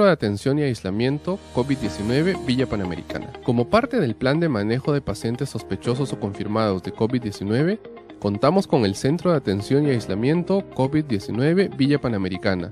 Centro 0.00 0.06
de 0.06 0.12
Atención 0.12 0.58
y 0.58 0.62
Aislamiento 0.62 1.38
COVID-19 1.54 2.46
Villa 2.46 2.66
Panamericana. 2.66 3.30
Como 3.44 3.68
parte 3.68 4.00
del 4.00 4.14
plan 4.14 4.40
de 4.40 4.48
manejo 4.48 4.94
de 4.94 5.02
pacientes 5.02 5.50
sospechosos 5.50 6.10
o 6.14 6.18
confirmados 6.18 6.82
de 6.82 6.94
COVID-19, 6.94 7.78
contamos 8.18 8.66
con 8.66 8.86
el 8.86 8.94
Centro 8.94 9.30
de 9.30 9.36
Atención 9.36 9.86
y 9.86 9.90
Aislamiento 9.90 10.64
COVID-19 10.70 11.76
Villa 11.76 12.00
Panamericana, 12.00 12.70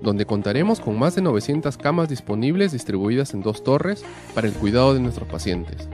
donde 0.00 0.26
contaremos 0.26 0.78
con 0.78 0.96
más 0.96 1.16
de 1.16 1.22
900 1.22 1.76
camas 1.76 2.08
disponibles 2.08 2.70
distribuidas 2.70 3.34
en 3.34 3.42
dos 3.42 3.64
torres 3.64 4.04
para 4.36 4.46
el 4.46 4.52
cuidado 4.52 4.94
de 4.94 5.00
nuestros 5.00 5.28
pacientes. 5.28 5.88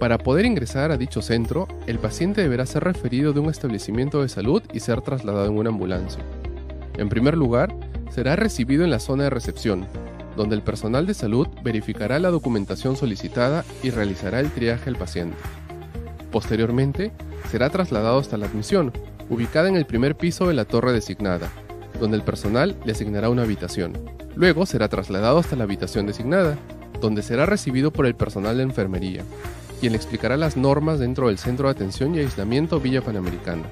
Para 0.00 0.18
poder 0.18 0.44
ingresar 0.44 0.90
a 0.90 0.96
dicho 0.96 1.22
centro, 1.22 1.68
el 1.86 2.00
paciente 2.00 2.42
deberá 2.42 2.66
ser 2.66 2.82
referido 2.82 3.32
de 3.32 3.38
un 3.38 3.48
establecimiento 3.48 4.22
de 4.22 4.28
salud 4.28 4.60
y 4.72 4.80
ser 4.80 5.02
trasladado 5.02 5.46
en 5.46 5.56
una 5.56 5.70
ambulancia. 5.70 6.20
En 6.98 7.08
primer 7.08 7.36
lugar, 7.36 7.72
será 8.10 8.36
recibido 8.36 8.84
en 8.84 8.90
la 8.90 8.98
zona 8.98 9.24
de 9.24 9.30
recepción, 9.30 9.86
donde 10.36 10.56
el 10.56 10.62
personal 10.62 11.06
de 11.06 11.14
salud 11.14 11.48
verificará 11.62 12.18
la 12.18 12.30
documentación 12.30 12.96
solicitada 12.96 13.64
y 13.82 13.90
realizará 13.90 14.40
el 14.40 14.50
triaje 14.50 14.90
al 14.90 14.96
paciente. 14.96 15.36
Posteriormente, 16.30 17.12
será 17.50 17.70
trasladado 17.70 18.18
hasta 18.18 18.36
la 18.36 18.46
admisión, 18.46 18.92
ubicada 19.28 19.68
en 19.68 19.76
el 19.76 19.86
primer 19.86 20.16
piso 20.16 20.48
de 20.48 20.54
la 20.54 20.64
torre 20.64 20.92
designada, 20.92 21.50
donde 21.98 22.16
el 22.16 22.22
personal 22.22 22.76
le 22.84 22.92
asignará 22.92 23.30
una 23.30 23.42
habitación. 23.42 23.92
Luego 24.34 24.66
será 24.66 24.88
trasladado 24.88 25.38
hasta 25.38 25.56
la 25.56 25.64
habitación 25.64 26.06
designada, 26.06 26.56
donde 27.00 27.22
será 27.22 27.46
recibido 27.46 27.92
por 27.92 28.06
el 28.06 28.14
personal 28.14 28.56
de 28.56 28.62
enfermería, 28.62 29.24
quien 29.80 29.92
le 29.92 29.96
explicará 29.96 30.36
las 30.36 30.56
normas 30.56 30.98
dentro 30.98 31.28
del 31.28 31.38
Centro 31.38 31.66
de 31.66 31.72
Atención 31.72 32.14
y 32.14 32.20
Aislamiento 32.20 32.80
Villa 32.80 33.02
Panamericana. 33.02 33.64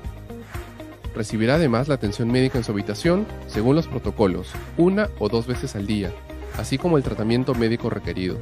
Recibirá 1.15 1.55
además 1.57 1.89
la 1.89 1.95
atención 1.95 2.31
médica 2.31 2.59
en 2.59 2.65
su 2.65 2.73
habitación, 2.73 3.27
según 3.47 3.77
los 3.77 3.89
protocolos, 3.89 4.49
una 4.77 5.09
o 5.19 5.29
dos 5.29 5.47
veces 5.47 5.75
al 5.75 5.87
día, 5.87 6.13
así 6.59 6.79
como 6.79 6.97
el 6.97 7.03
tratamiento 7.03 7.55
médico 7.55 7.91
requerido. 7.91 8.37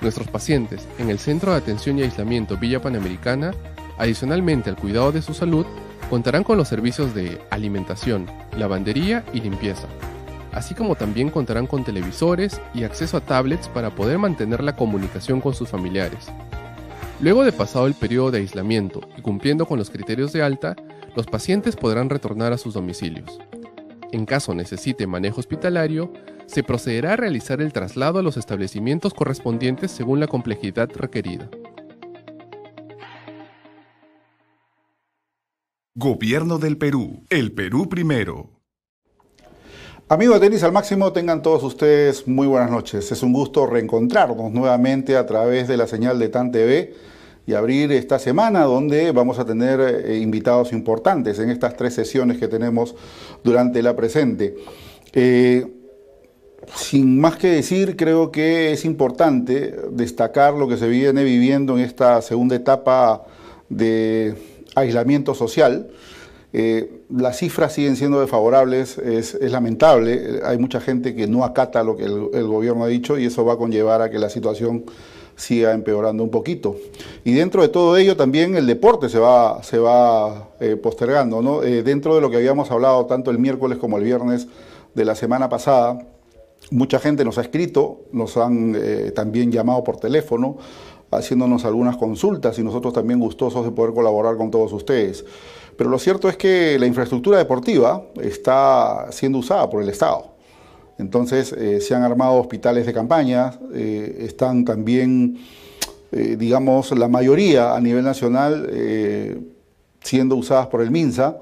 Nuestros 0.00 0.28
pacientes 0.28 0.86
en 0.98 1.10
el 1.10 1.18
Centro 1.18 1.52
de 1.52 1.58
Atención 1.58 1.98
y 1.98 2.02
Aislamiento 2.02 2.56
Villa 2.56 2.80
Panamericana, 2.80 3.52
adicionalmente 3.98 4.70
al 4.70 4.76
cuidado 4.76 5.10
de 5.10 5.22
su 5.22 5.34
salud, 5.34 5.66
contarán 6.10 6.44
con 6.44 6.56
los 6.56 6.68
servicios 6.68 7.14
de 7.14 7.40
alimentación, 7.50 8.26
lavandería 8.56 9.24
y 9.32 9.40
limpieza, 9.40 9.88
así 10.52 10.74
como 10.74 10.94
también 10.94 11.30
contarán 11.30 11.66
con 11.66 11.84
televisores 11.84 12.60
y 12.74 12.84
acceso 12.84 13.16
a 13.16 13.20
tablets 13.20 13.68
para 13.68 13.90
poder 13.90 14.18
mantener 14.18 14.62
la 14.62 14.76
comunicación 14.76 15.40
con 15.40 15.54
sus 15.54 15.68
familiares. 15.68 16.28
Luego 17.20 17.44
de 17.44 17.52
pasado 17.52 17.86
el 17.86 17.94
periodo 17.94 18.30
de 18.30 18.38
aislamiento 18.38 19.00
y 19.16 19.22
cumpliendo 19.22 19.66
con 19.66 19.78
los 19.78 19.90
criterios 19.90 20.32
de 20.32 20.42
alta, 20.42 20.76
los 21.16 21.26
pacientes 21.26 21.76
podrán 21.76 22.10
retornar 22.10 22.52
a 22.52 22.58
sus 22.58 22.74
domicilios. 22.74 23.40
En 24.12 24.26
caso 24.26 24.54
necesite 24.54 25.06
manejo 25.06 25.40
hospitalario, 25.40 26.12
se 26.46 26.62
procederá 26.62 27.14
a 27.14 27.16
realizar 27.16 27.60
el 27.60 27.72
traslado 27.72 28.18
a 28.18 28.22
los 28.22 28.36
establecimientos 28.36 29.14
correspondientes 29.14 29.90
según 29.90 30.20
la 30.20 30.28
complejidad 30.28 30.90
requerida. 30.94 31.50
Gobierno 35.94 36.58
del 36.58 36.76
Perú. 36.76 37.24
El 37.30 37.52
Perú 37.52 37.88
primero. 37.88 38.50
Amigos 40.08 40.38
de 40.38 40.46
Tenis 40.46 40.62
al 40.62 40.70
Máximo, 40.70 41.12
tengan 41.12 41.40
todos 41.40 41.62
ustedes 41.64 42.28
muy 42.28 42.46
buenas 42.46 42.70
noches. 42.70 43.10
Es 43.10 43.22
un 43.22 43.32
gusto 43.32 43.66
reencontrarnos 43.66 44.52
nuevamente 44.52 45.16
a 45.16 45.24
través 45.24 45.66
de 45.66 45.78
la 45.78 45.86
señal 45.86 46.18
de 46.18 46.28
TAN 46.28 46.52
TV 46.52 46.94
y 47.46 47.54
abrir 47.54 47.92
esta 47.92 48.18
semana 48.18 48.64
donde 48.64 49.12
vamos 49.12 49.38
a 49.38 49.44
tener 49.44 49.80
eh, 49.80 50.18
invitados 50.18 50.72
importantes 50.72 51.38
en 51.38 51.50
estas 51.50 51.76
tres 51.76 51.94
sesiones 51.94 52.38
que 52.38 52.48
tenemos 52.48 52.96
durante 53.44 53.82
la 53.82 53.94
presente. 53.94 54.56
Eh, 55.12 55.66
sin 56.74 57.20
más 57.20 57.36
que 57.36 57.48
decir, 57.48 57.96
creo 57.96 58.32
que 58.32 58.72
es 58.72 58.84
importante 58.84 59.76
destacar 59.92 60.54
lo 60.54 60.66
que 60.66 60.76
se 60.76 60.88
viene 60.88 61.22
viviendo 61.22 61.78
en 61.78 61.84
esta 61.84 62.20
segunda 62.20 62.56
etapa 62.56 63.24
de 63.68 64.34
aislamiento 64.74 65.32
social. 65.34 65.88
Eh, 66.52 67.02
las 67.14 67.38
cifras 67.38 67.72
siguen 67.72 67.94
siendo 67.94 68.20
desfavorables, 68.20 68.98
es, 68.98 69.38
lamentable, 69.40 70.40
hay 70.44 70.58
mucha 70.58 70.80
gente 70.80 71.14
que 71.14 71.28
no 71.28 71.44
acata 71.44 71.84
lo 71.84 71.96
que 71.96 72.04
el 72.04 72.46
gobierno 72.46 72.84
ha 72.84 72.88
dicho 72.88 73.16
y 73.18 73.26
eso 73.26 73.44
va 73.44 73.52
a 73.52 73.56
conllevar 73.56 74.02
a 74.02 74.10
que 74.10 74.18
la 74.18 74.30
situación 74.30 74.84
siga 75.36 75.72
empeorando 75.72 76.24
un 76.24 76.30
poquito. 76.30 76.76
Y 77.24 77.34
dentro 77.34 77.62
de 77.62 77.68
todo 77.68 77.96
ello 77.96 78.16
también 78.16 78.56
el 78.56 78.66
deporte 78.66 79.08
se 79.08 79.18
va, 79.18 79.62
se 79.62 79.78
va 79.78 80.48
eh, 80.58 80.76
postergando. 80.76 81.42
¿no? 81.42 81.62
Eh, 81.62 81.82
dentro 81.82 82.14
de 82.14 82.20
lo 82.20 82.30
que 82.30 82.36
habíamos 82.36 82.70
hablado 82.70 83.06
tanto 83.06 83.30
el 83.30 83.38
miércoles 83.38 83.78
como 83.78 83.98
el 83.98 84.04
viernes 84.04 84.48
de 84.94 85.04
la 85.04 85.14
semana 85.14 85.48
pasada, 85.48 85.98
mucha 86.70 86.98
gente 86.98 87.24
nos 87.24 87.38
ha 87.38 87.42
escrito, 87.42 88.00
nos 88.12 88.36
han 88.36 88.74
eh, 88.76 89.12
también 89.14 89.52
llamado 89.52 89.84
por 89.84 89.98
teléfono, 89.98 90.56
haciéndonos 91.10 91.64
algunas 91.64 91.96
consultas 91.96 92.58
y 92.58 92.64
nosotros 92.64 92.92
también 92.92 93.20
gustosos 93.20 93.64
de 93.64 93.70
poder 93.70 93.94
colaborar 93.94 94.36
con 94.36 94.50
todos 94.50 94.72
ustedes. 94.72 95.24
Pero 95.76 95.90
lo 95.90 95.98
cierto 95.98 96.28
es 96.28 96.36
que 96.36 96.78
la 96.78 96.86
infraestructura 96.86 97.38
deportiva 97.38 98.06
está 98.20 99.06
siendo 99.10 99.38
usada 99.38 99.68
por 99.68 99.82
el 99.82 99.90
Estado. 99.90 100.35
Entonces 100.98 101.52
eh, 101.52 101.80
se 101.80 101.94
han 101.94 102.02
armado 102.02 102.34
hospitales 102.34 102.86
de 102.86 102.92
campaña, 102.92 103.58
eh, 103.74 104.18
están 104.20 104.64
también, 104.64 105.38
eh, 106.12 106.36
digamos, 106.38 106.90
la 106.92 107.08
mayoría 107.08 107.74
a 107.74 107.80
nivel 107.80 108.04
nacional 108.04 108.70
siendo 110.00 110.36
usadas 110.36 110.68
por 110.68 110.80
el 110.80 110.90
MINSA, 110.90 111.36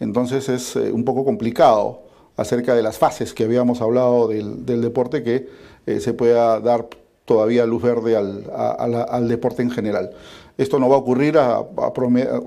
entonces 0.00 0.48
es 0.48 0.76
un 0.76 1.04
poco 1.04 1.24
complicado 1.24 2.02
acerca 2.36 2.74
de 2.74 2.82
las 2.82 2.98
fases 2.98 3.32
que 3.32 3.44
habíamos 3.44 3.80
hablado 3.80 4.28
del, 4.28 4.64
deporte 4.80 5.22
que 5.22 5.48
se 6.00 6.12
pueda 6.14 6.60
dar 6.60 6.88
todavía 7.24 7.64
luz 7.66 7.82
verde 7.82 8.16
al, 8.16 9.28
deporte 9.28 9.62
en 9.62 9.70
general. 9.70 10.10
Esto 10.56 10.80
no 10.80 10.88
va 10.88 10.96
a 10.96 10.98
ocurrir 10.98 11.38
a, 11.38 11.62
promedio, 11.94 12.40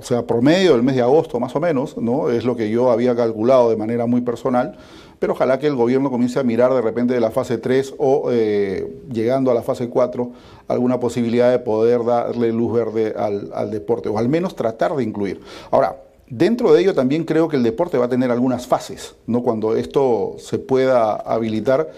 o 0.72 0.76
del 0.76 0.84
mes 0.84 0.96
de 0.96 1.02
agosto 1.02 1.40
más 1.40 1.56
o 1.56 1.62
menos, 1.62 1.98
¿no? 1.98 2.30
es 2.30 2.44
lo 2.44 2.58
que 2.58 2.70
yo 2.70 2.92
había 2.92 3.16
calculado 3.16 3.70
de 3.70 3.78
manera 3.78 4.06
muy 4.06 4.20
personal, 4.20 4.76
pero 5.22 5.34
ojalá 5.34 5.60
que 5.60 5.68
el 5.68 5.76
gobierno 5.76 6.10
comience 6.10 6.40
a 6.40 6.44
mirar 6.44 6.74
de 6.74 6.82
repente 6.82 7.14
de 7.14 7.20
la 7.20 7.30
fase 7.30 7.60
3 7.60 7.94
o 8.00 8.32
eh, 8.32 8.92
llegando 9.14 9.52
a 9.52 9.54
la 9.54 9.62
fase 9.62 9.88
4 9.88 10.32
alguna 10.68 11.00
posibilidad 11.00 11.52
de 11.52 11.60
poder 11.60 12.04
darle 12.04 12.52
luz 12.52 12.74
verde 12.74 13.14
al, 13.16 13.70
deporte, 13.70 14.10
o 14.10 14.18
al 14.18 14.30
menos 14.30 14.56
tratar 14.56 14.96
de 14.96 15.04
incluir. 15.04 15.40
Ahora, 15.70 15.96
Dentro 16.34 16.72
de 16.72 16.80
ello 16.80 16.96
también 16.96 17.26
creo 17.26 17.50
que 17.50 17.58
el 17.58 17.64
deporte 17.64 17.98
va 17.98 18.06
a 18.06 18.08
tener 18.08 18.32
algunas 18.32 18.66
fases, 18.66 19.16
¿no? 19.28 19.44
Cuando 19.44 19.76
esto 19.76 20.38
se 20.38 20.60
pueda 20.60 21.14
habilitar, 21.14 21.92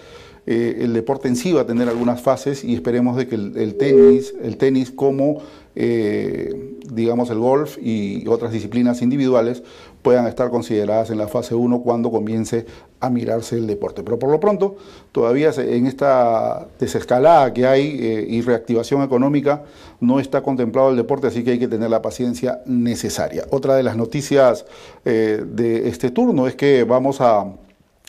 eh, 0.44 0.78
el 0.80 0.92
deporte 0.92 1.28
en 1.28 1.36
sí 1.36 1.52
va 1.52 1.60
a 1.60 1.66
tener 1.66 1.88
algunas 1.88 2.20
fases 2.20 2.64
y 2.64 2.74
esperemos 2.74 3.16
de 3.16 3.28
que 3.28 3.36
el, 3.36 3.76
tenis, 3.78 4.34
el 4.42 4.56
tenis 4.56 4.90
como 4.90 5.40
eh, 5.76 6.74
digamos 6.92 7.30
el 7.30 7.38
golf 7.38 7.78
y 7.80 8.26
otras 8.26 8.52
disciplinas 8.52 9.02
individuales 9.02 9.62
puedan 10.04 10.28
estar 10.28 10.50
consideradas 10.50 11.10
en 11.10 11.18
la 11.18 11.26
fase 11.26 11.56
1 11.56 11.80
cuando 11.80 12.12
comience 12.12 12.66
a 13.00 13.10
mirarse 13.10 13.56
el 13.56 13.66
deporte. 13.66 14.04
Pero 14.04 14.20
por 14.20 14.30
lo 14.30 14.38
pronto, 14.38 14.76
todavía 15.10 15.50
en 15.56 15.86
esta 15.86 16.68
desescalada 16.78 17.52
que 17.52 17.66
hay 17.66 17.98
eh, 18.00 18.26
y 18.28 18.42
reactivación 18.42 19.02
económica, 19.02 19.64
no 19.98 20.20
está 20.20 20.42
contemplado 20.42 20.90
el 20.90 20.96
deporte, 20.96 21.26
así 21.26 21.42
que 21.42 21.52
hay 21.52 21.58
que 21.58 21.68
tener 21.68 21.90
la 21.90 22.02
paciencia 22.02 22.60
necesaria. 22.66 23.46
Otra 23.50 23.74
de 23.74 23.82
las 23.82 23.96
noticias 23.96 24.66
de 25.04 25.88
este 25.88 26.10
turno 26.10 26.46
es 26.46 26.54
que 26.54 26.84
vamos 26.84 27.20
a 27.20 27.46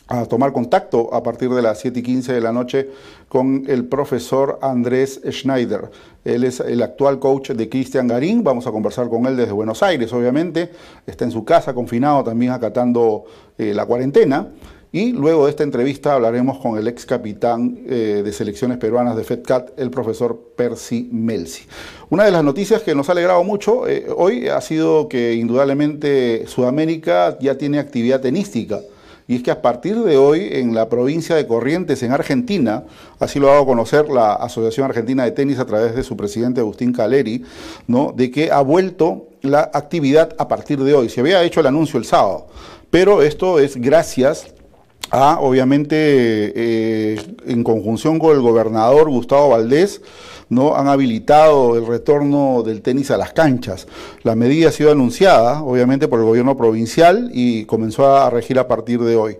a 0.07 0.25
tomar 0.25 0.53
contacto 0.53 1.13
a 1.13 1.23
partir 1.23 1.49
de 1.49 1.61
las 1.61 1.79
7 1.79 1.99
y 1.99 2.03
15 2.03 2.33
de 2.33 2.41
la 2.41 2.51
noche 2.51 2.89
con 3.27 3.63
el 3.67 3.85
profesor 3.85 4.59
Andrés 4.61 5.21
Schneider. 5.29 5.89
Él 6.23 6.43
es 6.43 6.59
el 6.59 6.81
actual 6.83 7.19
coach 7.19 7.51
de 7.51 7.69
Cristian 7.69 8.07
Garín. 8.07 8.43
Vamos 8.43 8.67
a 8.67 8.71
conversar 8.71 9.09
con 9.09 9.25
él 9.25 9.35
desde 9.35 9.51
Buenos 9.51 9.81
Aires, 9.83 10.13
obviamente. 10.13 10.71
Está 11.05 11.25
en 11.25 11.31
su 11.31 11.43
casa, 11.43 11.73
confinado, 11.73 12.23
también 12.23 12.51
acatando 12.51 13.25
eh, 13.57 13.73
la 13.73 13.85
cuarentena. 13.85 14.49
Y 14.91 15.11
luego 15.11 15.45
de 15.45 15.49
esta 15.49 15.63
entrevista 15.63 16.13
hablaremos 16.13 16.59
con 16.59 16.77
el 16.77 16.87
ex 16.87 17.05
capitán 17.05 17.79
eh, 17.85 18.21
de 18.23 18.31
selecciones 18.31 18.77
peruanas 18.77 19.17
de 19.17 19.25
FedCat, 19.25 19.77
el 19.77 19.89
profesor 19.89 20.53
Percy 20.55 21.09
Melzi. 21.11 21.63
Una 22.09 22.23
de 22.23 22.31
las 22.31 22.43
noticias 22.43 22.81
que 22.81 22.95
nos 22.95 23.09
ha 23.09 23.11
alegrado 23.11 23.43
mucho 23.43 23.87
eh, 23.89 24.05
hoy 24.15 24.47
ha 24.47 24.61
sido 24.61 25.09
que 25.09 25.33
indudablemente 25.33 26.45
Sudamérica 26.47 27.37
ya 27.39 27.57
tiene 27.57 27.79
actividad 27.79 28.21
tenística 28.21 28.79
y 29.27 29.35
es 29.35 29.43
que 29.43 29.51
a 29.51 29.61
partir 29.61 29.97
de 29.97 30.17
hoy 30.17 30.49
en 30.51 30.75
la 30.75 30.87
provincia 30.87 31.35
de 31.35 31.47
Corrientes, 31.47 32.03
en 32.03 32.11
Argentina, 32.11 32.83
así 33.19 33.39
lo 33.39 33.47
ha 33.47 33.51
dado 33.51 33.63
a 33.63 33.67
conocer 33.67 34.09
la 34.09 34.33
Asociación 34.33 34.85
Argentina 34.85 35.23
de 35.23 35.31
Tenis 35.31 35.59
a 35.59 35.65
través 35.65 35.95
de 35.95 36.03
su 36.03 36.15
presidente 36.15 36.61
Agustín 36.61 36.93
Caleri, 36.93 37.43
¿no? 37.87 38.13
de 38.15 38.29
que 38.29 38.51
ha 38.51 38.61
vuelto 38.61 39.27
la 39.41 39.71
actividad 39.73 40.35
a 40.37 40.47
partir 40.47 40.79
de 40.83 40.93
hoy. 40.93 41.09
Se 41.09 41.21
había 41.21 41.43
hecho 41.43 41.59
el 41.59 41.67
anuncio 41.67 41.97
el 41.97 42.05
sábado, 42.05 42.47
pero 42.91 43.21
esto 43.23 43.59
es 43.59 43.77
gracias 43.77 44.54
a, 45.11 45.39
obviamente, 45.39 45.95
eh, 45.97 47.21
en 47.45 47.63
conjunción 47.63 48.19
con 48.19 48.35
el 48.35 48.41
gobernador 48.41 49.09
Gustavo 49.09 49.49
Valdés, 49.49 50.01
¿no? 50.49 50.75
han 50.75 50.87
habilitado 50.87 51.77
el 51.77 51.85
retorno 51.85 52.63
del 52.63 52.81
tenis 52.81 53.11
a 53.11 53.17
las 53.17 53.33
canchas. 53.33 53.87
La 54.23 54.35
medida 54.35 54.69
ha 54.69 54.71
sido 54.71 54.91
anunciada, 54.91 55.63
obviamente, 55.63 56.07
por 56.07 56.19
el 56.19 56.25
gobierno 56.25 56.55
provincial 56.57 57.29
y 57.33 57.65
comenzó 57.65 58.15
a 58.15 58.29
regir 58.29 58.59
a 58.59 58.67
partir 58.67 59.01
de 59.01 59.15
hoy. 59.15 59.37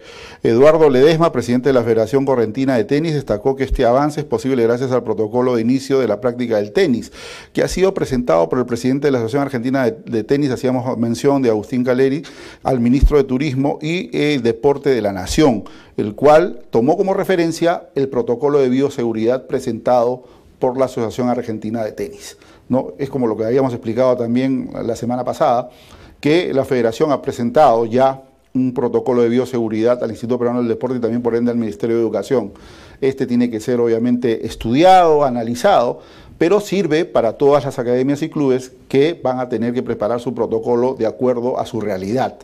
Eduardo 0.47 0.91
Ledesma, 0.91 1.31
presidente 1.31 1.69
de 1.69 1.73
la 1.73 1.81
Federación 1.81 2.23
Correntina 2.23 2.75
de 2.75 2.83
Tenis, 2.83 3.15
destacó 3.15 3.55
que 3.55 3.63
este 3.63 3.83
avance 3.83 4.19
es 4.19 4.27
posible 4.27 4.61
gracias 4.61 4.91
al 4.91 5.03
protocolo 5.03 5.55
de 5.55 5.61
inicio 5.63 5.99
de 5.99 6.07
la 6.07 6.21
práctica 6.21 6.57
del 6.57 6.71
tenis, 6.71 7.11
que 7.51 7.63
ha 7.63 7.67
sido 7.67 7.95
presentado 7.95 8.47
por 8.47 8.59
el 8.59 8.67
presidente 8.67 9.07
de 9.07 9.11
la 9.11 9.17
Asociación 9.17 9.41
Argentina 9.41 9.89
de, 9.89 10.23
Tenis, 10.23 10.51
hacíamos 10.51 10.99
mención 10.99 11.41
de 11.41 11.49
Agustín 11.49 11.83
Caleri, 11.83 12.21
al 12.61 12.79
ministro 12.79 13.17
de 13.17 13.23
Turismo 13.23 13.79
y 13.81 14.15
eh, 14.15 14.39
Deporte 14.39 14.91
de 14.91 15.01
la 15.01 15.11
Nación, 15.11 15.63
el 15.97 16.13
cual 16.13 16.61
tomó 16.69 16.95
como 16.95 17.15
referencia 17.15 17.89
el 17.95 18.07
protocolo 18.07 18.59
de 18.59 18.69
bioseguridad 18.69 19.47
presentado 19.47 20.25
por 20.59 20.77
la 20.77 20.85
Asociación 20.85 21.27
Argentina 21.27 21.83
de 21.83 21.91
Tenis. 21.91 22.37
¿no? 22.69 22.93
Es 22.99 23.09
como 23.09 23.25
lo 23.25 23.35
que 23.35 23.45
habíamos 23.45 23.73
explicado 23.73 24.15
también 24.15 24.69
la 24.83 24.95
semana 24.95 25.23
pasada, 25.23 25.71
que 26.19 26.53
la 26.53 26.65
federación 26.65 27.11
ha 27.11 27.23
presentado 27.23 27.87
ya 27.87 28.24
un 28.55 28.73
protocolo 28.73 29.21
de 29.21 29.29
bioseguridad 29.29 30.03
al 30.03 30.09
Instituto 30.09 30.39
Peruano 30.39 30.59
del 30.59 30.69
Deporte 30.69 30.97
y 30.97 31.01
también 31.01 31.21
por 31.21 31.35
ende 31.35 31.51
al 31.51 31.57
Ministerio 31.57 31.95
de 31.95 32.01
Educación. 32.01 32.53
Este 33.01 33.27
tiene 33.27 33.51
que 33.51 33.59
ser 33.59 33.79
obviamente 33.79 34.47
estudiado, 34.47 35.23
analizado, 35.23 35.99
pero 36.37 36.59
sirve 36.59 37.05
para 37.05 37.33
todas 37.33 37.65
las 37.65 37.77
academias 37.77 38.21
y 38.21 38.29
clubes 38.29 38.71
que 38.87 39.19
van 39.21 39.39
a 39.39 39.49
tener 39.49 39.73
que 39.73 39.83
preparar 39.83 40.19
su 40.19 40.33
protocolo 40.33 40.95
de 40.95 41.05
acuerdo 41.05 41.59
a 41.59 41.65
su 41.65 41.81
realidad. 41.81 42.37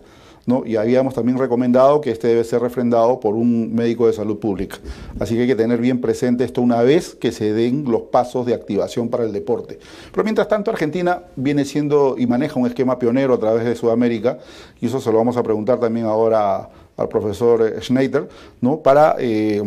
Y 0.66 0.76
habíamos 0.76 1.14
también 1.14 1.38
recomendado 1.38 2.02
que 2.02 2.12
este 2.12 2.28
debe 2.28 2.44
ser 2.44 2.62
refrendado 2.62 3.20
por 3.20 3.36
un 3.36 3.74
médico 3.74 4.08
de 4.08 4.14
salud 4.14 4.40
pública. 4.40 4.78
Así 5.20 5.36
que 5.36 5.42
hay 5.42 5.48
que 5.48 5.56
tener 5.56 5.80
bien 5.80 6.02
presente 6.02 6.44
esto 6.44 6.62
una 6.62 6.82
vez 6.82 7.16
que 7.16 7.32
se 7.32 7.54
den 7.54 7.86
los 7.90 8.04
pasos 8.04 8.46
de 8.46 8.54
activación 8.54 9.10
para 9.10 9.24
el 9.24 9.32
deporte. 9.32 9.80
Pero 10.12 10.24
mientras 10.24 10.48
tanto, 10.48 10.72
Argentina 10.72 11.24
viene 11.36 11.64
siendo 11.64 12.16
y 12.18 12.28
maneja 12.28 12.60
un 12.60 12.68
esquema 12.68 13.00
pionero 13.00 13.36
a 13.36 13.40
través 13.40 13.64
de 13.64 13.76
Sudamérica, 13.76 14.40
y 14.82 14.88
eso 14.88 15.00
se 15.00 15.12
lo 15.12 15.20
vamos 15.20 15.38
a 15.38 15.44
preguntar 15.44 15.80
también 15.80 16.06
ahora 16.06 16.70
al 16.98 17.08
profesor 17.08 17.82
Schneider, 17.82 18.28
¿no? 18.60 18.80
para 18.80 19.16
eh, 19.20 19.62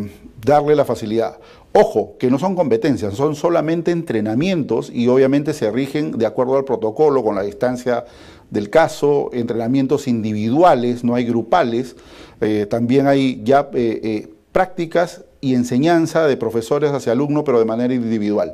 darle 0.45 0.75
la 0.75 0.85
facilidad. 0.85 1.39
Ojo, 1.73 2.15
que 2.19 2.31
no 2.31 2.39
son 2.39 2.55
competencias, 2.55 3.15
son 3.15 3.35
solamente 3.35 3.91
entrenamientos 3.91 4.91
y 4.93 5.09
obviamente 5.09 5.53
se 5.53 5.71
rigen 5.73 6.13
de 6.19 6.27
acuerdo 6.27 6.57
al 6.57 6.65
protocolo, 6.65 7.25
con 7.25 7.35
la 7.35 7.43
distancia 7.43 8.05
del 8.51 8.71
caso, 8.71 9.31
entrenamientos 9.33 10.07
individuales, 10.07 11.05
no 11.05 11.15
hay 11.15 11.25
grupales, 11.25 11.97
eh, 12.41 12.67
también 12.69 13.07
hay 13.07 13.43
ya 13.45 13.69
eh, 13.75 14.01
eh, 14.03 14.35
prácticas 14.53 15.25
y 15.41 15.55
enseñanza 15.55 16.27
de 16.27 16.37
profesores 16.37 16.93
hacia 16.93 17.13
alumnos, 17.13 17.45
pero 17.45 17.59
de 17.59 17.65
manera 17.65 17.95
individual. 17.95 18.53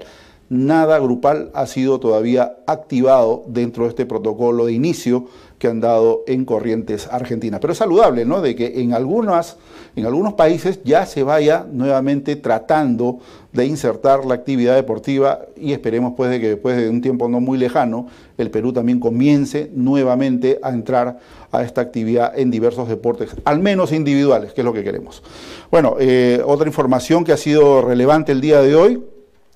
Nada 0.49 0.99
grupal 0.99 1.51
ha 1.55 1.67
sido 1.67 2.01
todavía 2.01 2.57
activado 2.67 3.45
dentro 3.47 3.85
de 3.85 3.91
este 3.91 4.07
protocolo 4.07 4.67
de 4.67 4.73
inicio 4.73 5.27
que 5.61 5.69
han 5.69 5.79
dado 5.79 6.25
en 6.27 6.47
Corrientes 6.47 7.07
Argentina. 7.12 7.61
Pero 7.61 7.75
es 7.75 7.79
saludable, 7.79 8.25
¿no? 8.25 8.41
De 8.41 8.57
que 8.57 8.81
en, 8.81 8.95
algunas, 8.95 9.59
en 9.95 10.07
algunos 10.07 10.33
países 10.33 10.81
ya 10.85 11.05
se 11.05 11.23
vaya 11.23 11.67
nuevamente 11.71 12.35
tratando 12.37 13.19
de 13.53 13.67
insertar 13.67 14.25
la 14.25 14.33
actividad 14.35 14.75
deportiva 14.75 15.41
y 15.59 15.73
esperemos 15.73 16.15
pues 16.17 16.31
de 16.31 16.41
que 16.41 16.49
después 16.49 16.79
de 16.79 16.89
un 16.89 17.03
tiempo 17.03 17.29
no 17.29 17.41
muy 17.41 17.59
lejano 17.59 18.07
el 18.39 18.51
Perú 18.51 18.73
también 18.73 19.01
comience 19.01 19.71
nuevamente 19.75 20.59
a 20.62 20.71
entrar 20.71 21.19
a 21.53 21.63
esta 21.63 21.83
actividad 21.83 22.39
en 22.39 22.51
diversos 22.51 22.89
deportes, 22.89 23.37
al 23.45 23.59
menos 23.59 23.93
individuales, 23.93 24.55
que 24.55 24.63
es 24.63 24.65
lo 24.65 24.73
que 24.73 24.83
queremos. 24.83 25.23
Bueno, 25.71 25.97
eh, 26.01 26.41
otra 26.47 26.67
información 26.67 27.23
que 27.23 27.33
ha 27.33 27.37
sido 27.37 27.83
relevante 27.83 28.33
el 28.33 28.41
día 28.41 28.63
de 28.63 28.75
hoy 28.75 29.05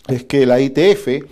es 0.06 0.24
que 0.24 0.44
la 0.44 0.60
ITF 0.60 1.24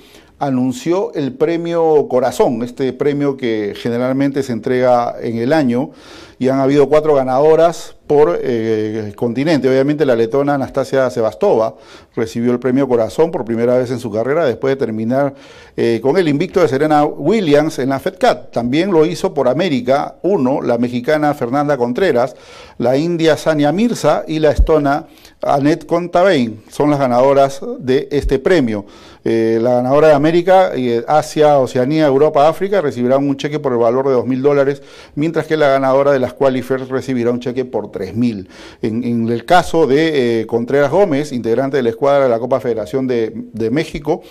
anunció 0.42 1.14
el 1.14 1.32
premio 1.32 2.08
Corazón, 2.08 2.64
este 2.64 2.92
premio 2.92 3.36
que 3.36 3.74
generalmente 3.76 4.42
se 4.42 4.52
entrega 4.52 5.14
en 5.20 5.38
el 5.38 5.52
año, 5.52 5.92
y 6.40 6.48
han 6.48 6.58
habido 6.58 6.88
cuatro 6.88 7.14
ganadoras 7.14 7.94
por 8.08 8.36
eh, 8.42 9.04
el 9.06 9.14
continente. 9.14 9.68
Obviamente 9.68 10.04
la 10.04 10.16
letona 10.16 10.54
Anastasia 10.54 11.08
Sebastova 11.08 11.76
recibió 12.16 12.50
el 12.50 12.58
premio 12.58 12.88
Corazón 12.88 13.30
por 13.30 13.44
primera 13.44 13.78
vez 13.78 13.92
en 13.92 14.00
su 14.00 14.10
carrera 14.10 14.44
después 14.44 14.72
de 14.72 14.84
terminar 14.84 15.34
eh, 15.76 16.00
con 16.02 16.16
el 16.16 16.26
invicto 16.28 16.60
de 16.60 16.66
Serena 16.66 17.04
Williams 17.04 17.78
en 17.78 17.90
la 17.90 18.00
FedCat. 18.00 18.50
También 18.50 18.90
lo 18.90 19.06
hizo 19.06 19.32
por 19.32 19.48
América, 19.48 20.16
uno, 20.22 20.60
la 20.60 20.78
mexicana 20.78 21.32
Fernanda 21.34 21.76
Contreras, 21.76 22.34
la 22.78 22.96
india 22.96 23.36
Sania 23.36 23.70
Mirza 23.70 24.24
y 24.26 24.40
la 24.40 24.50
estona 24.50 25.06
Annette 25.40 25.86
Contavein. 25.86 26.60
Son 26.68 26.90
las 26.90 26.98
ganadoras 26.98 27.60
de 27.78 28.08
este 28.10 28.40
premio. 28.40 28.84
Eh, 29.24 29.58
la 29.60 29.74
ganadora 29.74 30.08
de 30.08 30.14
América, 30.14 30.72
Asia, 31.06 31.58
Oceanía, 31.58 32.06
Europa, 32.06 32.48
África 32.48 32.80
recibirá 32.80 33.18
un 33.18 33.36
cheque 33.36 33.58
por 33.58 33.72
el 33.72 33.78
valor 33.78 34.06
de 34.08 34.14
dos 34.14 34.26
mil 34.26 34.42
dólares, 34.42 34.82
mientras 35.14 35.46
que 35.46 35.56
la 35.56 35.68
ganadora 35.68 36.12
de 36.12 36.18
las 36.18 36.32
Qualifiers 36.32 36.88
recibirá 36.88 37.30
un 37.30 37.40
cheque 37.40 37.64
por 37.64 37.90
tres 37.90 38.14
mil. 38.16 38.48
En, 38.80 39.28
el 39.28 39.44
caso 39.44 39.86
de 39.86 40.40
eh, 40.40 40.46
Contreras 40.46 40.90
Gómez, 40.90 41.32
integrante 41.32 41.76
de 41.76 41.82
la 41.82 41.90
escuadra 41.90 42.24
de 42.24 42.30
la 42.30 42.38
Copa 42.38 42.60
Federación 42.60 43.06
de, 43.06 43.32
México, 43.70 44.22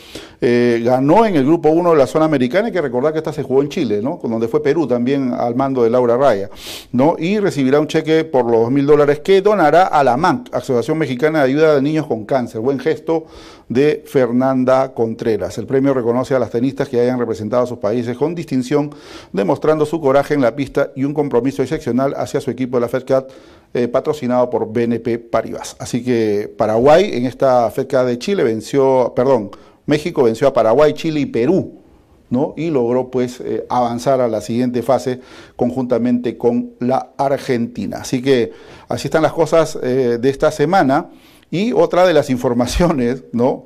eh, 0.42 0.82
ganó 0.84 1.26
en 1.26 1.36
el 1.36 1.46
grupo 1.46 1.70
1 1.70 1.92
de 1.92 1.98
la 1.98 2.06
zona 2.08 2.26
americana, 2.26 2.68
hay 2.68 2.74
que 2.74 2.82
recordar 2.82 3.14
que 3.14 3.20
esta 3.20 3.34
se 3.34 3.44
jugó 3.44 3.62
en 3.62 3.70
Chile, 3.70 4.02
¿no? 4.02 4.20
donde 4.22 4.48
fue 4.48 4.62
Perú 4.62 4.88
también 4.88 5.34
al 5.34 5.56
mando 5.56 5.84
de 5.84 5.90
Laura 5.90 6.18
Raya, 6.18 6.50
¿no? 6.92 7.16
y 7.18 7.40
recibirá 7.40 7.80
un 7.80 7.88
cheque 7.88 8.24
por 8.24 8.46
los 8.46 8.62
dos 8.62 8.72
mil 8.72 8.86
dólares 8.86 9.22
que 9.22 9.42
donará 9.42 9.84
a 9.84 10.04
la 10.04 10.18
MANC, 10.18 10.54
Asociación 10.54 10.98
Mexicana 10.98 11.40
de 11.40 11.46
Ayuda 11.46 11.76
de 11.76 11.82
Niños 11.82 12.08
con 12.08 12.26
Cáncer. 12.26 12.62
Buen 12.62 12.80
gesto 12.80 13.26
de 13.72 14.04
Fernanda 14.06 14.94
Contreras. 14.94 15.58
El 15.58 15.66
premio 15.66 15.94
reconoce 15.94 16.36
a 16.36 16.40
las 16.40 16.50
tenistas 16.50 16.90
que 16.90 17.00
hayan 17.00 17.18
representado 17.18 17.64
a 17.64 17.68
sus 17.68 17.78
países 17.78 18.18
con 18.18 18.36
distinción, 18.36 18.94
demostrando 19.32 19.86
su 19.86 20.02
coraje 20.02 20.34
en 20.34 20.42
la 20.42 20.54
pista 20.54 20.92
y 20.94 21.06
un 21.06 21.14
compromiso 21.14 21.64
excepcional 21.64 22.14
hacia 22.18 22.42
su 22.42 22.52
equipo 22.52 22.76
de 22.76 22.82
la 22.82 22.90
FedCat, 22.90 23.32
eh, 23.74 23.88
patrocinado 23.88 24.50
por 24.50 24.68
BNP 24.68 25.20
Paribas. 25.20 25.78
Así 25.80 26.04
que 26.04 26.54
Paraguay 26.58 27.12
en 27.14 27.26
esta 27.26 27.72
FedCat 27.72 28.08
de 28.08 28.20
Chile 28.20 28.44
venció, 28.44 29.14
perdón, 29.16 29.52
México 29.86 30.24
venció 30.24 30.50
a 30.50 30.54
Paraguay, 30.54 30.92
Chile 30.92 31.22
y 31.22 31.26
Perú. 31.28 31.78
¿no? 32.30 32.54
y 32.56 32.70
logró 32.70 33.12
pues 33.12 33.42
eh, 33.42 33.66
avanzar 33.68 34.22
a 34.22 34.30
la 34.30 34.40
siguiente 34.40 34.82
fase 34.84 35.20
conjuntamente 35.58 36.38
con 36.38 36.72
la 36.80 37.12
Argentina. 37.18 37.98
Así 38.00 38.22
que 38.22 38.54
así 38.88 39.10
están 39.10 39.24
las 39.24 39.34
cosas 39.34 39.78
eh, 39.84 40.18
de 40.18 40.30
esta 40.30 40.50
semana. 40.50 41.10
Y 41.52 41.74
otra 41.74 42.08
de 42.08 42.14
las 42.14 42.30
informaciones, 42.30 43.26
¿no? 43.34 43.66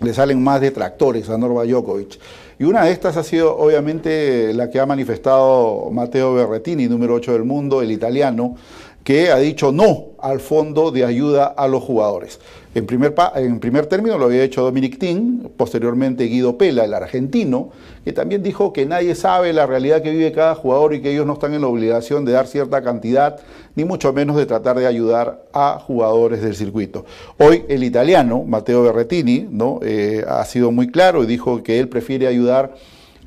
Le 0.00 0.12
salen 0.12 0.42
más 0.42 0.60
detractores 0.60 1.30
a 1.30 1.38
Norva 1.38 1.64
Djokovic. 1.64 2.18
Y 2.58 2.64
una 2.64 2.84
de 2.84 2.92
estas 2.92 3.16
ha 3.16 3.24
sido 3.24 3.56
obviamente 3.56 4.52
la 4.52 4.68
que 4.68 4.78
ha 4.78 4.86
manifestado 4.86 5.90
Matteo 5.90 6.34
Berretini, 6.34 6.86
número 6.86 7.14
8 7.14 7.32
del 7.32 7.44
mundo, 7.44 7.82
el 7.82 7.90
italiano, 7.90 8.56
que 9.04 9.30
ha 9.30 9.38
dicho 9.38 9.72
no 9.72 10.12
al 10.20 10.40
fondo 10.40 10.90
de 10.90 11.04
ayuda 11.04 11.46
a 11.46 11.66
los 11.66 11.82
jugadores. 11.82 12.38
En 12.74 12.86
primer, 12.86 13.14
en 13.34 13.60
primer 13.60 13.86
término 13.86 14.16
lo 14.16 14.26
había 14.26 14.44
hecho 14.44 14.62
Dominic 14.62 14.98
Thiem, 14.98 15.48
posteriormente 15.56 16.24
Guido 16.24 16.56
Pela, 16.56 16.84
el 16.84 16.94
argentino, 16.94 17.70
que 18.04 18.12
también 18.12 18.42
dijo 18.42 18.72
que 18.72 18.86
nadie 18.86 19.14
sabe 19.14 19.52
la 19.52 19.66
realidad 19.66 20.00
que 20.00 20.10
vive 20.10 20.32
cada 20.32 20.54
jugador 20.54 20.94
y 20.94 21.02
que 21.02 21.12
ellos 21.12 21.26
no 21.26 21.34
están 21.34 21.52
en 21.52 21.60
la 21.60 21.66
obligación 21.66 22.24
de 22.24 22.32
dar 22.32 22.46
cierta 22.46 22.82
cantidad, 22.82 23.40
ni 23.74 23.84
mucho 23.84 24.12
menos 24.12 24.36
de 24.36 24.46
tratar 24.46 24.78
de 24.78 24.86
ayudar 24.86 25.44
a 25.52 25.80
jugadores 25.84 26.40
del 26.40 26.54
circuito. 26.54 27.04
Hoy 27.38 27.64
el 27.68 27.84
italiano, 27.84 28.42
Matteo 28.46 28.84
Berretini, 28.84 29.46
¿no? 29.50 29.80
Eh, 29.82 30.24
ha 30.26 30.44
sido 30.46 30.70
muy 30.70 30.90
claro 30.90 31.24
y 31.24 31.26
dijo 31.26 31.62
que 31.62 31.78
él 31.78 31.88
prefiere 31.88 32.26
ayudar 32.26 32.74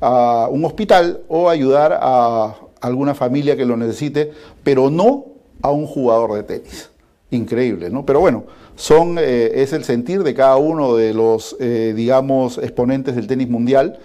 a 0.00 0.48
un 0.50 0.64
hospital 0.64 1.20
o 1.28 1.48
ayudar 1.48 1.98
a 2.00 2.56
alguna 2.80 3.14
familia 3.14 3.56
que 3.56 3.64
lo 3.64 3.76
necesite, 3.76 4.32
pero 4.64 4.90
no 4.90 5.35
a 5.62 5.70
un 5.70 5.86
jugador 5.86 6.34
de 6.34 6.42
tenis. 6.42 6.90
Increíble, 7.30 7.90
¿no? 7.90 8.06
Pero 8.06 8.20
bueno, 8.20 8.44
son, 8.76 9.18
eh, 9.18 9.52
es 9.62 9.72
el 9.72 9.84
sentir 9.84 10.22
de 10.22 10.34
cada 10.34 10.56
uno 10.56 10.94
de 10.94 11.14
los, 11.14 11.56
eh, 11.60 11.92
digamos, 11.96 12.58
exponentes 12.58 13.16
del 13.16 13.26
tenis 13.26 13.48
mundial. 13.48 13.98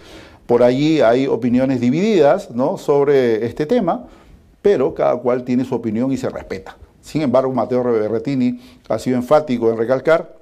Por 0.47 0.63
allí 0.63 1.01
hay 1.01 1.27
opiniones 1.27 1.79
divididas 1.79 2.51
¿no? 2.51 2.77
sobre 2.77 3.45
este 3.45 3.65
tema, 3.65 4.07
pero 4.61 4.93
cada 4.93 5.15
cual 5.17 5.43
tiene 5.43 5.65
su 5.65 5.75
opinión 5.75 6.11
y 6.11 6.17
se 6.17 6.29
respeta. 6.29 6.77
Sin 7.01 7.21
embargo, 7.21 7.51
Mateo 7.51 7.83
Berretini 7.83 8.59
ha 8.87 8.99
sido 8.99 9.17
enfático 9.17 9.69
en 9.69 9.77
recalcar 9.77 10.41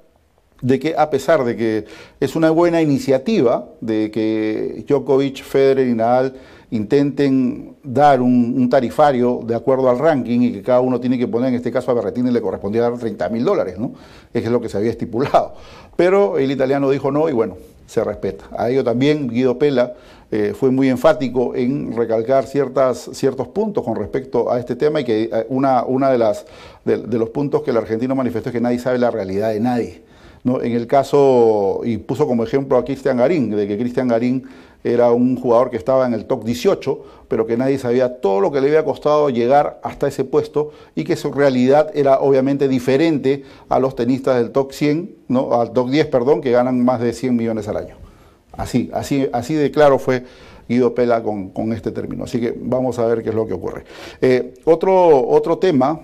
de 0.62 0.78
que 0.78 0.94
a 0.96 1.08
pesar 1.08 1.44
de 1.44 1.56
que 1.56 1.84
es 2.20 2.36
una 2.36 2.50
buena 2.50 2.82
iniciativa 2.82 3.68
de 3.80 4.10
que 4.10 4.84
Djokovic, 4.86 5.42
Federer 5.42 5.88
y 5.88 5.94
Nadal 5.94 6.34
intenten 6.70 7.76
dar 7.82 8.20
un, 8.20 8.68
tarifario 8.70 9.40
de 9.44 9.54
acuerdo 9.54 9.90
al 9.90 9.98
ranking 9.98 10.40
y 10.40 10.52
que 10.52 10.62
cada 10.62 10.80
uno 10.80 11.00
tiene 11.00 11.18
que 11.18 11.26
poner, 11.26 11.48
en 11.48 11.56
este 11.56 11.72
caso 11.72 11.90
a 11.90 11.94
Berretini 11.94 12.30
le 12.30 12.40
correspondía 12.40 12.82
dar 12.82 12.96
30 12.96 13.28
mil 13.30 13.44
dólares, 13.44 13.78
¿no? 13.78 13.92
Es 14.32 14.48
lo 14.48 14.60
que 14.60 14.68
se 14.68 14.76
había 14.76 14.90
estipulado. 14.90 15.54
Pero 15.96 16.38
el 16.38 16.50
italiano 16.50 16.88
dijo 16.90 17.10
no 17.10 17.28
y 17.28 17.32
bueno, 17.32 17.56
se 17.86 18.04
respeta. 18.04 18.44
A 18.56 18.70
ello 18.70 18.84
también 18.84 19.28
Guido 19.28 19.58
Pela 19.58 19.94
eh, 20.30 20.54
fue 20.56 20.70
muy 20.70 20.88
enfático 20.88 21.56
en 21.56 21.96
recalcar 21.96 22.46
ciertas, 22.46 23.10
ciertos 23.14 23.48
puntos 23.48 23.84
con 23.84 23.96
respecto 23.96 24.52
a 24.52 24.60
este 24.60 24.76
tema 24.76 25.00
y 25.00 25.04
que 25.04 25.22
eh, 25.24 25.46
una, 25.48 25.82
una 25.84 26.08
de, 26.10 26.18
las, 26.18 26.46
de, 26.84 27.18
los 27.18 27.30
puntos 27.30 27.62
que 27.62 27.72
el 27.72 27.76
argentino 27.76 28.14
manifestó 28.14 28.50
es 28.50 28.52
que 28.52 28.60
nadie 28.60 28.78
sabe 28.78 28.98
la 28.98 29.10
realidad 29.10 29.50
de 29.50 29.58
nadie. 29.58 30.02
¿no? 30.44 30.62
En 30.62 30.72
el 30.72 30.86
caso, 30.86 31.80
y 31.82 31.98
puso 31.98 32.28
como 32.28 32.44
ejemplo 32.44 32.76
a 32.78 32.84
Cristian 32.84 33.16
Garín, 33.16 33.50
de 33.50 33.66
que 33.66 33.76
Cristian 33.76 34.06
Garín 34.06 34.44
era 34.82 35.10
un 35.12 35.36
jugador 35.36 35.70
que 35.70 35.76
estaba 35.76 36.06
en 36.06 36.14
el 36.14 36.24
top 36.24 36.44
18, 36.44 37.04
pero 37.28 37.46
que 37.46 37.56
nadie 37.56 37.78
sabía 37.78 38.20
todo 38.20 38.40
lo 38.40 38.50
que 38.50 38.60
le 38.60 38.68
había 38.68 38.84
costado 38.84 39.30
llegar 39.30 39.80
hasta 39.82 40.08
ese 40.08 40.24
puesto 40.24 40.72
y 40.94 41.04
que 41.04 41.16
su 41.16 41.32
realidad 41.32 41.90
era 41.94 42.20
obviamente 42.20 42.68
diferente 42.68 43.44
a 43.68 43.78
los 43.78 43.94
tenistas 43.94 44.36
del 44.36 44.50
top 44.50 44.72
100, 44.72 45.14
¿no? 45.28 45.60
al 45.60 45.72
top 45.72 45.90
10, 45.90 46.06
perdón, 46.06 46.40
que 46.40 46.50
ganan 46.50 46.84
más 46.84 47.00
de 47.00 47.12
100 47.12 47.36
millones 47.36 47.68
al 47.68 47.76
año. 47.76 47.96
Así, 48.52 48.90
así, 48.92 49.28
así 49.32 49.54
de 49.54 49.70
claro 49.70 49.98
fue 49.98 50.24
Guido 50.68 50.94
Pela 50.94 51.22
con, 51.22 51.72
este 51.72 51.92
término. 51.92 52.24
Así 52.24 52.40
que 52.40 52.54
vamos 52.56 52.98
a 52.98 53.06
ver 53.06 53.22
qué 53.22 53.30
es 53.30 53.34
lo 53.34 53.46
que 53.46 53.54
ocurre. 53.54 53.84
Eh, 54.20 54.54
otro, 54.64 55.28
otro 55.28 55.58
tema 55.58 56.00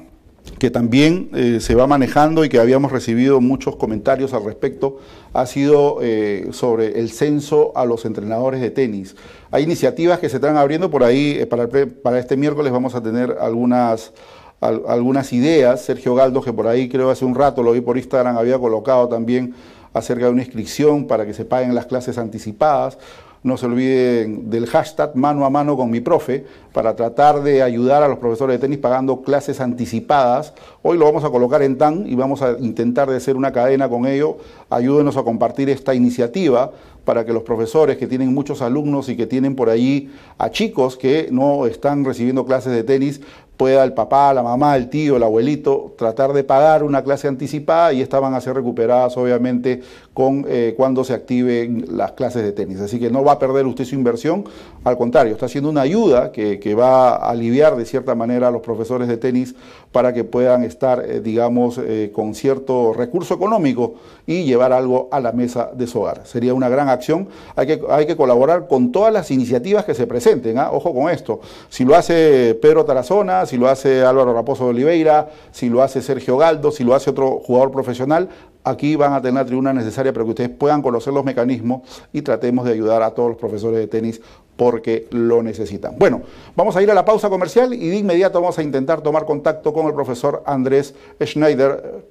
que 0.58 0.70
también 0.70 1.28
eh, 1.34 1.58
se 1.60 1.74
va 1.74 1.86
manejando 1.86 2.44
y 2.44 2.48
que 2.48 2.58
habíamos 2.58 2.92
recibido 2.92 3.40
muchos 3.40 3.76
comentarios 3.76 4.32
al 4.32 4.44
respecto, 4.44 4.98
ha 5.32 5.44
sido 5.46 5.98
eh, 6.00 6.48
sobre 6.52 6.98
el 6.98 7.10
censo 7.10 7.72
a 7.76 7.84
los 7.84 8.04
entrenadores 8.04 8.60
de 8.60 8.70
tenis. 8.70 9.16
Hay 9.50 9.64
iniciativas 9.64 10.18
que 10.18 10.28
se 10.28 10.36
están 10.36 10.56
abriendo 10.56 10.90
por 10.90 11.04
ahí, 11.04 11.44
para, 11.46 11.68
para 11.68 12.18
este 12.18 12.36
miércoles 12.36 12.72
vamos 12.72 12.94
a 12.94 13.02
tener 13.02 13.36
algunas, 13.40 14.12
algunas 14.60 15.32
ideas. 15.32 15.82
Sergio 15.82 16.14
Galdo, 16.14 16.40
que 16.40 16.52
por 16.52 16.66
ahí 16.66 16.88
creo 16.88 17.10
hace 17.10 17.24
un 17.24 17.34
rato 17.34 17.62
lo 17.62 17.72
vi 17.72 17.80
por 17.80 17.98
Instagram, 17.98 18.38
había 18.38 18.58
colocado 18.58 19.08
también 19.08 19.54
acerca 19.92 20.26
de 20.26 20.32
una 20.32 20.42
inscripción 20.42 21.06
para 21.06 21.26
que 21.26 21.34
se 21.34 21.44
paguen 21.44 21.74
las 21.74 21.86
clases 21.86 22.18
anticipadas. 22.18 22.98
No 23.46 23.56
se 23.56 23.66
olviden 23.66 24.50
del 24.50 24.66
hashtag 24.66 25.14
mano 25.14 25.46
a 25.46 25.50
mano 25.50 25.76
con 25.76 25.88
mi 25.88 26.00
profe 26.00 26.44
para 26.72 26.96
tratar 26.96 27.44
de 27.44 27.62
ayudar 27.62 28.02
a 28.02 28.08
los 28.08 28.18
profesores 28.18 28.56
de 28.56 28.58
tenis 28.58 28.78
pagando 28.78 29.22
clases 29.22 29.60
anticipadas. 29.60 30.52
Hoy 30.82 30.98
lo 30.98 31.04
vamos 31.04 31.22
a 31.22 31.30
colocar 31.30 31.62
en 31.62 31.78
TAN 31.78 32.06
y 32.08 32.16
vamos 32.16 32.42
a 32.42 32.58
intentar 32.58 33.08
de 33.08 33.18
hacer 33.18 33.36
una 33.36 33.52
cadena 33.52 33.88
con 33.88 34.04
ello. 34.04 34.38
Ayúdenos 34.68 35.16
a 35.16 35.22
compartir 35.22 35.70
esta 35.70 35.94
iniciativa 35.94 36.72
para 37.04 37.24
que 37.24 37.32
los 37.32 37.44
profesores 37.44 37.98
que 37.98 38.08
tienen 38.08 38.34
muchos 38.34 38.62
alumnos 38.62 39.08
y 39.08 39.16
que 39.16 39.28
tienen 39.28 39.54
por 39.54 39.70
allí 39.70 40.10
a 40.38 40.50
chicos 40.50 40.96
que 40.96 41.28
no 41.30 41.66
están 41.66 42.04
recibiendo 42.04 42.44
clases 42.46 42.72
de 42.72 42.82
tenis 42.82 43.20
pueda 43.56 43.84
el 43.84 43.92
papá, 43.94 44.32
la 44.34 44.42
mamá, 44.42 44.76
el 44.76 44.88
tío, 44.88 45.16
el 45.16 45.22
abuelito 45.22 45.94
tratar 45.96 46.32
de 46.32 46.44
pagar 46.44 46.82
una 46.82 47.02
clase 47.02 47.28
anticipada 47.28 47.92
y 47.92 48.00
estas 48.00 48.20
van 48.20 48.34
a 48.34 48.40
ser 48.40 48.54
recuperadas 48.54 49.16
obviamente 49.16 49.80
con 50.12 50.44
eh, 50.48 50.75
cuando 50.76 51.04
se 51.04 51.14
activen 51.14 51.84
las 51.90 52.12
clases 52.12 52.42
de 52.42 52.52
tenis. 52.52 52.80
Así 52.80 52.98
que 52.98 53.10
no 53.10 53.25
va 53.25 53.32
a 53.32 53.38
perder 53.38 53.66
usted 53.66 53.84
su 53.84 53.94
inversión, 53.94 54.44
al 54.84 54.96
contrario, 54.96 55.32
está 55.32 55.46
haciendo 55.46 55.70
una 55.70 55.80
ayuda 55.82 56.32
que, 56.32 56.75
va 56.76 57.16
a 57.16 57.30
aliviar 57.30 57.76
de 57.76 57.86
cierta 57.86 58.14
manera 58.14 58.48
a 58.48 58.50
los 58.50 58.60
profesores 58.60 59.08
de 59.08 59.16
tenis 59.16 59.54
para 59.92 60.12
que 60.12 60.25
puedan 60.25 60.62
estar, 60.62 61.02
eh, 61.04 61.20
digamos, 61.20 61.78
eh, 61.78 62.10
con 62.14 62.34
cierto 62.34 62.92
recurso 62.92 63.34
económico 63.34 63.94
y 64.26 64.44
llevar 64.44 64.72
algo 64.72 65.08
a 65.10 65.20
la 65.20 65.32
mesa 65.32 65.70
de 65.75 65.86
su 65.86 66.00
hogar. 66.00 66.22
Sería 66.25 66.52
una 66.52 66.68
gran 66.68 66.88
acción. 66.88 67.28
Hay 67.54 67.66
que, 67.66 67.80
hay 67.88 68.06
que 68.06 68.16
colaborar 68.16 68.68
con 68.68 68.92
todas 68.92 69.12
las 69.12 69.30
iniciativas 69.30 69.84
que 69.84 69.94
se 69.94 70.06
presenten. 70.06 70.58
¿ah? 70.58 70.70
Ojo 70.72 70.92
con 70.92 71.10
esto. 71.10 71.40
Si 71.68 71.84
lo 71.84 71.94
hace 71.94 72.58
Pedro 72.60 72.84
Tarazona, 72.84 73.45
si 73.46 73.56
lo 73.56 73.68
hace 73.68 74.04
Álvaro 74.04 74.34
Raposo 74.34 74.64
de 74.64 74.70
Oliveira, 74.70 75.30
si 75.50 75.68
lo 75.68 75.82
hace 75.82 76.02
Sergio 76.02 76.36
Galdo, 76.36 76.70
si 76.70 76.84
lo 76.84 76.94
hace 76.94 77.10
otro 77.10 77.38
jugador 77.38 77.70
profesional, 77.70 78.28
aquí 78.64 78.96
van 78.96 79.12
a 79.12 79.22
tener 79.22 79.34
la 79.34 79.44
tribuna 79.46 79.72
necesaria 79.72 80.12
para 80.12 80.24
que 80.24 80.30
ustedes 80.30 80.50
puedan 80.50 80.82
conocer 80.82 81.12
los 81.12 81.24
mecanismos 81.24 81.82
y 82.12 82.22
tratemos 82.22 82.64
de 82.64 82.72
ayudar 82.72 83.02
a 83.02 83.12
todos 83.12 83.30
los 83.30 83.38
profesores 83.38 83.78
de 83.78 83.86
tenis 83.86 84.20
porque 84.56 85.06
lo 85.10 85.42
necesitan. 85.42 85.96
Bueno, 85.98 86.22
vamos 86.56 86.76
a 86.76 86.82
ir 86.82 86.90
a 86.90 86.94
la 86.94 87.04
pausa 87.04 87.28
comercial 87.28 87.72
y 87.72 87.88
de 87.88 87.96
inmediato 87.96 88.40
vamos 88.40 88.58
a 88.58 88.62
intentar 88.62 89.02
tomar 89.02 89.24
contacto 89.24 89.72
con 89.72 89.86
el 89.86 89.94
profesor 89.94 90.42
Andrés 90.46 90.94
Schneider, 91.22 92.04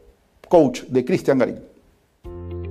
coach 0.48 0.84
de 0.84 1.04
Cristian 1.04 1.40
Garín. 1.40 1.60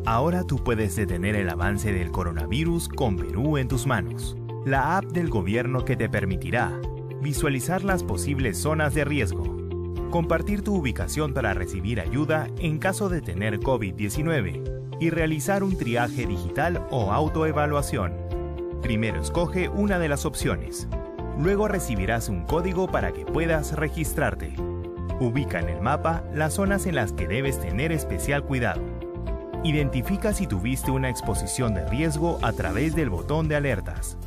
Ahora 0.06 0.44
tú 0.44 0.62
puedes 0.62 0.96
detener 0.96 1.34
el 1.34 1.48
avance 1.48 1.92
del 1.92 2.10
coronavirus 2.10 2.88
con 2.88 3.16
Perú 3.16 3.58
en 3.58 3.68
tus 3.68 3.86
manos, 3.86 4.36
la 4.64 4.96
app 4.96 5.04
del 5.06 5.30
gobierno 5.30 5.84
que 5.84 5.96
te 5.96 6.08
permitirá 6.08 6.78
visualizar 7.24 7.84
las 7.84 8.04
posibles 8.04 8.58
zonas 8.58 8.94
de 8.94 9.02
riesgo, 9.02 9.44
compartir 10.10 10.62
tu 10.62 10.74
ubicación 10.76 11.32
para 11.32 11.54
recibir 11.54 11.98
ayuda 11.98 12.48
en 12.58 12.78
caso 12.78 13.08
de 13.08 13.22
tener 13.22 13.60
COVID-19 13.60 14.98
y 15.00 15.08
realizar 15.08 15.64
un 15.64 15.76
triaje 15.78 16.26
digital 16.26 16.86
o 16.90 17.12
autoevaluación. 17.12 18.12
Primero 18.82 19.22
escoge 19.22 19.70
una 19.70 19.98
de 19.98 20.10
las 20.10 20.26
opciones. 20.26 20.86
Luego 21.38 21.66
recibirás 21.66 22.28
un 22.28 22.44
código 22.44 22.88
para 22.88 23.12
que 23.12 23.24
puedas 23.24 23.72
registrarte. 23.72 24.54
Ubica 25.18 25.60
en 25.60 25.70
el 25.70 25.80
mapa 25.80 26.24
las 26.34 26.52
zonas 26.52 26.84
en 26.84 26.94
las 26.94 27.12
que 27.12 27.26
debes 27.26 27.58
tener 27.58 27.90
especial 27.90 28.44
cuidado. 28.44 28.82
Identifica 29.64 30.34
si 30.34 30.46
tuviste 30.46 30.90
una 30.90 31.08
exposición 31.08 31.72
de 31.72 31.88
riesgo 31.88 32.38
a 32.42 32.52
través 32.52 32.94
del 32.94 33.08
botón 33.08 33.48
de 33.48 33.56
alertas 33.56 34.18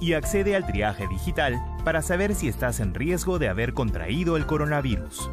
y 0.00 0.12
accede 0.12 0.54
al 0.54 0.64
triaje 0.64 1.08
digital 1.08 1.60
para 1.86 2.02
saber 2.02 2.34
si 2.34 2.48
estás 2.48 2.80
en 2.80 2.94
riesgo 2.94 3.38
de 3.38 3.48
haber 3.48 3.72
contraído 3.72 4.36
el 4.36 4.44
coronavirus. 4.44 5.30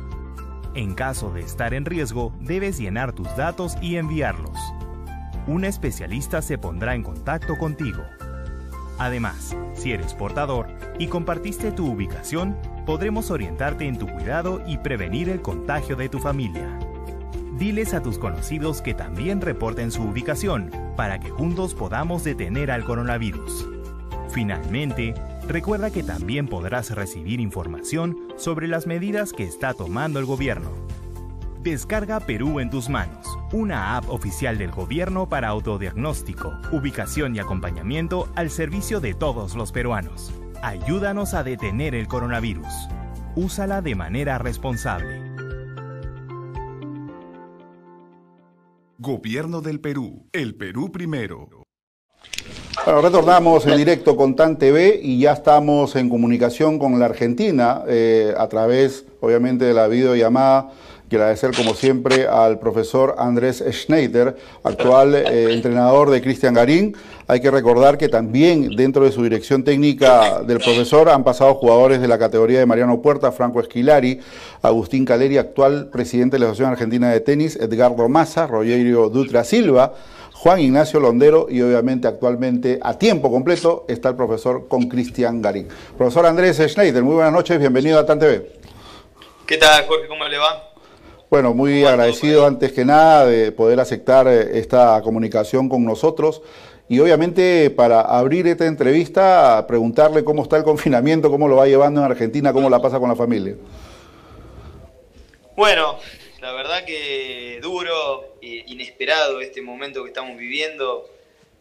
En 0.76 0.94
caso 0.94 1.32
de 1.32 1.42
estar 1.42 1.74
en 1.74 1.84
riesgo, 1.84 2.32
debes 2.40 2.78
llenar 2.78 3.12
tus 3.12 3.36
datos 3.36 3.76
y 3.82 3.96
enviarlos. 3.96 4.56
Un 5.48 5.66
especialista 5.66 6.44
se 6.44 6.60
pondrá 6.60 6.94
en 6.94 7.02
contacto 7.02 7.58
contigo. 7.58 8.04
Además, 9.00 9.58
si 9.74 9.94
eres 9.94 10.14
portador 10.14 10.68
y 11.00 11.08
compartiste 11.08 11.72
tu 11.72 11.88
ubicación, 11.88 12.56
podremos 12.86 13.32
orientarte 13.32 13.88
en 13.88 13.98
tu 13.98 14.06
cuidado 14.06 14.62
y 14.68 14.78
prevenir 14.78 15.30
el 15.30 15.42
contagio 15.42 15.96
de 15.96 16.08
tu 16.08 16.20
familia. 16.20 16.78
Diles 17.58 17.96
a 17.96 18.04
tus 18.04 18.20
conocidos 18.20 18.84
que 18.84 18.94
también 18.94 19.42
reporten 19.42 19.90
su 19.92 20.04
ubicación 20.04 20.70
para 20.96 21.20
que 21.20 21.32
juntos 21.32 21.74
podamos 21.74 22.24
detener 22.24 22.70
al 22.70 22.84
coronavirus. 22.84 23.68
Finalmente, 24.30 25.16
recuerda 25.48 25.92
que 25.92 26.04
también 26.04 26.48
podrás 26.48 26.92
recibir 26.92 27.40
información 27.40 28.18
sobre 28.38 28.68
las 28.68 28.88
medidas 28.88 29.34
que 29.34 29.44
está 29.44 29.74
tomando 29.74 30.20
el 30.20 30.26
gobierno. 30.26 30.72
Descarga 31.62 32.20
Perú 32.20 32.60
en 32.60 32.70
tus 32.70 32.90
manos, 32.90 33.26
una 33.54 33.96
app 33.96 34.10
oficial 34.10 34.58
del 34.58 34.72
gobierno 34.72 35.30
para 35.30 35.48
autodiagnóstico, 35.48 36.52
ubicación 36.74 37.36
y 37.36 37.40
acompañamiento 37.40 38.28
al 38.36 38.50
servicio 38.50 39.00
de 39.00 39.14
todos 39.14 39.56
los 39.56 39.72
peruanos. 39.72 40.34
Ayúdanos 40.62 41.34
a 41.34 41.44
detener 41.44 41.96
el 41.96 42.08
coronavirus. 42.08 42.68
Úsala 43.36 43.82
de 43.82 43.96
manera 43.96 44.38
responsable. 44.38 45.34
Gobierno 48.98 49.62
del 49.62 49.80
Perú. 49.80 50.28
El 50.32 50.56
Perú 50.56 50.92
primero. 50.92 51.63
Bueno, 52.82 53.02
retornamos 53.02 53.66
en 53.66 53.78
directo 53.78 54.18
con 54.18 54.36
TAN 54.36 54.58
TV 54.58 55.00
y 55.02 55.20
ya 55.20 55.32
estamos 55.32 55.96
en 55.96 56.10
comunicación 56.10 56.80
con 56.80 57.00
la 57.00 57.06
Argentina 57.06 57.84
eh, 57.88 58.34
a 58.38 58.50
través, 58.50 59.06
obviamente, 59.22 59.64
de 59.64 59.74
la 59.74 59.88
videollamada. 59.88 60.72
Quiero 61.08 61.24
agradecer, 61.24 61.52
como 61.56 61.76
siempre, 61.76 62.28
al 62.28 62.60
profesor 62.60 63.16
Andrés 63.20 63.64
Schneider, 63.72 64.36
actual 64.64 65.16
eh, 65.16 65.54
entrenador 65.54 66.10
de 66.10 66.22
Cristian 66.22 66.56
Garín. 66.56 66.98
Hay 67.28 67.40
que 67.40 67.52
recordar 67.52 67.98
que 67.98 68.10
también 68.10 68.76
dentro 68.76 69.06
de 69.06 69.12
su 69.12 69.24
dirección 69.24 69.64
técnica 69.64 70.42
del 70.42 70.58
profesor 70.58 71.08
han 71.08 71.24
pasado 71.24 71.54
jugadores 71.54 72.02
de 72.02 72.08
la 72.08 72.18
categoría 72.18 72.60
de 72.60 72.66
Mariano 72.66 73.02
Puerta, 73.02 73.32
Franco 73.32 73.62
Esquilari, 73.62 74.20
Agustín 74.62 75.06
Caleri, 75.06 75.38
actual 75.38 75.90
presidente 75.90 76.36
de 76.36 76.40
la 76.40 76.46
Asociación 76.48 76.72
Argentina 76.72 77.12
de 77.12 77.22
Tenis, 77.22 77.56
Edgardo 77.56 78.10
Massa, 78.10 78.48
Rogerio 78.48 79.10
Dutra 79.10 79.46
Silva, 79.46 79.94
Juan 80.44 80.60
Ignacio 80.60 81.00
Londero 81.00 81.48
y 81.50 81.62
obviamente 81.62 82.06
actualmente 82.06 82.78
a 82.82 83.00
tiempo 83.00 83.32
completo 83.32 83.86
está 83.88 84.10
el 84.10 84.18
profesor 84.18 84.68
con 84.68 84.90
Cristian 84.90 85.42
Garín. 85.42 85.70
Profesor 85.98 86.26
Andrés 86.26 86.58
Schneider, 86.58 87.02
muy 87.02 87.16
buenas 87.16 87.32
noches, 87.32 87.58
bienvenido 87.58 87.98
a 87.98 88.06
TAN 88.06 88.20
TV. 88.20 88.52
¿Qué 89.48 89.58
tal, 89.58 89.88
Jorge? 89.88 90.06
¿Cómo 90.10 90.28
le 90.28 90.38
va? 90.38 90.74
Bueno, 91.30 91.54
muy 91.54 91.86
agradecido 91.86 92.46
antes 92.46 92.74
que 92.74 92.84
nada 92.84 93.26
de 93.26 93.54
poder 93.54 93.80
aceptar 93.80 94.28
eh, 94.28 94.60
esta 94.60 95.02
comunicación 95.02 95.70
con 95.70 95.86
nosotros. 95.86 96.42
Y 96.90 97.00
obviamente 97.00 97.70
para 97.70 98.02
abrir 98.02 98.46
esta 98.48 98.66
entrevista, 98.66 99.66
preguntarle 99.66 100.26
cómo 100.26 100.44
está 100.44 100.58
el 100.58 100.66
confinamiento, 100.66 101.32
cómo 101.32 101.48
lo 101.48 101.56
va 101.56 101.68
llevando 101.68 102.02
en 102.02 102.12
Argentina, 102.12 102.52
cómo 102.52 102.70
la 102.70 102.82
pasa 102.82 103.00
con 103.00 103.08
la 103.08 103.16
familia. 103.16 103.56
Bueno, 105.56 106.00
la 106.42 106.52
verdad 106.52 106.84
que 106.84 107.62
duro, 107.62 108.33
inesperado 108.74 109.42
este 109.42 109.62
momento 109.62 110.04
que 110.04 110.10
estamos 110.10 110.38
viviendo. 110.38 111.10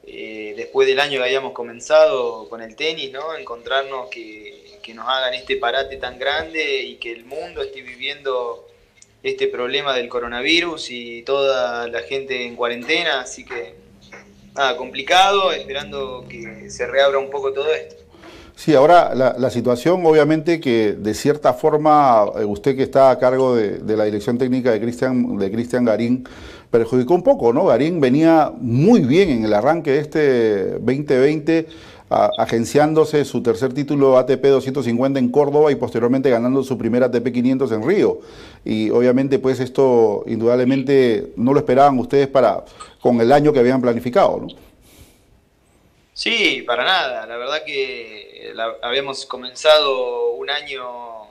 Eh, 0.04 0.54
después 0.57 0.88
del 0.88 0.99
año 0.99 1.19
que 1.19 1.25
habíamos 1.25 1.52
comenzado 1.52 2.49
con 2.49 2.61
el 2.61 2.75
tenis, 2.75 3.12
¿no? 3.12 3.37
Encontrarnos 3.37 4.11
que, 4.11 4.78
que, 4.83 4.95
nos 4.95 5.09
hagan 5.09 5.33
este 5.35 5.57
parate 5.57 5.97
tan 5.97 6.19
grande 6.19 6.83
y 6.83 6.97
que 6.97 7.12
el 7.12 7.25
mundo 7.25 7.62
esté 7.62 7.83
viviendo 7.83 8.66
este 9.23 9.47
problema 9.47 9.95
del 9.95 10.09
coronavirus 10.09 10.90
y 10.90 11.23
toda 11.23 11.87
la 11.87 12.00
gente 12.02 12.45
en 12.47 12.57
cuarentena, 12.57 13.21
así 13.21 13.45
que 13.45 13.75
nada, 14.54 14.76
complicado, 14.76 15.52
esperando 15.52 16.26
que 16.28 16.69
se 16.71 16.87
reabra 16.87 17.19
un 17.19 17.31
poco 17.31 17.52
todo 17.52 17.73
esto. 17.73 17.97
Sí, 18.54 18.75
ahora 18.75 19.14
la, 19.14 19.50
situación 19.50 20.04
obviamente 20.04 20.61
que 20.61 20.92
de 20.92 21.14
cierta 21.14 21.52
forma 21.52 22.26
eh, 22.38 22.44
usted 22.44 22.76
que 22.76 22.82
está 22.82 23.11
a 23.11 23.18
cargo 23.18 23.56
de, 23.56 23.97
la 23.97 24.04
dirección 24.04 24.38
técnica 24.38 24.71
de 24.71 24.80
Cristian 24.80 25.37
de 25.37 25.50
Cristian 25.50 25.85
Garín 25.85 26.25
perjudicó 26.71 27.14
un 27.14 27.23
poco, 27.23 27.52
¿no? 27.52 27.66
Garín 27.66 28.00
venía 28.00 28.52
muy 28.56 29.00
bien 29.00 29.30
en 29.30 29.44
el 29.44 29.54
arranque 29.54 29.92
de 29.92 29.99
este 29.99 30.71
2020 30.78 31.66
agenciándose 32.38 33.25
su 33.25 33.42
tercer 33.42 33.73
título 33.73 34.18
ATP 34.18 34.44
250 34.44 35.18
en 35.18 35.30
Córdoba 35.30 35.73
y 35.73 35.76
posteriormente 35.76 36.28
ganando 36.30 36.62
su 36.62 36.76
primer 36.76 37.02
ATP 37.04 37.32
500 37.32 37.73
en 37.73 37.87
Río. 37.87 38.21
Y 38.64 38.90
obviamente 38.90 39.38
pues 39.38 39.61
esto 39.61 40.25
indudablemente 40.26 41.32
no 41.37 41.54
lo 41.54 41.61
esperaban 41.61 41.99
ustedes 41.99 42.28
para 42.28 42.64
con 43.00 43.21
el 43.21 43.32
año 43.32 43.52
que 43.52 43.61
habían 43.61 43.80
planificado, 43.80 44.40
¿no? 44.42 44.49
Sí, 46.23 46.62
para 46.64 46.85
nada. 46.85 47.26
La 47.26 47.37
verdad 47.37 47.64
que 47.64 48.55
habíamos 48.81 49.26
comenzado 49.26 50.31
un 50.35 50.50
año 50.50 51.26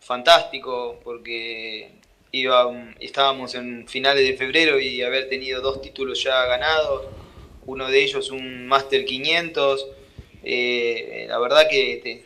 fantástico 0.00 0.98
porque 1.04 1.90
iba, 2.32 2.72
estábamos 3.00 3.54
en 3.54 3.86
finales 3.86 4.26
de 4.26 4.34
febrero 4.34 4.80
y 4.80 5.02
haber 5.02 5.28
tenido 5.28 5.60
dos 5.60 5.82
títulos 5.82 6.22
ya 6.22 6.46
ganados, 6.46 7.04
uno 7.66 7.90
de 7.90 8.02
ellos 8.02 8.30
un 8.30 8.66
Master 8.66 9.04
500. 9.04 9.86
Eh, 10.42 11.26
la 11.28 11.38
verdad 11.38 11.68
que 11.68 12.24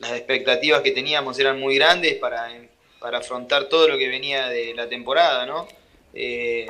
las 0.00 0.12
expectativas 0.12 0.82
que 0.82 0.90
teníamos 0.90 1.38
eran 1.38 1.58
muy 1.58 1.76
grandes 1.76 2.16
para, 2.16 2.52
para 3.00 3.18
afrontar 3.20 3.70
todo 3.70 3.88
lo 3.88 3.96
que 3.96 4.08
venía 4.08 4.48
de 4.50 4.74
la 4.74 4.86
temporada, 4.86 5.46
¿no? 5.46 5.66
Eh, 6.12 6.66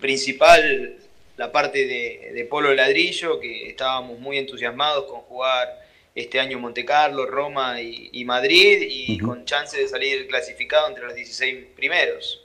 principal 0.00 0.96
la 1.36 1.50
parte 1.50 1.86
de, 1.86 2.46
polo 2.50 2.74
ladrillo, 2.74 3.40
que 3.40 3.68
estábamos 3.68 4.18
muy 4.20 4.38
entusiasmados 4.38 5.04
con 5.04 5.20
jugar 5.22 5.82
este 6.14 6.38
año 6.38 6.58
Monte 6.58 6.84
Carlo, 6.84 7.26
Roma 7.26 7.80
y, 7.80 8.24
Madrid, 8.24 8.86
y 8.88 9.18
con 9.18 9.44
chance 9.44 9.76
de 9.76 9.88
salir 9.88 10.28
clasificado 10.28 10.88
entre 10.88 11.04
los 11.04 11.14
16 11.14 11.66
primeros. 11.74 12.40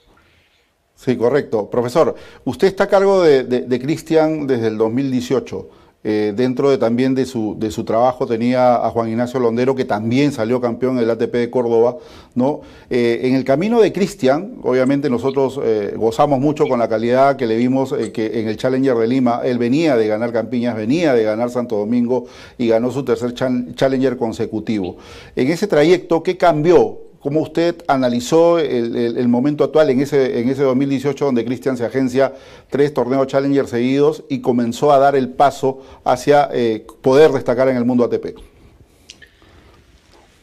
Sí, 0.96 1.16
correcto. 1.16 1.70
Profesor, 1.70 2.14
usted 2.44 2.66
está 2.66 2.84
a 2.84 2.88
cargo 2.88 3.22
de, 3.22 3.44
de 3.44 3.80
Cristian 3.80 4.46
desde 4.46 4.68
el 4.68 4.76
2018. 4.76 5.79
Eh, 6.02 6.32
dentro 6.34 6.70
de, 6.70 6.78
también 6.78 7.14
de 7.14 7.26
su, 7.26 7.56
de 7.58 7.70
su 7.70 7.84
trabajo 7.84 8.26
tenía 8.26 8.76
a 8.76 8.90
Juan 8.90 9.10
Ignacio 9.10 9.38
Londero, 9.38 9.74
que 9.74 9.84
también 9.84 10.32
salió 10.32 10.58
campeón 10.58 10.96
en 10.96 11.04
el 11.04 11.10
ATP 11.10 11.32
de 11.32 11.50
Córdoba. 11.50 11.96
¿no? 12.34 12.62
Eh, 12.88 13.20
en 13.24 13.34
el 13.34 13.44
camino 13.44 13.80
de 13.80 13.92
Cristian, 13.92 14.56
obviamente 14.62 15.10
nosotros 15.10 15.60
eh, 15.62 15.94
gozamos 15.96 16.40
mucho 16.40 16.66
con 16.66 16.78
la 16.78 16.88
calidad 16.88 17.36
que 17.36 17.46
le 17.46 17.56
vimos 17.56 17.92
que 18.14 18.40
en 18.40 18.48
el 18.48 18.56
Challenger 18.56 18.96
de 18.96 19.08
Lima, 19.08 19.42
él 19.44 19.58
venía 19.58 19.96
de 19.96 20.08
ganar 20.08 20.32
Campiñas, 20.32 20.74
venía 20.74 21.12
de 21.12 21.22
ganar 21.22 21.50
Santo 21.50 21.76
Domingo 21.76 22.26
y 22.56 22.68
ganó 22.68 22.90
su 22.90 23.04
tercer 23.04 23.34
Challenger 23.34 24.16
consecutivo. 24.16 24.96
En 25.36 25.48
ese 25.48 25.66
trayecto, 25.66 26.22
¿qué 26.22 26.38
cambió 26.38 27.09
¿Cómo 27.20 27.40
usted 27.40 27.84
analizó 27.86 28.58
el, 28.58 29.28
momento 29.28 29.62
actual 29.62 29.90
en 29.90 30.00
ese, 30.00 30.40
en 30.40 30.48
ese 30.48 30.62
2018 30.62 31.26
donde 31.26 31.44
Cristian 31.44 31.76
se 31.76 31.84
agencia 31.84 32.32
tres 32.70 32.94
torneos 32.94 33.26
Challenger 33.26 33.66
seguidos 33.68 34.24
y 34.30 34.40
comenzó 34.40 34.90
a 34.90 34.98
dar 34.98 35.14
el 35.14 35.28
paso 35.28 36.00
hacia 36.02 36.48
eh, 36.50 36.86
poder 37.02 37.30
destacar 37.32 37.68
en 37.68 37.76
el 37.76 37.84
mundo 37.84 38.04
ATP? 38.04 38.38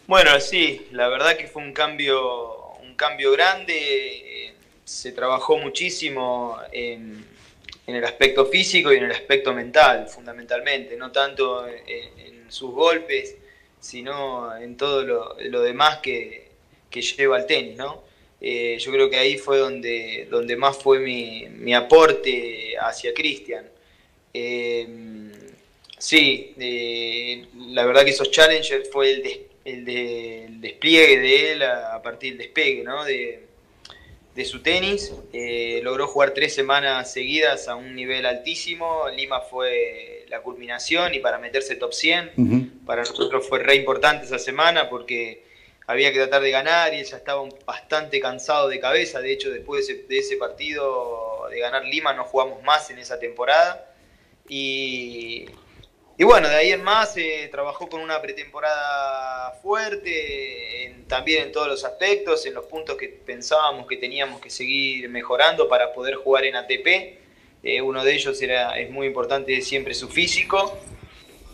Bueno, 0.06 0.40
sí, 0.40 0.86
la 0.92 1.08
verdad 1.08 1.36
que 1.36 1.48
fue 1.48 1.64
un 1.64 1.74
cambio, 1.74 2.76
un 2.84 2.94
cambio 2.94 3.32
grande. 3.32 4.54
Se 4.86 5.12
trabajó 5.14 5.58
muchísimo 5.58 6.58
en, 6.72 7.26
el 7.88 8.06
aspecto 8.06 8.46
físico 8.46 8.94
y 8.94 8.98
en 8.98 9.06
el 9.06 9.12
aspecto 9.14 9.52
mental, 9.52 10.08
fundamentalmente, 10.08 10.96
no 10.96 11.12
tanto 11.12 11.68
en, 11.68 12.52
sus 12.52 12.72
golpes, 12.72 13.36
sino 13.80 14.56
en 14.56 14.78
todo 14.78 15.04
lo 15.04 15.62
demás 15.62 15.98
que, 15.98 16.47
que 16.98 17.16
lleva 17.16 17.38
al 17.38 17.46
tenis, 17.46 17.78
¿no? 17.78 18.04
Eh, 18.40 18.78
yo 18.80 18.92
creo 18.92 19.10
que 19.10 19.18
ahí 19.18 19.38
fue 19.38 19.58
donde, 19.58 20.28
donde 20.30 20.56
más 20.56 20.78
fue 20.78 21.00
mi, 21.00 21.74
aporte 21.74 22.76
hacia 22.80 23.14
Cristian. 23.14 23.66
Eh, 24.34 24.88
sí, 25.98 26.54
eh, 26.60 27.46
la 27.70 27.86
verdad 27.86 28.04
que 28.04 28.12
esos 28.12 28.30
challengers 28.30 28.90
fue 28.92 29.12
el, 29.12 29.48
el, 29.66 30.62
despliegue 30.62 31.20
de 31.20 31.52
él 31.52 31.64
a, 31.64 32.02
partir 32.02 32.32
del 32.34 32.40
despegue 32.40 32.84
¿no? 32.84 33.04
de, 33.06 33.44
su 34.46 34.62
tenis. 34.62 35.12
logró 35.82 36.08
jugar 36.08 36.32
tres 36.32 36.54
semanas 36.54 37.12
seguidas 37.12 37.68
a 37.68 37.76
un 37.76 37.96
nivel 37.96 38.24
altísimo. 38.28 39.10
Lima 39.10 39.42
fue 39.42 40.26
la 40.30 40.42
culminación 40.42 41.16
y 41.16 41.20
para 41.20 41.40
meterse 41.40 41.76
top 41.76 41.92
100. 41.92 42.84
Para 42.86 43.02
nosotros 43.02 43.48
fue 43.48 43.60
re 43.60 43.76
importante 43.76 44.26
esa 44.26 44.38
semana 44.38 44.90
porque 44.92 45.47
había 45.88 46.12
que 46.12 46.20
tratar 46.20 46.42
de 46.42 46.52
ganar 46.52 46.94
y 46.94 47.00
él 47.00 47.06
ya 47.06 47.16
estaba 47.16 47.48
bastante 47.66 48.20
cansado 48.20 48.68
de 48.68 48.80
cabeza. 48.80 49.22
De 49.22 49.32
hecho, 49.32 49.50
después 49.50 49.88
de 49.88 50.18
ese, 50.18 50.36
partido 50.36 51.48
de 51.50 51.60
ganar 51.60 51.86
Lima 51.86 52.14
no 52.14 52.26
jugamos 52.26 52.62
más 52.62 52.90
en 52.90 53.00
esa 53.00 53.18
temporada. 53.18 53.90
Y, 54.50 55.46
bueno, 56.20 56.50
de 56.50 56.56
ahí 56.56 56.72
en 56.72 56.84
más 56.84 57.16
eh, 57.16 57.48
trabajó 57.50 57.88
con 57.88 58.02
una 58.02 58.22
pretemporada 58.22 59.54
fuerte, 59.62 60.94
también 61.08 61.44
en 61.44 61.52
todos 61.54 61.68
los 61.70 61.86
aspectos, 61.86 62.46
en 62.46 62.54
los 62.54 62.66
puntos 62.66 62.98
que 62.98 63.08
pensábamos 63.08 63.88
que 63.88 63.96
teníamos 63.96 64.42
que 64.42 64.50
seguir 64.50 65.08
mejorando 65.10 65.70
para 65.70 65.94
poder 65.94 66.16
jugar 66.16 66.44
en 66.44 66.58
ATP. 66.58 66.88
Eh, 67.64 67.82
uno 67.82 68.04
de 68.04 68.14
ellos 68.14 68.42
era, 68.42 68.78
es 68.78 68.90
muy 68.90 69.08
importante 69.08 69.62
siempre 69.62 69.94
su 69.94 70.10
físico 70.10 70.78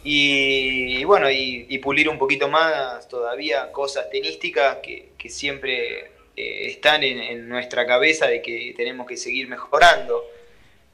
y, 0.04 1.04
bueno, 1.06 1.32
y, 1.32 1.78
pulir 1.78 2.10
un 2.10 2.18
poquito 2.18 2.50
más 2.50 3.08
todavía 3.08 3.72
cosas 3.72 4.10
tenísticas 4.10 4.78
que, 4.78 5.30
siempre 5.30 6.12
eh, 6.36 6.68
están 6.68 7.04
en, 7.04 7.48
nuestra 7.48 7.86
cabeza 7.86 8.28
de 8.28 8.42
que 8.42 8.74
tenemos 8.76 9.08
que 9.08 9.16
seguir 9.16 9.48
mejorando. 9.48 10.26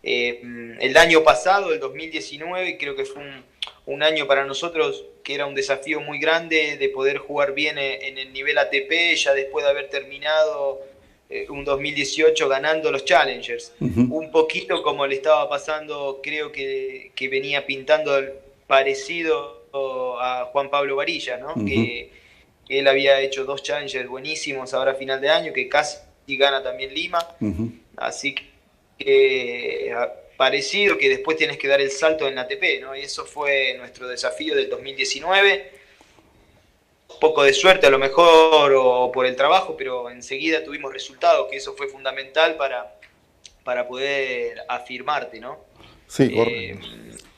Eh, 0.04 0.42
el 0.80 0.96
año 0.98 1.24
pasado, 1.24 1.74
el 1.74 1.80
2019, 1.80 2.78
creo 2.78 2.96
que 2.96 3.06
fue 3.06 3.24
un, 3.86 4.04
año 4.04 4.28
para 4.28 4.46
nosotros 4.46 5.04
que 5.24 5.34
era 5.34 5.48
un 5.48 5.56
desafío 5.56 6.00
muy 6.00 6.20
grande 6.20 6.78
de 6.78 6.90
poder 6.90 7.18
jugar 7.18 7.54
bien 7.54 7.78
en, 7.80 8.18
el 8.18 8.32
nivel 8.32 8.58
ATP, 8.60 9.16
ya 9.16 9.34
después 9.34 9.66
de 9.66 9.72
haber 9.72 9.90
terminado 9.90 10.82
eh, 11.30 11.48
un 11.50 11.66
2018 11.66 12.48
ganando 12.48 12.92
los 12.92 13.04
Challengers. 13.06 13.74
Un 13.80 14.32
poquito 14.32 14.84
como 14.84 15.08
le 15.08 15.16
estaba 15.16 15.50
pasando, 15.50 16.20
creo 16.22 16.52
que, 16.52 17.12
que 17.16 17.28
venía 17.28 17.66
pintando 17.66 18.16
el 18.18 18.34
parecido 18.70 19.66
a 20.22 20.48
Juan 20.52 20.70
Pablo 20.70 20.96
Varilla, 20.96 21.38
¿no? 21.38 21.56
que, 21.66 22.12
él 22.70 22.88
había 22.88 23.20
hecho 23.20 23.46
dos 23.46 23.64
challengers 23.64 24.08
buenísimos 24.08 24.76
ahora 24.76 24.92
a 24.92 24.94
final 24.94 25.20
de 25.20 25.28
año, 25.28 25.52
que 25.52 25.68
casi 25.68 25.98
gana 26.28 26.62
también 26.62 26.94
Lima. 26.94 27.18
Así 27.98 28.36
que 28.36 29.92
parecido 30.38 31.00
que 31.00 31.10
después 31.10 31.36
tienes 31.36 31.58
que 31.58 31.68
dar 31.68 31.82
el 31.82 31.90
salto 31.90 32.28
en 32.28 32.36
la 32.36 32.42
ATP, 32.42 32.80
¿no? 32.80 32.96
Y 32.96 33.02
eso 33.02 33.26
fue 33.26 33.74
nuestro 33.80 34.08
desafío 34.08 34.56
del 34.56 34.70
2019. 34.70 35.72
Un 37.10 37.20
poco 37.20 37.42
de 37.42 37.54
suerte 37.54 37.88
a 37.88 37.90
lo 37.90 37.98
mejor 37.98 38.72
o 38.78 39.12
por 39.12 39.26
el 39.26 39.36
trabajo, 39.36 39.76
pero 39.76 40.12
enseguida 40.12 40.64
tuvimos 40.64 40.94
resultados, 40.94 41.48
que 41.50 41.58
eso 41.58 41.74
fue 41.74 41.88
fundamental 41.88 42.56
para, 42.56 43.00
para 43.64 43.88
poder 43.88 44.60
afirmarte, 44.70 45.40
¿no? 45.40 45.58
Sí, 46.06 46.26
eh, 46.32 46.78
correcto. 46.80 47.29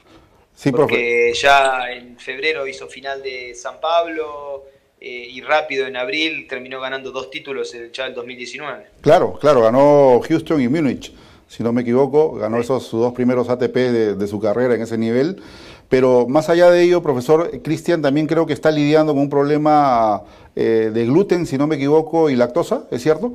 Sí, 0.62 0.72
porque 0.72 1.34
ya 1.34 1.92
en 1.92 2.20
febrero 2.20 2.68
hizo 2.68 2.88
final 2.88 3.24
de 3.24 3.56
San 3.56 3.82
Pablo 3.82 4.66
eh, 5.00 5.28
y 5.32 5.42
rápido 5.42 5.88
en 5.88 5.98
abril 5.98 6.46
terminó 6.48 6.80
ganando 6.80 7.10
dos 7.12 7.32
títulos 7.32 7.76
ya 7.92 8.06
el 8.06 8.14
2019. 8.14 8.86
Claro, 9.02 9.40
claro, 9.42 9.64
ganó 9.64 10.22
Houston 10.22 10.62
y 10.62 10.68
Múnich, 10.68 11.12
si 11.48 11.64
no 11.64 11.74
me 11.74 11.82
equivoco, 11.82 12.34
ganó 12.34 12.60
esos 12.60 12.86
sus 12.86 13.02
dos 13.02 13.12
primeros 13.12 13.50
ATP 13.50 13.74
de, 13.74 14.28
su 14.28 14.40
carrera 14.40 14.76
en 14.76 14.84
ese 14.84 15.00
nivel. 15.00 15.42
Pero 15.90 16.28
más 16.28 16.48
allá 16.48 16.70
de 16.70 16.84
ello, 16.84 17.02
profesor, 17.02 17.50
Cristian 17.64 18.04
también 18.04 18.28
creo 18.28 18.46
que 18.46 18.54
está 18.54 18.70
lidiando 18.70 19.14
con 19.14 19.24
un 19.24 19.30
problema 19.32 20.22
eh, 20.56 20.92
de 20.94 21.06
gluten, 21.08 21.48
si 21.48 21.58
no 21.58 21.66
me 21.66 21.78
equivoco, 21.78 22.30
y 22.30 22.36
lactosa, 22.36 22.84
¿es 22.92 23.02
cierto? 23.02 23.34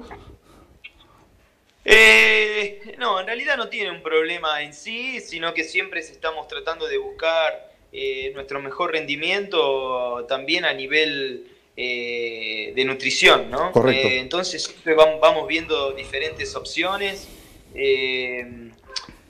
Eh, 1.84 2.75
no, 2.98 3.20
en 3.20 3.26
realidad 3.26 3.56
no 3.56 3.68
tiene 3.68 3.90
un 3.90 4.02
problema 4.02 4.62
en 4.62 4.72
sí, 4.72 5.20
sino 5.20 5.54
que 5.54 5.64
siempre 5.64 6.00
estamos 6.00 6.48
tratando 6.48 6.86
de 6.86 6.98
buscar 6.98 7.72
eh, 7.92 8.32
nuestro 8.34 8.60
mejor 8.60 8.92
rendimiento 8.92 10.24
también 10.28 10.64
a 10.64 10.72
nivel 10.72 11.46
eh, 11.76 12.72
de 12.74 12.84
nutrición, 12.84 13.50
¿no? 13.50 13.72
Correcto. 13.72 14.08
entonces 14.08 14.64
siempre 14.64 14.94
vamos 14.94 15.46
viendo 15.46 15.92
diferentes 15.92 16.54
opciones. 16.54 17.28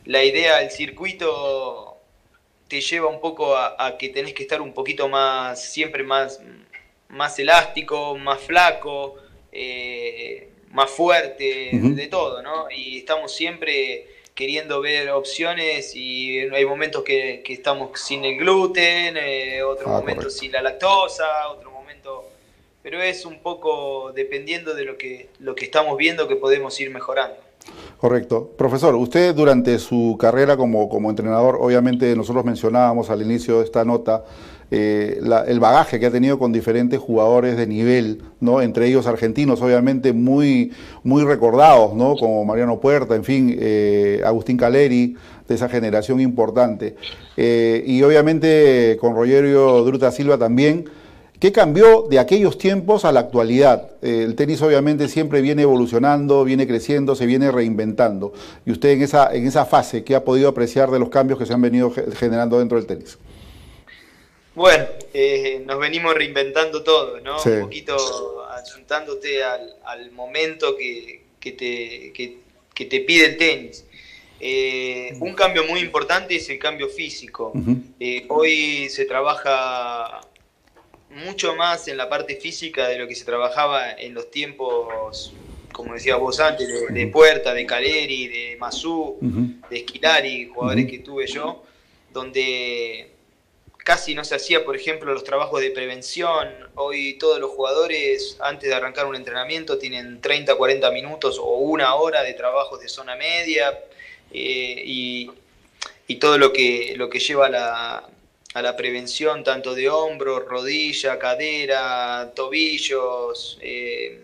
la 0.04 0.24
idea 0.24 0.58
del 0.58 0.70
circuito 0.70 1.98
te 2.68 2.80
lleva 2.80 3.08
un 3.08 3.20
poco 3.20 3.56
a, 3.56 3.96
que 3.98 4.08
tenés 4.08 4.34
que 4.34 4.42
estar 4.42 4.60
un 4.60 4.72
poquito 4.72 5.08
más, 5.08 5.62
siempre 5.72 6.02
más, 6.02 6.40
más 7.08 7.38
elástico, 7.38 8.16
más 8.16 8.40
flaco 8.40 9.16
más 10.76 10.90
fuerte, 10.90 11.70
de 11.72 12.06
todo, 12.06 12.42
¿no? 12.42 12.70
Y 12.70 12.98
estamos 12.98 13.32
siempre 13.32 14.06
queriendo 14.34 14.82
ver 14.82 15.08
opciones 15.10 15.96
y 15.96 16.38
hay 16.38 16.66
momentos 16.66 17.02
que, 17.02 17.42
estamos 17.48 17.98
sin 17.98 18.24
el 18.26 18.36
gluten, 18.36 19.16
eh, 19.16 19.62
otros 19.62 19.88
ah, 19.88 20.00
momentos 20.00 20.36
sin 20.36 20.52
la 20.52 20.62
lactosa, 20.62 21.48
otro 21.48 21.70
momento... 21.70 22.26
Pero 22.82 23.02
es 23.02 23.24
un 23.24 23.40
poco 23.40 24.12
dependiendo 24.14 24.74
de 24.74 24.84
lo 24.84 24.96
que, 24.96 25.30
lo 25.40 25.56
que 25.56 25.64
estamos 25.64 25.96
viendo 25.96 26.28
que 26.28 26.36
podemos 26.36 26.78
ir 26.78 26.90
mejorando. 26.90 27.36
Correcto. 27.96 28.52
Profesor, 28.56 28.94
usted 28.94 29.34
durante 29.34 29.78
su 29.78 30.16
carrera 30.20 30.56
como, 30.56 30.88
como 30.88 31.10
entrenador, 31.10 31.56
obviamente 31.58 32.14
nosotros 32.14 32.44
mencionábamos 32.44 33.10
al 33.10 33.22
inicio 33.22 33.58
de 33.58 33.64
esta 33.64 33.84
nota 33.84 34.24
eh, 34.70 35.20
el 35.46 35.60
bagaje 35.60 36.00
que 36.00 36.06
ha 36.06 36.10
tenido 36.10 36.38
con 36.38 36.52
diferentes 36.52 36.98
jugadores 36.98 37.56
de 37.56 37.68
nivel, 37.68 38.22
¿no? 38.40 38.60
entre 38.60 38.88
ellos 38.88 39.06
argentinos, 39.06 39.62
obviamente 39.62 40.12
muy, 40.12 40.72
muy 41.04 41.22
recordados, 41.22 41.94
¿no? 41.94 42.16
como 42.16 42.44
Mariano 42.44 42.80
Puerta, 42.80 43.14
en 43.14 43.22
fin, 43.22 43.56
eh, 43.60 44.20
Agustín 44.24 44.56
Caleri, 44.56 45.16
de 45.46 45.54
esa 45.54 45.68
generación 45.68 46.20
importante. 46.20 46.96
Eh, 47.36 47.84
y 47.86 48.02
obviamente 48.02 48.96
con 49.00 49.14
Rogerio 49.14 49.84
Druta 49.84 50.10
Silva 50.10 50.36
también. 50.36 50.86
¿Qué 51.38 51.52
cambió 51.52 52.06
de 52.08 52.18
aquellos 52.18 52.56
tiempos 52.56 53.04
a 53.04 53.12
la 53.12 53.20
actualidad? 53.20 53.90
el 54.00 54.34
tenis 54.36 54.62
obviamente 54.62 55.06
siempre 55.06 55.42
viene 55.42 55.62
evolucionando, 55.62 56.44
viene 56.44 56.66
creciendo, 56.66 57.14
se 57.14 57.26
viene 57.26 57.52
reinventando. 57.52 58.32
Y 58.64 58.72
usted 58.72 58.88
en 58.88 59.02
esa, 59.02 59.34
en 59.34 59.46
esa 59.46 59.66
fase, 59.66 60.02
¿qué 60.02 60.14
ha 60.14 60.24
podido 60.24 60.48
apreciar 60.48 60.90
de 60.90 60.98
los 60.98 61.10
cambios 61.10 61.38
que 61.38 61.44
se 61.44 61.52
han 61.52 61.60
venido 61.60 61.92
generando 62.14 62.58
dentro 62.58 62.78
del 62.78 62.86
tenis? 62.86 63.18
Bueno, 64.56 64.86
eh, 65.12 65.62
nos 65.66 65.78
venimos 65.78 66.14
reinventando 66.14 66.82
todo, 66.82 67.20
¿no? 67.20 67.36
Un 67.42 67.60
poquito 67.60 68.42
achuntándote 68.50 69.44
al, 69.44 70.10
momento 70.12 70.74
que, 70.78 71.24
te, 71.38 72.86
te 72.86 73.00
pide 73.00 73.26
el 73.26 73.36
tenis. 73.36 73.84
Eh, 74.40 75.12
un 75.20 75.34
cambio 75.34 75.64
muy 75.64 75.80
importante 75.80 76.36
es 76.36 76.48
el 76.48 76.58
cambio 76.58 76.88
físico. 76.88 77.52
Eh, 78.00 78.24
hoy 78.28 78.88
se 78.88 79.04
trabaja 79.04 80.22
mucho 81.10 81.54
más 81.54 81.86
en 81.88 81.98
la 81.98 82.08
parte 82.08 82.36
física 82.36 82.88
de 82.88 82.98
lo 82.98 83.06
que 83.06 83.14
se 83.14 83.26
trabajaba 83.26 83.92
en 83.92 84.14
los 84.14 84.30
tiempos, 84.30 85.34
como 85.70 85.92
decía 85.92 86.16
vos 86.16 86.40
antes, 86.40 86.66
de, 86.88 87.06
Puerta, 87.08 87.52
de 87.52 87.66
Caleri, 87.66 88.26
de 88.28 88.56
Masú, 88.58 89.18
de 89.68 89.76
Esquilari, 89.76 90.46
jugadores 90.46 90.86
que 90.86 91.00
tuve 91.00 91.26
yo, 91.26 91.62
donde 92.10 93.15
casi 93.86 94.16
no 94.16 94.24
se 94.24 94.34
hacía, 94.34 94.64
por 94.64 94.74
ejemplo, 94.74 95.14
los 95.14 95.22
trabajos 95.22 95.60
de 95.60 95.70
prevención. 95.70 96.48
Hoy 96.74 97.14
todos 97.20 97.38
los 97.38 97.52
jugadores, 97.52 98.36
antes 98.40 98.68
de 98.68 98.74
arrancar 98.74 99.06
un 99.06 99.14
entrenamiento, 99.14 99.78
tienen 99.78 100.20
30, 100.20 100.56
40 100.56 100.90
minutos 100.90 101.38
o 101.38 101.58
una 101.58 101.94
hora 101.94 102.24
de 102.24 102.34
trabajos 102.34 102.80
de 102.80 102.88
zona 102.88 103.14
media 103.14 103.78
eh, 104.32 104.82
y, 104.84 105.30
todo 106.18 106.36
lo 106.36 106.52
que, 106.52 106.94
lo 106.96 107.08
que 107.08 107.20
lleva 107.20 107.46
a 107.46 107.48
la, 107.48 108.08
a 108.54 108.62
la 108.62 108.76
prevención, 108.76 109.44
tanto 109.44 109.72
de 109.76 109.88
hombros, 109.88 110.44
rodilla, 110.46 111.20
cadera, 111.20 112.32
tobillos, 112.34 113.56
eh, 113.60 114.20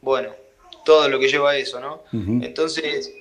bueno, 0.00 0.34
todo 0.86 1.06
lo 1.10 1.18
que 1.18 1.28
lleva 1.28 1.50
a 1.50 1.58
eso, 1.58 1.80
¿no? 1.80 2.02
Entonces, 2.42 3.12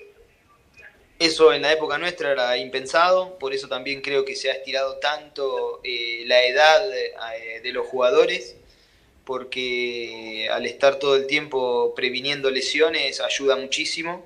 eso 1.19 1.54
en 1.54 1.62
la 1.62 1.71
época 1.71 1.97
nuestra 1.97 2.32
era 2.32 2.58
impensado, 2.58 3.38
por 3.39 3.54
eso 3.54 3.67
también 3.67 4.01
creo 4.01 4.25
que 4.25 4.36
se 4.36 4.49
ha 4.49 4.54
estirado 4.54 4.97
tanto 4.97 5.80
eh, 5.84 6.23
la 6.25 6.43
edad 6.43 6.82
eh, 6.93 7.62
de 7.63 7.71
los 7.71 7.88
jugadores, 7.88 8.56
porque 9.23 10.47
al 10.51 10.65
estar 10.65 10.99
todo 10.99 11.15
el 11.15 11.25
tiempo 11.25 11.93
previniendo 11.95 12.51
lesiones 12.51 13.21
ayuda 13.21 13.56
muchísimo. 13.56 14.23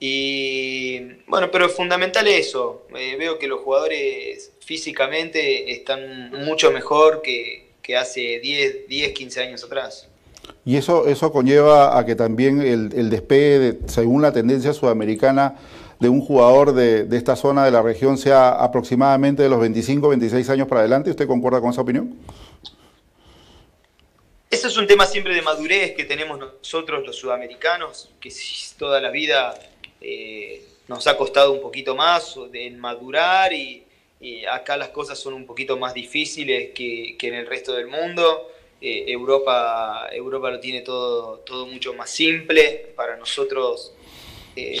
Y 0.00 1.00
bueno, 1.26 1.50
pero 1.50 1.66
es 1.66 1.72
fundamental 1.72 2.28
eso. 2.28 2.86
Eh, 2.96 3.16
veo 3.18 3.38
que 3.38 3.48
los 3.48 3.60
jugadores 3.60 4.52
físicamente 4.60 5.72
están 5.72 6.30
mucho 6.44 6.70
mejor 6.70 7.22
que, 7.22 7.66
hace 7.98 8.38
10, 8.40 8.86
10, 8.86 9.12
15 9.14 9.40
años 9.40 9.64
atrás. 9.64 10.06
Y 10.66 10.76
eso, 10.76 11.08
eso 11.08 11.32
conlleva 11.32 11.98
a 11.98 12.04
que 12.04 12.14
también 12.14 12.60
el, 12.60 12.92
el 12.94 13.08
despegue, 13.08 13.78
según 13.86 14.20
la 14.20 14.30
tendencia 14.30 14.74
sudamericana, 14.74 15.56
de 16.00 16.08
un 16.08 16.20
jugador 16.20 16.72
de, 16.72 17.06
esta 17.16 17.34
zona 17.34 17.64
de 17.64 17.70
la 17.70 17.82
región 17.82 18.18
sea 18.18 18.50
aproximadamente 18.50 19.42
de 19.42 19.48
los 19.48 19.60
25, 19.60 20.08
26 20.08 20.48
años 20.50 20.68
para 20.68 20.80
adelante. 20.80 21.10
¿Usted 21.10 21.26
concuerda 21.26 21.60
con 21.60 21.70
esa 21.70 21.80
opinión? 21.80 22.16
Eso 24.50 24.68
es 24.68 24.76
un 24.76 24.86
tema 24.86 25.06
siempre 25.06 25.34
de 25.34 25.42
madurez 25.42 25.94
que 25.94 26.04
tenemos 26.04 26.38
nosotros 26.38 27.04
los 27.04 27.16
sudamericanos, 27.16 28.10
que 28.20 28.32
toda 28.78 29.00
la 29.00 29.10
vida 29.10 29.54
eh, 30.00 30.64
nos 30.86 31.06
ha 31.06 31.16
costado 31.16 31.52
un 31.52 31.60
poquito 31.60 31.94
más 31.94 32.34
de 32.50 32.70
madurar 32.70 33.52
y, 33.52 33.84
acá 34.50 34.76
las 34.76 34.88
cosas 34.88 35.16
son 35.16 35.34
un 35.34 35.46
poquito 35.46 35.76
más 35.76 35.94
difíciles 35.94 36.70
que, 36.74 37.16
en 37.20 37.34
el 37.34 37.46
resto 37.46 37.72
del 37.72 37.86
mundo. 37.86 38.50
Eh, 38.80 39.04
Europa, 39.08 40.08
Europa 40.10 40.50
lo 40.50 40.60
tiene 40.60 40.80
todo, 40.80 41.38
todo 41.40 41.66
mucho 41.66 41.94
más 41.94 42.10
simple. 42.10 42.92
Para 42.96 43.16
nosotros 43.16 43.92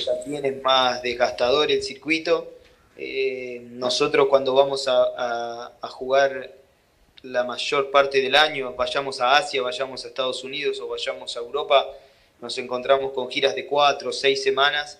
también 0.04 0.44
es 0.44 0.62
más 0.62 1.02
desgastador 1.02 1.70
el 1.70 1.82
circuito. 1.82 2.52
Eh, 2.96 3.62
nosotros 3.70 4.26
cuando 4.28 4.54
vamos 4.54 4.86
a, 4.88 5.72
jugar 5.90 6.52
la 7.22 7.44
mayor 7.44 7.90
parte 7.90 8.20
del 8.20 8.34
año, 8.34 8.74
vayamos 8.74 9.20
a 9.20 9.36
Asia, 9.36 9.62
vayamos 9.62 10.04
a 10.04 10.08
Estados 10.08 10.44
Unidos 10.44 10.80
o 10.80 10.88
vayamos 10.88 11.36
a 11.36 11.40
Europa, 11.40 11.86
nos 12.40 12.56
encontramos 12.58 13.12
con 13.12 13.28
giras 13.28 13.54
de 13.54 13.66
cuatro 13.66 14.10
o 14.10 14.12
seis 14.12 14.42
semanas, 14.42 14.98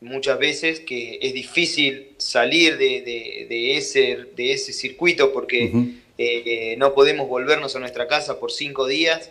muchas 0.00 0.38
veces 0.38 0.80
que 0.80 1.18
es 1.22 1.32
difícil 1.32 2.14
salir 2.18 2.78
de, 2.78 3.76
ese, 3.76 4.26
de 4.34 4.52
ese 4.52 4.72
circuito 4.72 5.32
porque 5.32 5.72
eh, 6.18 6.74
no 6.78 6.94
podemos 6.94 7.28
volvernos 7.28 7.76
a 7.76 7.80
nuestra 7.80 8.08
casa 8.08 8.40
por 8.40 8.50
cinco 8.50 8.86
días 8.86 9.30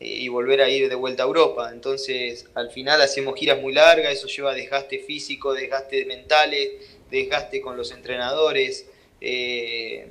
y 0.00 0.28
volver 0.28 0.62
a 0.62 0.70
ir 0.70 0.88
de 0.88 0.94
vuelta 0.94 1.22
a 1.22 1.26
Europa. 1.26 1.70
Entonces, 1.72 2.46
al 2.54 2.70
final 2.70 3.02
hacemos 3.02 3.38
giras 3.38 3.60
muy 3.60 3.74
largas, 3.74 4.14
eso 4.14 4.28
lleva 4.28 4.54
desgaste 4.54 4.98
físico, 4.98 5.52
desgaste 5.52 6.06
mentales, 6.06 6.70
desgaste 7.10 7.60
con 7.60 7.76
los 7.76 7.92
entrenadores. 7.92 8.86
Eh, 9.20 10.08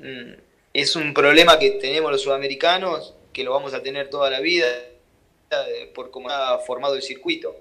mm, 0.00 0.32
es 0.74 0.96
un 0.96 1.14
problema 1.14 1.56
que 1.58 1.70
tenemos 1.70 2.10
los 2.10 2.22
sudamericanos, 2.22 3.14
que 3.32 3.44
lo 3.44 3.52
vamos 3.52 3.74
a 3.74 3.82
tener 3.82 4.10
toda 4.10 4.28
la 4.28 4.40
vida 4.40 4.66
eh, 5.50 5.90
por 5.94 6.10
cómo 6.10 6.30
ha 6.30 6.58
formado 6.58 6.96
el 6.96 7.02
circuito. 7.02 7.56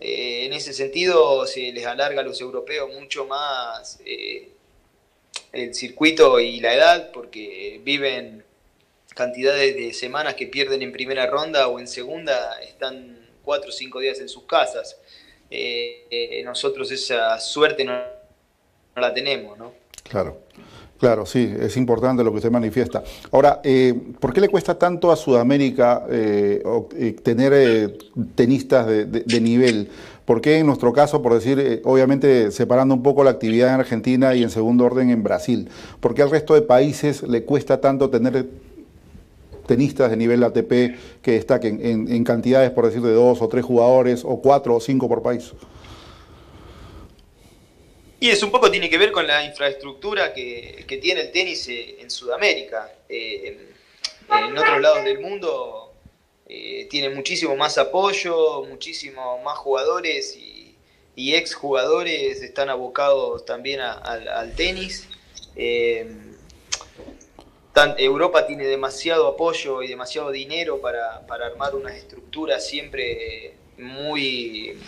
Eh, 0.00 0.44
en 0.46 0.52
ese 0.52 0.72
sentido, 0.72 1.44
se 1.48 1.72
les 1.72 1.84
alarga 1.84 2.20
a 2.20 2.24
los 2.24 2.40
europeos 2.40 2.90
mucho 2.92 3.26
más 3.26 3.98
el 5.52 5.74
circuito 5.74 6.40
y 6.40 6.60
la 6.60 6.74
edad, 6.74 7.10
porque 7.12 7.80
viven 7.82 8.41
cantidades 9.14 9.74
de 9.76 9.92
semanas 9.92 10.34
que 10.34 10.46
pierden 10.46 10.82
en 10.82 10.92
primera 10.92 11.26
ronda 11.26 11.68
o 11.68 11.78
en 11.78 11.86
segunda, 11.86 12.60
están 12.60 13.18
cuatro 13.42 13.70
o 13.70 13.72
cinco 13.72 14.00
días 14.00 14.20
en 14.20 14.28
sus 14.28 14.44
casas. 14.44 14.96
Eh, 15.50 16.06
eh, 16.10 16.42
nosotros 16.44 16.90
esa 16.90 17.38
suerte 17.38 17.84
no, 17.84 17.92
la 18.96 19.12
tenemos, 19.12 19.58
¿no? 19.58 19.72
Claro. 20.08 20.38
Claro, 20.98 21.26
sí, 21.26 21.52
es 21.58 21.76
importante 21.76 22.22
lo 22.22 22.30
que 22.30 22.36
usted 22.36 22.50
manifiesta. 22.52 23.02
Ahora, 23.32 23.60
eh, 23.64 23.92
¿por 24.20 24.32
qué 24.32 24.40
le 24.40 24.48
cuesta 24.48 24.78
tanto 24.78 25.10
a 25.10 25.16
Sudamérica 25.16 26.06
tener 27.24 27.98
tenistas 28.36 28.86
de, 28.86 29.06
de, 29.06 29.40
nivel? 29.40 29.90
¿Por 30.24 30.40
qué 30.40 30.58
en 30.58 30.66
nuestro 30.66 30.92
caso, 30.92 31.20
por 31.20 31.34
decir, 31.34 31.82
obviamente 31.84 32.52
separando 32.52 32.94
un 32.94 33.02
poco 33.02 33.24
la 33.24 33.30
actividad 33.30 33.74
en 33.74 33.80
Argentina 33.80 34.36
y 34.36 34.44
en 34.44 34.50
segundo 34.50 34.84
orden 34.84 35.10
en 35.10 35.24
Brasil, 35.24 35.68
¿por 35.98 36.14
qué 36.14 36.22
al 36.22 36.30
resto 36.30 36.54
de 36.54 36.62
países 36.62 37.24
le 37.24 37.42
cuesta 37.42 37.80
tanto 37.80 38.08
tener 38.08 38.46
tenistas 39.72 40.10
de 40.10 40.18
nivel 40.18 40.44
ATP 40.44 41.22
que 41.22 41.32
destaquen 41.32 41.80
en, 41.82 42.24
cantidades, 42.24 42.70
por 42.72 42.84
decir, 42.84 43.00
de 43.00 43.14
dos 43.14 43.40
o 43.40 43.48
tres 43.48 43.64
jugadores, 43.64 44.22
o 44.22 44.38
cuatro 44.42 44.74
o 44.76 44.80
cinco 44.80 45.08
por 45.08 45.22
país. 45.22 45.52
Y 48.20 48.28
eso 48.28 48.44
un 48.44 48.52
poco 48.52 48.70
tiene 48.70 48.90
que 48.90 48.98
ver 48.98 49.12
con 49.12 49.26
la 49.26 49.42
infraestructura 49.44 50.34
que, 50.34 50.84
tiene 51.00 51.22
el 51.22 51.32
tenis 51.32 51.68
eh, 51.68 51.96
en 52.00 52.10
Sudamérica. 52.10 52.92
Eh, 53.08 53.70
en 54.30 54.58
otros 54.58 54.80
lados 54.82 55.04
del 55.04 55.20
mundo 55.20 55.94
eh, 56.46 56.86
tiene 56.90 57.08
muchísimo 57.08 57.56
más 57.56 57.78
apoyo, 57.78 58.64
muchísimo 58.68 59.42
más 59.42 59.56
jugadores 59.56 60.36
y, 60.36 60.76
ex 61.34 61.54
jugadores 61.54 62.42
están 62.42 62.68
abocados 62.68 63.46
también 63.46 63.80
al 63.80 64.52
tenis. 64.54 65.08
Europa 67.98 68.46
tiene 68.46 68.66
demasiado 68.66 69.26
apoyo 69.28 69.82
y 69.82 69.88
demasiado 69.88 70.30
dinero 70.30 70.80
para, 70.80 71.22
armar 71.28 71.74
unas 71.74 71.94
estructuras 71.94 72.66
siempre 72.66 73.54
muy... 73.78 74.78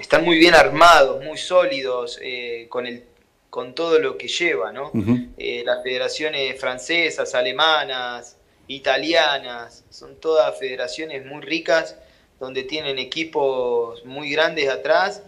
Están 0.00 0.24
muy 0.24 0.38
bien 0.38 0.54
armados, 0.54 1.24
muy 1.24 1.36
sólidos, 1.36 2.18
eh, 2.22 2.66
con, 2.68 2.86
el, 2.86 3.04
con 3.50 3.74
todo 3.74 3.98
lo 3.98 4.16
que 4.16 4.28
lleva, 4.28 4.72
¿no? 4.72 4.92
Eh, 5.36 5.64
las 5.66 5.82
federaciones 5.82 6.58
francesas, 6.60 7.34
alemanas, 7.34 8.36
italianas, 8.68 9.84
son 9.90 10.14
todas 10.20 10.56
federaciones 10.60 11.26
muy 11.26 11.42
ricas, 11.42 11.96
donde 12.38 12.62
tienen 12.62 13.00
equipos 13.00 14.04
muy 14.04 14.30
grandes 14.30 14.68
atrás 14.68 15.22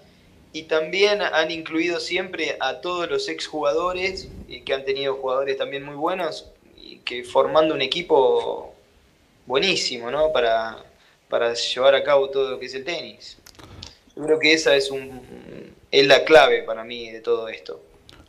y 0.52 0.64
también 0.64 1.22
han 1.22 1.50
incluido 1.50 1.98
siempre 1.98 2.56
a 2.60 2.80
todos 2.80 3.10
los 3.10 3.28
exjugadores, 3.28 4.28
eh, 4.48 4.62
que 4.62 4.74
han 4.74 4.84
tenido 4.84 5.14
jugadores 5.14 5.56
también 5.56 5.82
muy 5.82 5.96
buenos, 5.96 6.52
que 7.04 7.24
formando 7.24 7.74
un 7.74 7.82
equipo 7.82 8.74
buenísimo, 9.46 10.10
¿no? 10.10 10.32
Para, 10.32 10.78
para 11.28 11.54
llevar 11.54 11.94
a 11.94 12.02
cabo 12.02 12.30
todo 12.30 12.50
lo 12.50 12.58
que 12.58 12.66
es 12.66 12.74
el 12.74 12.84
tenis. 12.84 13.38
Yo 14.14 14.24
creo 14.24 14.38
que 14.38 14.52
esa 14.52 14.76
es, 14.76 14.90
un, 14.90 15.72
es 15.90 16.06
la 16.06 16.24
clave 16.24 16.62
para 16.62 16.84
mí 16.84 17.10
de 17.10 17.20
todo 17.20 17.48
esto. 17.48 17.80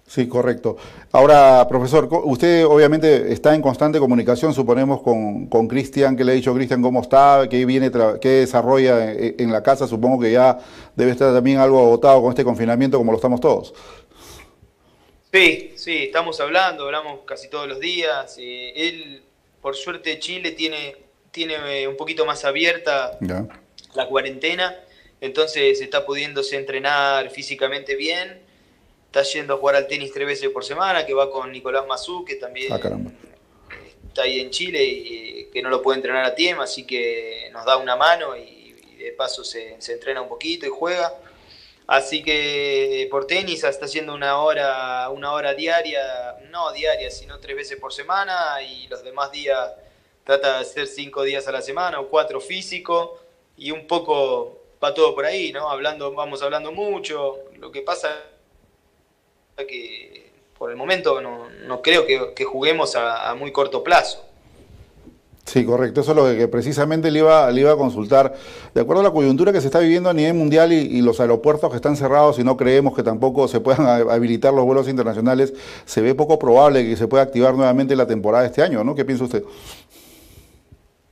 Sí, 0.05 0.27
correcto. 0.27 0.77
Ahora, 1.12 1.65
profesor, 1.67 2.07
usted 2.25 2.65
obviamente 2.65 3.31
está 3.31 3.55
en 3.55 3.62
constante 3.62 3.99
comunicación, 3.99 4.53
suponemos, 4.53 5.01
con 5.01 5.67
Cristian, 5.67 6.15
que 6.15 6.23
le 6.23 6.33
ha 6.33 6.36
dicho 6.36 6.53
Cristian 6.53 6.81
cómo 6.81 7.01
está, 7.01 7.47
qué 7.49 7.65
viene, 7.65 7.89
qué 8.21 8.29
desarrolla 8.29 9.12
en, 9.12 9.51
la 9.51 9.63
casa. 9.63 9.88
Supongo 9.88 10.19
que 10.19 10.31
ya 10.31 10.59
debe 10.95 11.12
estar 11.12 11.33
también 11.33 11.57
algo 11.57 11.79
agotado 11.79 12.21
con 12.21 12.29
este 12.29 12.43
confinamiento, 12.43 12.97
como 12.97 13.12
lo 13.12 13.15
estamos 13.15 13.39
todos. 13.39 13.73
Sí, 15.34 15.74
sí, 15.76 16.04
estamos 16.04 16.39
hablando, 16.39 16.86
hablamos 16.86 17.22
casi 17.26 17.50
todos 17.50 17.67
los 17.67 17.80
días. 17.80 18.38
Eh, 18.39 18.72
él, 18.76 19.24
por 19.62 19.76
suerte, 19.76 20.19
Chile 20.19 20.52
tiene, 20.52 20.96
tiene 21.32 21.82
eh, 21.82 21.88
un 21.88 21.98
poquito 21.98 22.26
más 22.26 22.46
abierta 22.46 23.17
la 23.96 24.08
cuarentena, 24.08 24.76
entonces 25.19 25.82
está 25.82 26.06
pudiéndose 26.06 26.56
entrenar 26.56 27.30
físicamente 27.32 27.96
bien 27.96 28.43
está 29.13 29.22
yendo 29.22 29.54
a 29.54 29.58
jugar 29.58 29.76
al 29.76 29.88
tenis 29.88 30.12
tres 30.12 30.26
veces 30.26 30.50
por 30.50 30.65
semana, 30.65 31.06
que 31.06 31.13
va 31.13 31.30
con 31.30 31.52
Nicolás 31.52 31.86
Mazú, 31.86 32.26
que 32.26 32.34
también 32.36 32.74
ah, 32.74 32.80
está 34.08 34.24
ahí 34.24 34.39
en 34.39 34.50
Chile 34.50 34.84
y 34.84 35.50
que 35.54 35.62
no 35.62 35.69
lo 35.69 35.84
puede 35.84 35.98
entrenar 35.98 36.26
a 36.26 36.34
tiempo, 36.34 36.63
así 36.63 36.84
que 36.84 37.48
nos 37.54 37.63
da 37.63 37.78
una 37.78 37.96
mano 37.96 38.36
y, 38.36 38.74
de 38.98 39.12
paso 39.12 39.43
se, 39.43 39.78
entrena 39.88 40.22
un 40.22 40.30
poquito 40.30 40.65
y 40.65 40.69
juega. 40.69 41.13
Así 41.88 42.24
que 42.24 43.08
por 43.12 43.28
tenis 43.28 43.63
está 43.63 43.86
haciendo 43.86 44.13
una 44.13 44.38
hora, 44.38 45.10
una 45.10 45.34
hora 45.34 45.54
diaria, 45.54 46.38
no 46.50 46.72
diaria, 46.72 47.12
sino 47.12 47.39
tres 47.39 47.56
veces 47.56 47.80
por 47.80 47.91
semana 47.91 48.62
y 48.62 48.88
los 48.88 49.04
demás 49.04 49.32
días 49.32 49.74
trata 50.24 50.56
de 50.56 50.62
hacer 50.62 50.88
cinco 50.88 51.24
días 51.24 51.48
a 51.48 51.52
la 51.52 51.62
semana 51.62 52.00
o 52.00 52.08
cuatro 52.08 52.39
físico 52.39 53.19
y 53.58 53.72
un 53.72 53.86
poco 53.86 54.60
va 54.84 54.93
todo 54.93 55.13
por 55.13 55.26
ahí, 55.26 55.52
¿no? 55.52 55.69
Hablando, 55.69 56.13
vamos 56.13 56.41
hablando 56.41 56.72
mucho. 56.72 57.39
Lo 57.58 57.72
que 57.72 57.82
pasa 57.82 58.24
que 59.67 60.32
por 60.58 60.72
el 60.72 60.78
momento 60.78 61.22
no, 61.22 61.82
creo 61.82 62.06
que, 62.06 62.43
juguemos 62.46 62.96
a, 62.96 63.34
muy 63.36 63.52
corto 63.52 63.84
plazo. 63.84 64.26
Sí, 65.54 65.63
correcto. 65.66 66.02
Eso 66.02 66.12
es 66.12 66.18
lo 66.18 66.26
que, 66.36 66.48
precisamente 66.48 67.12
le 67.12 67.20
iba, 67.20 67.52
le 67.52 67.62
iba 67.62 67.72
a 67.72 67.76
consultar. 67.76 68.34
De 68.74 68.82
acuerdo 68.82 69.02
a 69.02 69.04
la 69.04 69.12
coyuntura 69.12 69.54
que 69.54 69.62
se 69.62 69.68
está 69.68 69.78
viviendo 69.78 70.10
a 70.10 70.13
nivel 70.13 70.34
mundial 70.34 70.74
y, 70.74 71.00
los 71.04 71.20
aeropuertos 71.20 71.70
que 71.70 71.76
están 71.76 71.96
cerrados 71.96 72.39
y 72.39 72.44
no 72.44 72.58
creemos 72.58 72.96
que 72.96 73.04
tampoco 73.04 73.48
se 73.48 73.60
puedan 73.60 73.86
habilitar 74.10 74.52
los 74.52 74.66
vuelos 74.66 74.88
internacionales, 74.88 75.54
se 75.86 76.02
ve 76.02 76.16
poco 76.16 76.39
probable 76.39 76.84
que 76.84 76.96
se 76.96 77.08
pueda 77.08 77.22
activar 77.22 77.54
nuevamente 77.54 77.96
la 77.96 78.08
temporada 78.08 78.48
este 78.48 78.63
año, 78.63 78.84
¿no? 78.84 78.96
¿Qué 78.96 79.06
piensa 79.06 79.26
usted? 79.26 79.44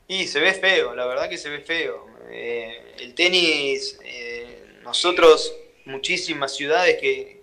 Y 0.08 0.26
se 0.26 0.40
ve 0.40 0.54
feo, 0.54 0.96
la 0.96 1.06
verdad 1.06 1.30
que 1.30 1.38
se 1.38 1.50
ve 1.50 1.60
feo. 1.60 2.08
Eh, 2.32 2.96
el 3.00 3.14
tenis, 3.14 4.00
eh, 4.04 4.80
nosotros, 4.84 5.54
muchísimas 5.86 6.56
ciudades 6.56 6.98
que 7.00 7.42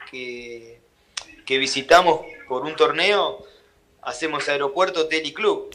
que 1.48 1.56
visitamos 1.56 2.20
por 2.46 2.64
un 2.64 2.76
torneo, 2.76 3.42
hacemos 4.02 4.46
aeropuerto, 4.50 5.00
hotel 5.00 5.24
y 5.24 5.32
club. 5.32 5.70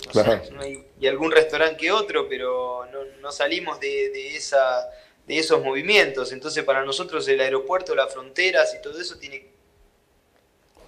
Y 1.04 1.08
algún 1.08 1.34
restaurante 1.34 1.76
que 1.76 1.92
otro, 1.92 2.30
pero 2.30 2.88
no, 3.20 3.30
salimos 3.34 3.78
de, 3.82 4.38
esa, 4.38 4.89
de 5.28 5.38
esos 5.38 5.62
movimientos. 5.62 6.32
Entonces 6.32 6.63
para 6.63 6.86
nosotros 6.86 7.28
el 7.28 7.42
aeropuerto, 7.42 7.94
las 7.94 8.13
fronteras 8.13 8.74
y 8.74 8.82
todo 8.82 8.98
eso 9.02 9.18
tiene 9.18 9.48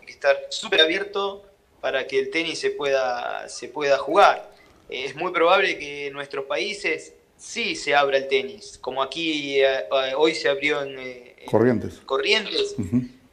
que 0.06 0.12
estar 0.14 0.38
súper 0.48 0.80
abierto 0.80 1.44
para 1.82 2.08
que 2.08 2.18
el 2.18 2.30
tenis 2.30 2.60
se 2.60 2.70
pueda, 2.70 3.50
se 3.50 3.68
pueda 3.68 3.98
jugar. 3.98 4.50
Es 4.88 5.18
muy 5.18 5.34
probable 5.34 5.78
que 5.78 6.08
en 6.08 6.14
nuestros 6.14 6.46
países 6.46 7.12
sí 7.36 7.76
se 7.76 7.94
abra 7.94 8.16
el 8.16 8.30
tenis, 8.30 8.78
como 8.80 9.04
aquí 9.04 9.60
eh, 9.60 9.84
hoy 10.16 10.34
se 10.34 10.48
abrió 10.48 10.82
en, 10.82 10.98
eh, 10.98 11.36
Corrientes. 11.46 11.96
Corrientes. 12.06 12.74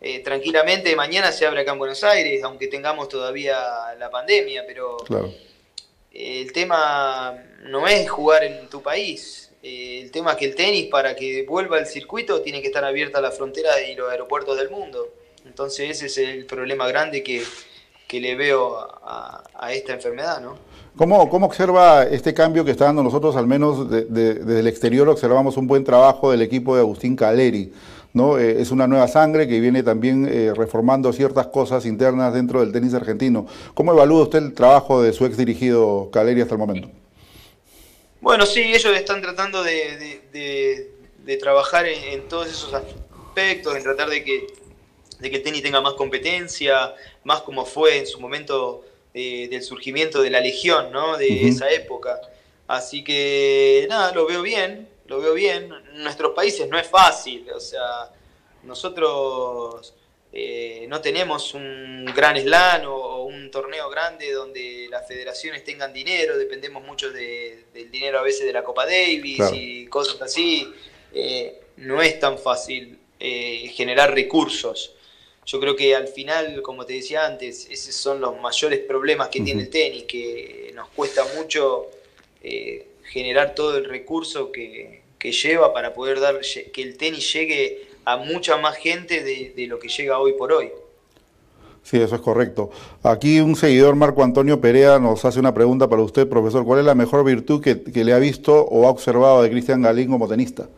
Eh, 0.01 0.18
tranquilamente 0.18 0.97
mañana 0.97 1.31
se 1.31 1.47
abre 1.47 1.61
acá 1.61 1.75
en 1.75 1.79
Buenos 1.79 2.03
Aires, 2.03 2.42
aunque 2.42 2.66
tengamos 2.66 3.09
todavía 3.09 3.57
la 4.01 4.11
pandemia, 4.11 4.64
pero 4.66 4.97
el 6.12 6.53
tema 6.53 7.35
no 7.64 7.87
es 7.87 8.11
jugar 8.11 8.44
en 8.44 8.68
tu 8.68 8.83
país. 8.83 9.51
Eh, 9.62 10.01
el 10.03 10.11
tema 10.11 10.33
es 10.33 10.37
que 10.38 10.44
el 10.46 10.55
tenis, 10.55 10.87
para 10.87 11.14
que 11.14 11.46
vuelva 11.48 11.79
al 11.79 11.87
circuito, 11.87 12.42
tiene 12.42 12.61
que 12.61 12.68
estar 12.68 12.85
abierta 12.85 13.20
la 13.20 13.31
frontera 13.31 13.81
y 13.81 13.94
los 13.94 14.11
aeropuertos 14.11 14.57
del 14.57 14.70
mundo. 14.70 15.09
Entonces 15.46 15.90
ese 15.90 16.07
es 16.07 16.18
el 16.18 16.46
problema 16.46 16.87
grande 16.88 17.22
que, 17.22 17.42
le 18.20 18.35
veo 18.35 18.77
a, 18.77 19.72
esta 19.72 19.94
enfermedad, 19.94 20.38
¿no? 20.42 20.59
¿Cómo, 20.96 21.31
¿Cómo, 21.31 21.46
observa 21.46 22.03
este 22.03 22.35
cambio 22.35 22.62
que 22.62 22.72
está 22.72 22.85
dando 22.85 23.03
nosotros, 23.03 23.37
al 23.37 23.46
menos 23.46 23.88
desde 23.88 24.61
el 24.61 24.66
exterior, 24.66 25.09
observamos 25.09 25.57
un 25.57 25.66
buen 25.66 25.83
trabajo 25.83 26.31
del 26.31 26.42
equipo 26.42 26.75
de 26.75 26.83
Agustín 26.83 27.16
Caleri? 27.16 27.72
¿No? 28.12 28.38
Eh, 28.38 28.61
es 28.61 28.70
una 28.70 28.87
nueva 28.87 29.09
sangre 29.09 29.48
que 29.48 29.61
viene 29.61 29.83
también 29.83 30.29
eh, 30.31 30.53
reformando 30.55 31.12
ciertas 31.12 31.46
cosas 31.48 31.87
internas 31.87 32.35
dentro 32.35 32.61
del 32.61 32.72
tenis 32.72 32.94
argentino. 32.94 33.46
¿Cómo 33.75 33.92
evalúa 33.92 34.22
usted 34.22 34.38
el 34.38 34.55
trabajo 34.55 35.03
de 35.03 35.12
su 35.12 35.25
ex 35.25 35.37
dirigido 35.37 36.11
Caleri 36.12 36.40
hasta 36.40 36.55
el 36.55 36.59
momento? 36.59 36.88
Bueno, 38.20 38.46
sí, 38.46 38.61
ellos 38.61 38.94
están 38.94 39.20
tratando 39.20 39.62
de, 39.64 40.90
trabajar 41.40 41.87
en, 41.87 42.29
todos 42.29 42.48
esos 42.48 42.72
aspectos, 42.72 43.77
en 43.77 43.83
tratar 43.83 44.09
de 44.09 44.22
que, 44.22 44.46
de 45.18 45.31
que 45.31 45.37
el 45.37 45.42
tenis 45.42 45.62
tenga 45.62 45.81
más 45.81 45.94
competencia, 45.94 46.94
más 47.25 47.40
como 47.40 47.64
fue 47.64 47.98
en 47.98 48.07
su 48.07 48.20
momento 48.20 48.85
eh, 49.14 49.48
del 49.51 49.62
surgimiento 49.62 50.22
de 50.22 50.31
la 50.31 50.40
Legión, 50.40 50.92
¿no? 50.92 51.16
De 51.16 51.48
esa 51.48 51.68
época. 51.70 52.20
Así 52.68 53.03
que, 53.03 53.87
nada, 53.90 54.12
lo 54.12 54.27
veo 54.27 54.40
bien, 54.42 54.88
lo 55.12 55.20
veo 55.20 55.35
bien. 55.35 55.70
En 55.94 56.03
nuestros 56.03 56.33
países 56.33 56.68
no 56.68 56.79
es 56.79 56.88
fácil, 56.88 57.48
o 57.55 57.61
sea, 57.61 58.11
nosotros 58.62 59.94
eh, 60.33 60.87
no 60.88 61.01
tenemos 61.01 61.53
un 61.53 62.07
gran 62.16 62.38
slam 62.38 62.87
o, 62.87 63.25
un 63.25 63.51
torneo 63.51 63.90
grande 63.90 64.33
donde 64.33 64.88
las 64.90 65.07
federaciones 65.07 65.64
tengan 65.64 65.92
dinero, 65.92 66.38
dependemos 66.38 66.83
mucho 66.83 67.11
del 67.11 67.90
dinero 67.90 68.18
a 68.18 68.22
veces 68.22 68.46
de 68.46 68.53
la 68.53 68.64
Copa 68.64 68.87
Davis 68.87 69.40
y 69.53 69.87
cosas 69.87 70.20
así. 70.22 70.72
Eh, 71.12 71.61
no 71.77 72.01
es 72.01 72.18
tan 72.18 72.38
fácil 72.38 72.98
eh, 73.20 73.70
generar 73.75 74.14
recursos. 74.14 74.94
Yo 75.44 75.61
creo 75.61 75.75
que 75.77 75.94
al 75.94 76.09
final, 76.09 76.62
como 76.62 76.87
te 76.87 76.94
decía 76.94 77.27
antes, 77.27 77.68
esos 77.68 77.94
son 77.94 78.20
los 78.20 78.40
mayores 78.40 78.79
problemas 78.81 79.29
que 79.29 79.40
tiene 79.40 79.62
el 79.62 79.70
tenis, 79.70 80.05
que 80.05 80.70
nos 80.75 80.88
cuesta 80.90 81.25
mucho 81.37 81.90
generar 83.12 83.55
todo 83.55 83.77
el 83.77 83.85
recurso 83.85 84.51
que, 84.51 85.02
que 85.22 85.30
lleva 85.30 85.72
para 85.72 85.94
poder 85.94 86.18
dar 86.18 86.40
que 86.40 86.82
el 86.82 86.96
tenis 86.96 87.32
llegue 87.32 87.87
a 88.04 88.16
mucha 88.16 88.56
más 88.56 88.76
gente 88.76 89.22
de, 89.22 89.66
lo 89.68 89.78
que 89.78 89.87
llega 89.87 90.18
hoy 90.18 90.32
por 90.32 90.52
hoy. 90.52 90.72
Sí, 91.85 92.00
eso 92.00 92.16
es 92.16 92.20
correcto. 92.20 92.72
Aquí 93.04 93.38
un 93.38 93.54
seguidor, 93.54 93.94
Marco 93.94 94.24
Antonio 94.24 94.61
Perea, 94.61 94.98
nos 94.98 95.24
hace 95.24 95.38
una 95.38 95.54
pregunta 95.54 95.88
para 95.88 96.02
usted, 96.02 96.28
profesor. 96.28 96.64
¿Cuál 96.64 96.80
es 96.80 96.87
la 96.87 96.96
mejor 96.96 97.24
virtud 97.24 97.62
que, 97.62 98.04
le 98.04 98.12
ha 98.12 98.18
visto 98.18 98.64
o 98.64 98.85
ha 98.85 98.90
observado 98.90 99.44
de 99.44 99.50
Cristian 99.50 99.80
Galín 99.80 100.11
como 100.11 100.26
tenista? 100.26 100.68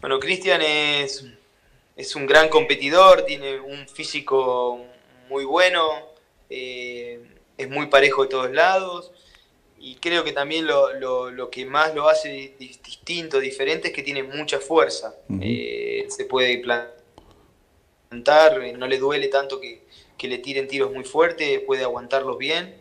Bueno, 0.00 0.18
Cristian 0.18 0.62
es, 0.62 1.26
es 1.94 2.16
un 2.16 2.26
gran 2.26 2.48
competidor, 2.48 3.22
tiene 3.22 3.60
un 3.60 3.86
físico 3.86 4.80
muy 5.28 5.44
bueno, 5.44 5.80
eh, 6.48 7.20
es 7.56 7.70
muy 7.70 7.86
parejo 7.86 8.24
de 8.24 8.28
todos 8.30 8.50
lados 8.50 9.12
y 9.82 9.94
creo 9.94 10.24
que 10.24 10.32
también 10.32 10.66
lo, 10.66 10.92
lo, 11.30 11.50
que 11.50 11.64
más 11.64 11.94
lo 11.94 12.10
hace 12.10 12.54
distinto, 12.58 13.40
diferente, 13.40 13.88
es 13.88 13.94
que 13.94 14.02
tiene 14.02 14.22
mucha 14.22 14.60
fuerza. 14.60 15.14
Eh, 15.40 16.04
se 16.10 16.26
puede 16.26 16.58
plantar, 16.58 16.92
eh, 18.62 18.74
no 18.74 18.86
le 18.86 18.98
duele 18.98 19.28
tanto 19.28 19.58
que, 19.58 19.80
le 20.20 20.36
tiren 20.36 20.68
tiros 20.68 20.92
muy 20.92 21.04
fuertes, 21.04 21.60
puede 21.60 21.82
aguantarlos 21.82 22.36
bien. 22.36 22.74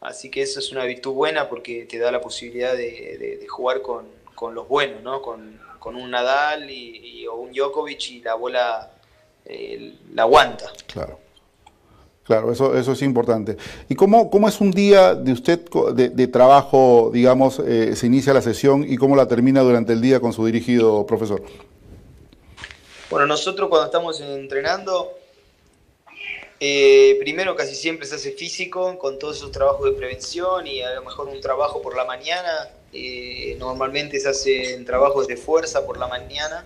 Así 0.00 0.28
que 0.28 0.42
eso 0.42 0.58
es 0.58 0.72
una 0.72 0.84
virtud 0.86 1.12
buena 1.12 1.48
porque 1.48 1.84
te 1.84 1.98
da 1.98 2.10
la 2.10 2.20
posibilidad 2.20 2.76
de, 2.76 3.46
jugar 3.48 3.80
con, 3.80 4.08
los 4.52 4.66
buenos, 4.66 5.04
¿no? 5.04 5.22
Con, 5.22 5.60
un 5.84 6.10
Nadal 6.10 6.68
y, 6.68 7.28
o 7.28 7.36
un 7.36 7.52
Djokovic 7.52 8.10
y 8.10 8.22
la 8.22 8.34
bola 8.34 8.90
eh, 9.44 9.94
la 10.14 10.22
aguanta. 10.22 10.72
Claro. 10.88 11.20
Claro, 12.30 12.52
eso, 12.52 12.76
eso 12.78 12.92
es 12.92 13.02
importante. 13.02 13.56
¿Y 13.88 13.96
cómo, 13.96 14.30
cómo 14.30 14.48
es 14.48 14.60
un 14.60 14.70
día 14.70 15.16
de 15.16 15.32
usted 15.32 15.58
de, 15.94 16.28
trabajo, 16.28 17.10
digamos, 17.12 17.58
eh, 17.58 17.96
se 17.96 18.06
inicia 18.06 18.32
la 18.32 18.40
sesión 18.40 18.84
y 18.88 18.98
cómo 18.98 19.16
la 19.16 19.26
termina 19.26 19.62
durante 19.62 19.94
el 19.94 20.00
día 20.00 20.20
con 20.20 20.32
su 20.32 20.46
dirigido 20.46 21.04
profesor? 21.06 21.42
Bueno, 23.10 23.26
nosotros 23.26 23.68
cuando 23.68 23.86
estamos 23.86 24.20
entrenando, 24.20 25.10
eh, 26.60 27.16
primero 27.18 27.56
casi 27.56 27.74
siempre 27.74 28.06
se 28.06 28.14
hace 28.14 28.30
físico 28.30 28.96
con 28.96 29.18
todos 29.18 29.38
esos 29.38 29.50
trabajos 29.50 29.84
de 29.86 29.96
prevención 29.96 30.68
y 30.68 30.82
a 30.82 30.94
lo 30.94 31.02
mejor 31.02 31.26
un 31.26 31.40
trabajo 31.40 31.82
por 31.82 31.96
la 31.96 32.04
mañana. 32.04 32.70
Eh, 32.92 33.56
normalmente 33.58 34.20
se 34.20 34.28
hacen 34.28 34.84
trabajos 34.84 35.26
de 35.26 35.36
fuerza 35.36 35.84
por 35.84 35.98
la 35.98 36.06
mañana 36.06 36.64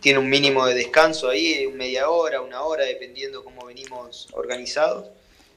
tiene 0.00 0.18
un 0.18 0.28
mínimo 0.28 0.66
de 0.66 0.74
descanso 0.74 1.28
ahí, 1.28 1.66
media 1.68 2.08
hora, 2.08 2.40
una 2.40 2.62
hora, 2.62 2.84
dependiendo 2.84 3.44
cómo 3.44 3.66
venimos 3.66 4.28
organizados. 4.32 5.08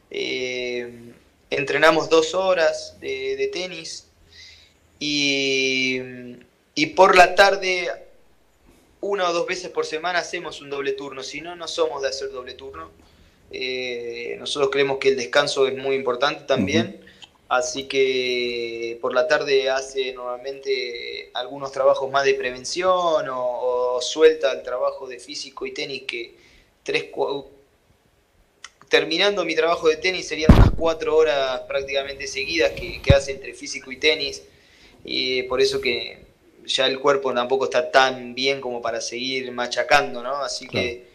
Eh, 0.09 1.13
entrenamos 1.49 2.09
dos 2.09 2.33
horas 2.33 2.97
de, 2.99 3.49
tenis 3.51 4.07
y, 4.99 5.99
por 6.95 7.15
la 7.15 7.35
tarde, 7.35 7.91
una 9.01 9.29
o 9.29 9.33
dos 9.33 9.47
veces 9.47 9.69
por 9.69 9.85
semana 9.85 10.19
hacemos 10.19 10.61
un 10.61 10.69
doble 10.69 10.93
turno, 10.93 11.23
si 11.23 11.41
no, 11.41 11.55
no 11.55 11.67
somos 11.67 12.01
de 12.01 12.09
hacer 12.09 12.31
doble 12.31 12.53
turno. 12.53 12.91
Eh, 13.51 14.35
nosotros 14.39 14.69
creemos 14.71 14.97
que 14.97 15.09
el 15.09 15.15
descanso 15.15 15.67
es 15.67 15.75
muy 15.77 15.95
importante 15.95 16.43
también. 16.43 17.06
Así 17.49 17.85
que 17.85 18.97
por 19.01 19.13
la 19.13 19.27
tarde 19.27 19.69
hace 19.69 20.11
normalmente 20.13 21.29
algunos 21.33 21.71
trabajos 21.71 22.11
más 22.11 22.25
de 22.25 22.33
prevención 22.33 23.25
o, 23.29 23.99
suelta 24.01 24.51
el 24.51 24.63
trabajo 24.63 25.07
de 25.07 25.17
físico 25.19 25.65
y 25.65 25.73
tenis 25.73 26.03
que 26.03 26.35
tres, 26.83 27.05
terminando 28.89 29.43
mi 29.45 29.55
trabajo 29.55 29.87
de 29.87 29.95
tenis 29.95 30.27
serían 30.27 30.53
unas 30.53 30.71
cuatro 30.71 31.15
horas 31.15 31.61
prácticamente 31.61 32.27
seguidas 32.27 32.73
que, 32.73 33.01
hace 33.15 33.31
entre 33.31 33.53
físico 33.53 33.91
y 33.91 33.97
tenis 33.97 34.43
y 35.03 35.43
por 35.43 35.61
eso 35.61 35.81
que 35.81 36.19
ya 36.65 36.85
el 36.85 36.99
cuerpo 36.99 37.33
tampoco 37.33 37.65
está 37.65 37.89
tan 37.91 38.35
bien 38.35 38.59
como 38.59 38.81
para 38.81 38.99
seguir 38.99 39.51
machacando, 39.53 40.21
¿no? 40.21 40.35
Así 40.37 40.67
que 40.67 41.07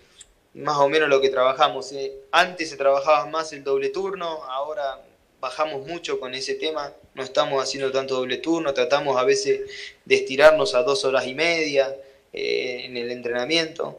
más 0.54 0.78
o 0.78 0.88
menos 0.88 1.08
lo 1.10 1.20
que 1.20 1.28
trabajamos. 1.28 1.92
Eh, 1.92 2.12
antes 2.32 2.70
se 2.70 2.76
trabajaba 2.76 3.26
más 3.26 3.52
el 3.52 3.62
doble 3.62 3.90
turno, 3.90 4.42
ahora 4.44 4.98
bajamos 5.42 5.84
mucho 5.84 6.20
con 6.20 6.34
ese 6.34 6.54
tema, 6.54 6.92
no 7.14 7.24
estamos 7.24 7.60
haciendo 7.60 7.90
tanto 7.90 8.14
doble 8.14 8.36
turno, 8.36 8.72
tratamos 8.72 9.16
a 9.18 9.24
veces 9.24 9.68
de 10.04 10.14
estirarnos 10.14 10.76
a 10.76 10.84
dos 10.84 11.04
horas 11.04 11.26
y 11.26 11.34
media 11.34 11.96
eh, 12.32 12.82
en 12.84 12.96
el 12.96 13.10
entrenamiento, 13.10 13.98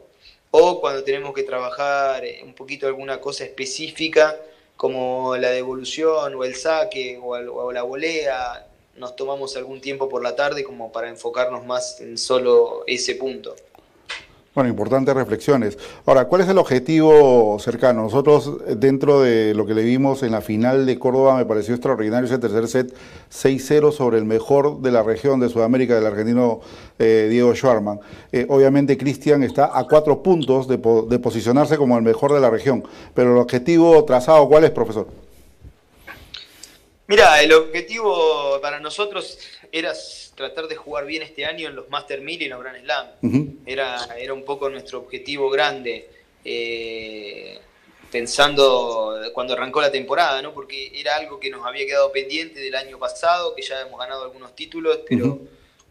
o 0.50 0.80
cuando 0.80 1.04
tenemos 1.04 1.34
que 1.34 1.42
trabajar 1.42 2.24
eh, 2.24 2.40
un 2.42 2.54
poquito 2.54 2.86
alguna 2.86 3.20
cosa 3.20 3.44
específica, 3.44 4.40
como 4.74 5.36
la 5.36 5.50
devolución 5.50 6.34
o 6.34 6.44
el 6.44 6.54
saque 6.54 7.18
o, 7.22 7.32
o 7.32 7.72
la 7.72 7.82
volea, 7.82 8.66
nos 8.96 9.14
tomamos 9.14 9.54
algún 9.58 9.82
tiempo 9.82 10.08
por 10.08 10.22
la 10.22 10.34
tarde 10.34 10.64
como 10.64 10.92
para 10.92 11.10
enfocarnos 11.10 11.66
más 11.66 12.00
en 12.00 12.16
solo 12.16 12.84
ese 12.86 13.16
punto. 13.16 13.54
Bueno, 14.54 14.70
importantes 14.70 15.12
reflexiones. 15.12 15.76
Ahora, 16.06 16.26
¿cuál 16.26 16.42
es 16.42 16.48
el 16.48 16.58
objetivo 16.58 17.58
cercano? 17.58 18.02
Nosotros, 18.02 18.52
eh, 18.68 18.76
dentro 18.76 19.20
de 19.20 19.52
lo 19.52 19.66
que 19.66 19.74
le 19.74 19.82
vimos 19.82 20.22
en 20.22 20.30
la 20.30 20.40
final 20.40 20.86
de 20.86 20.96
Córdoba, 20.96 21.34
me 21.34 21.44
pareció 21.44 21.74
extraordinario 21.74 22.26
ese 22.26 22.38
tercer 22.38 22.68
set 22.68 22.94
6-0 23.32 23.90
sobre 23.90 24.18
el 24.18 24.24
mejor 24.24 24.80
de 24.80 24.92
la 24.92 25.02
región 25.02 25.40
de 25.40 25.48
Sudamérica, 25.48 25.96
del 25.96 26.06
argentino 26.06 26.60
eh, 27.00 27.26
Diego 27.28 27.52
Schwarman. 27.52 27.98
Eh, 28.30 28.46
obviamente, 28.48 28.96
Cristian 28.96 29.42
está 29.42 29.76
a 29.76 29.88
cuatro 29.88 30.22
puntos 30.22 30.68
de, 30.68 30.76
de 30.76 31.18
posicionarse 31.18 31.76
como 31.76 31.98
el 31.98 32.04
mejor 32.04 32.32
de 32.32 32.38
la 32.38 32.48
región. 32.48 32.84
Pero 33.12 33.32
el 33.32 33.38
objetivo 33.38 34.04
trazado, 34.04 34.48
¿cuál 34.48 34.62
es, 34.62 34.70
profesor? 34.70 35.08
Mira, 37.08 37.42
el 37.42 37.52
objetivo 37.52 38.60
para 38.62 38.78
nosotros 38.78 39.36
era 39.72 39.92
tratar 40.34 40.68
de 40.68 40.76
jugar 40.76 41.06
bien 41.06 41.22
este 41.22 41.44
año 41.44 41.68
en 41.68 41.76
los 41.76 41.88
Master 41.90 42.20
1000 42.20 42.42
y 42.42 42.44
en 42.44 42.50
los 42.50 42.60
Grand 42.60 42.82
Slam. 42.82 43.06
era, 43.66 44.16
era 44.18 44.32
un 44.32 44.44
poco 44.44 44.68
nuestro 44.68 44.98
objetivo 44.98 45.50
grande, 45.50 46.08
eh, 46.44 47.58
pensando 48.10 49.18
cuando 49.32 49.54
arrancó 49.54 49.80
la 49.80 49.90
temporada, 49.90 50.40
¿no? 50.42 50.52
porque 50.52 50.92
era 50.94 51.16
algo 51.16 51.40
que 51.40 51.50
nos 51.50 51.66
había 51.66 51.86
quedado 51.86 52.12
pendiente 52.12 52.60
del 52.60 52.74
año 52.74 52.98
pasado, 52.98 53.54
que 53.54 53.62
ya 53.62 53.80
hemos 53.80 53.98
ganado 53.98 54.24
algunos 54.24 54.54
títulos, 54.54 55.00
pero, 55.08 55.40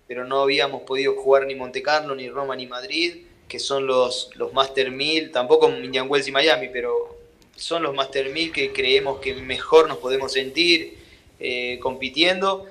pero 0.08 0.26
no 0.26 0.42
habíamos 0.42 0.84
podido 0.84 1.16
jugar 1.16 1.46
ni 1.46 1.56
Monte 1.56 1.82
Carlo, 1.82 2.16
ni 2.16 2.30
Roma, 2.30 2.56
ni 2.56 2.68
Madrid, 2.68 3.26
que 3.48 3.60
son 3.60 3.86
los, 3.88 4.30
los 4.36 4.54
Master 4.54 4.90
1000, 4.92 5.32
tampoco 5.32 5.70
Indian 5.70 6.08
Wells 6.10 6.28
y 6.28 6.32
Miami, 6.32 6.70
pero 6.72 7.18
son 7.56 7.84
los 7.84 7.94
Master 7.94 8.30
1000 8.30 8.52
que 8.52 8.74
creemos 8.74 9.20
que 9.20 9.36
mejor 9.36 9.88
nos 9.88 9.98
podemos 9.98 10.32
sentir 10.32 10.98
eh, 11.40 11.78
compitiendo. 11.82 12.66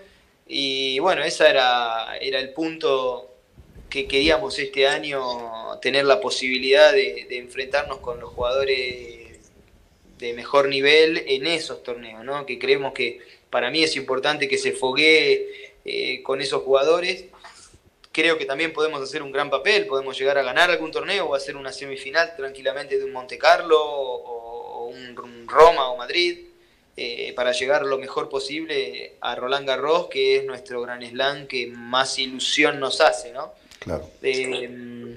Y 0.54 0.98
bueno, 0.98 1.24
ese 1.24 1.48
era, 1.48 2.18
era 2.20 2.38
el 2.38 2.50
punto 2.50 3.36
que 3.88 4.06
queríamos 4.06 4.58
este 4.58 4.86
año, 4.86 5.78
tener 5.80 6.04
la 6.04 6.20
posibilidad 6.20 6.92
de, 6.92 7.26
enfrentarnos 7.30 8.00
con 8.00 8.20
los 8.20 8.34
jugadores 8.34 9.38
de 10.18 10.32
mejor 10.34 10.68
nivel 10.68 11.24
en 11.26 11.46
esos 11.46 11.82
torneos, 11.82 12.22
¿no? 12.22 12.44
que 12.44 12.58
creemos 12.58 12.92
que 12.92 13.20
para 13.48 13.70
mí 13.70 13.82
es 13.82 13.96
importante 13.96 14.46
que 14.46 14.58
se 14.58 14.72
foguee 14.72 15.72
eh, 15.86 16.22
con 16.22 16.42
esos 16.42 16.62
jugadores. 16.64 17.24
Creo 18.12 18.36
que 18.36 18.44
también 18.44 18.74
podemos 18.74 19.00
hacer 19.00 19.22
un 19.22 19.32
gran 19.32 19.48
papel, 19.48 19.86
podemos 19.86 20.18
llegar 20.18 20.36
a 20.36 20.42
ganar 20.42 20.70
algún 20.70 20.92
torneo 20.92 21.30
o 21.30 21.34
hacer 21.34 21.56
una 21.56 21.72
semifinal 21.72 22.36
tranquilamente 22.36 22.98
de 22.98 23.04
un 23.04 23.12
Monte 23.12 23.38
Carlo 23.38 23.80
o 23.82 24.84
un 24.88 25.16
Roma 25.46 25.88
o 25.88 25.96
Madrid. 25.96 26.51
Eh, 26.94 27.32
para 27.34 27.52
llegar 27.52 27.86
lo 27.86 27.96
mejor 27.96 28.28
posible 28.28 29.14
a 29.22 29.34
Roland 29.34 29.66
Garros, 29.66 30.08
que 30.08 30.36
es 30.36 30.44
nuestro 30.44 30.82
gran 30.82 31.02
slam 31.02 31.46
que 31.46 31.66
más 31.68 32.18
ilusión 32.18 32.78
nos 32.80 33.00
hace, 33.00 33.32
¿no? 33.32 33.54
Claro. 33.78 34.10
Eh, 34.20 35.16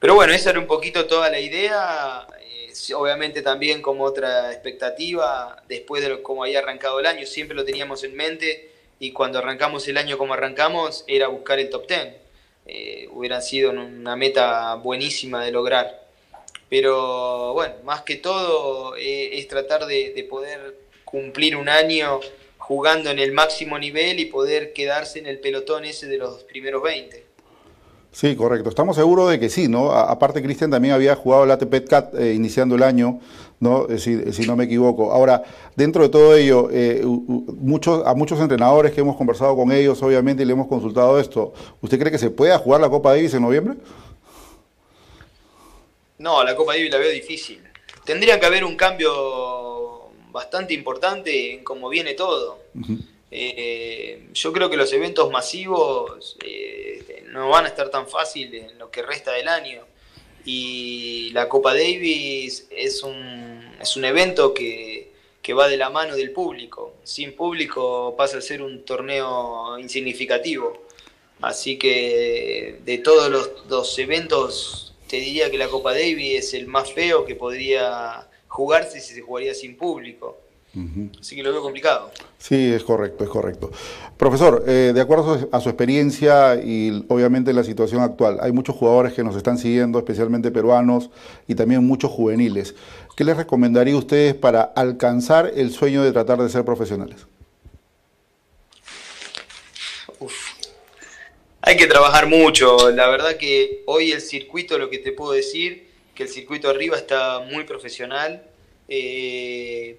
pero 0.00 0.16
bueno, 0.16 0.32
esa 0.32 0.50
era 0.50 0.58
un 0.58 0.66
poquito 0.66 1.06
toda 1.06 1.30
la 1.30 1.38
idea. 1.38 2.26
Eh, 2.40 2.72
obviamente 2.96 3.42
también 3.42 3.80
como 3.80 4.02
otra 4.02 4.52
expectativa, 4.52 5.62
después 5.68 6.02
de 6.02 6.20
cómo 6.20 6.42
había 6.42 6.58
arrancado 6.58 6.98
el 6.98 7.06
año, 7.06 7.26
siempre 7.26 7.56
lo 7.56 7.64
teníamos 7.64 8.02
en 8.02 8.16
mente 8.16 8.72
y 8.98 9.12
cuando 9.12 9.38
arrancamos 9.38 9.86
el 9.86 9.98
año 9.98 10.18
como 10.18 10.34
arrancamos 10.34 11.04
era 11.06 11.28
buscar 11.28 11.60
el 11.60 11.70
top 11.70 11.86
10. 11.86 13.08
hubiera 13.12 13.40
sido 13.40 13.70
una 13.70 14.16
meta 14.16 14.74
buenísima 14.74 15.44
de 15.44 15.52
lograr. 15.52 16.02
Pero 16.68 17.52
bueno, 17.52 17.74
más 17.84 18.02
que 18.02 18.16
todo 18.16 18.96
es 18.96 19.46
tratar 19.46 19.86
de 19.86 20.26
poder 20.28 20.83
cumplir 21.14 21.54
un 21.54 21.68
año 21.68 22.18
jugando 22.58 23.08
en 23.08 23.20
el 23.20 23.30
máximo 23.30 23.78
nivel 23.78 24.18
y 24.18 24.24
poder 24.24 24.72
quedarse 24.72 25.20
en 25.20 25.26
el 25.26 25.38
pelotón 25.38 25.84
ese 25.84 26.08
de 26.08 26.18
los 26.18 26.42
primeros 26.42 26.82
20. 26.82 27.24
Sí, 28.10 28.34
correcto. 28.34 28.68
Estamos 28.68 28.96
seguros 28.96 29.30
de 29.30 29.38
que 29.38 29.48
sí, 29.48 29.68
¿no? 29.68 29.92
aparte, 29.92 30.42
Cristian 30.42 30.72
también 30.72 30.92
había 30.92 31.14
jugado 31.14 31.44
el 31.44 31.52
ATP 31.52 31.88
Cat 31.88 32.14
eh, 32.16 32.32
iniciando 32.34 32.74
el 32.74 32.82
año, 32.82 33.20
¿no? 33.60 33.86
Eh, 33.88 33.98
si, 33.98 34.32
si, 34.32 34.44
no 34.44 34.56
me 34.56 34.64
equivoco. 34.64 35.12
Ahora, 35.12 35.44
dentro 35.76 36.02
de 36.02 36.08
todo 36.08 36.34
ello, 36.34 36.68
eh, 36.72 37.02
muchos, 37.04 38.04
a 38.04 38.14
muchos 38.14 38.40
entrenadores 38.40 38.90
que 38.92 39.00
hemos 39.00 39.16
conversado 39.16 39.54
con 39.54 39.70
ellos, 39.70 40.02
obviamente, 40.02 40.44
le 40.44 40.52
hemos 40.52 40.66
consultado 40.66 41.20
esto. 41.20 41.54
¿Usted 41.80 41.96
cree 41.96 42.10
que 42.10 42.18
se 42.18 42.30
pueda 42.30 42.58
jugar 42.58 42.80
la 42.80 42.88
Copa 42.88 43.10
Davis 43.10 43.34
en 43.34 43.42
noviembre? 43.42 43.76
No, 46.18 46.42
la 46.42 46.56
Copa 46.56 46.72
Davis 46.72 46.90
la 46.90 46.98
veo 46.98 47.10
difícil. 47.10 47.62
Tendría 48.04 48.40
que 48.40 48.46
haber 48.46 48.64
un 48.64 48.76
cambio 48.76 49.63
bastante 50.34 50.74
importante 50.74 51.52
en 51.52 51.62
cómo 51.62 51.88
viene 51.88 52.14
todo. 52.14 52.58
Eh, 53.30 54.30
yo 54.34 54.52
creo 54.52 54.68
que 54.68 54.76
los 54.76 54.92
eventos 54.92 55.30
masivos 55.30 56.36
eh, 56.44 57.24
no 57.28 57.50
van 57.50 57.66
a 57.66 57.68
estar 57.68 57.88
tan 57.88 58.08
fáciles 58.08 58.72
en 58.72 58.78
lo 58.80 58.90
que 58.90 59.02
resta 59.02 59.30
del 59.30 59.46
año. 59.46 59.84
Y 60.44 61.30
la 61.30 61.48
Copa 61.48 61.72
Davis 61.72 62.66
es 62.70 63.04
un, 63.04 63.76
es 63.80 63.96
un 63.96 64.04
evento 64.04 64.52
que, 64.52 65.12
va 65.56 65.68
de 65.68 65.76
la 65.76 65.88
mano 65.88 66.16
del 66.16 66.32
público. 66.32 66.94
Sin 67.04 67.36
público 67.36 68.16
pasa 68.18 68.38
a 68.38 68.40
ser 68.40 68.60
un 68.60 68.84
torneo 68.84 69.78
insignificativo. 69.78 70.82
Así 71.42 71.78
que 71.78 72.80
de 72.84 72.98
todos 72.98 73.30
los, 73.30 73.50
los 73.68 73.96
eventos, 74.00 74.94
te 75.06 75.18
diría 75.18 75.48
que 75.48 75.58
la 75.58 75.68
Copa 75.68 75.92
Davis 75.92 76.38
es 76.38 76.54
el 76.54 76.66
más 76.66 76.92
feo 76.92 77.24
que 77.24 77.36
podría 77.36 78.28
jugarse 78.54 79.00
si 79.00 79.14
se 79.14 79.20
jugaría 79.20 79.52
sin 79.52 79.76
público. 79.76 80.38
Así 81.20 81.34
que 81.36 81.42
lo 81.42 81.50
veo 81.52 81.62
complicado. 81.62 82.10
Sí, 82.38 82.72
es 82.72 82.84
correcto, 82.84 83.24
es 83.24 83.30
correcto. 83.30 83.70
Profesor, 84.16 84.64
eh, 84.66 84.92
de 84.94 85.00
acuerdo 85.00 85.48
a 85.50 85.60
su, 85.60 85.68
experiencia 85.68 86.56
y 86.56 87.04
obviamente 87.08 87.52
la 87.52 87.64
situación 87.64 88.00
actual, 88.00 88.38
hay 88.40 88.52
muchos 88.52 88.76
jugadores 88.76 89.12
que 89.12 89.24
nos 89.24 89.36
están 89.36 89.58
siguiendo, 89.58 89.98
especialmente 89.98 90.52
peruanos 90.52 91.10
y 91.48 91.56
también 91.56 91.84
muchos 91.84 92.12
juveniles. 92.12 92.76
¿Qué 93.16 93.24
les 93.24 93.36
recomendaría 93.36 93.94
a 93.94 93.98
ustedes 93.98 94.34
para 94.34 94.62
alcanzar 94.62 95.52
el 95.56 95.72
sueño 95.72 96.02
de 96.02 96.12
tratar 96.12 96.40
de 96.40 96.48
ser 96.48 96.64
profesionales? 96.64 97.26
Hay 101.60 101.76
que 101.76 101.86
trabajar 101.86 102.28
mucho. 102.28 102.90
La 102.90 103.08
verdad 103.08 103.36
que 103.36 103.82
hoy 103.86 104.12
el 104.12 104.20
circuito, 104.20 104.78
lo 104.78 104.90
que 104.90 104.98
te 104.98 105.12
puedo 105.12 105.32
decir, 105.32 105.93
que 106.14 106.22
el 106.22 106.28
circuito 106.28 106.68
arriba 106.68 106.96
está 106.96 107.40
muy 107.40 107.64
profesional. 107.64 108.42
Eh, 108.88 109.96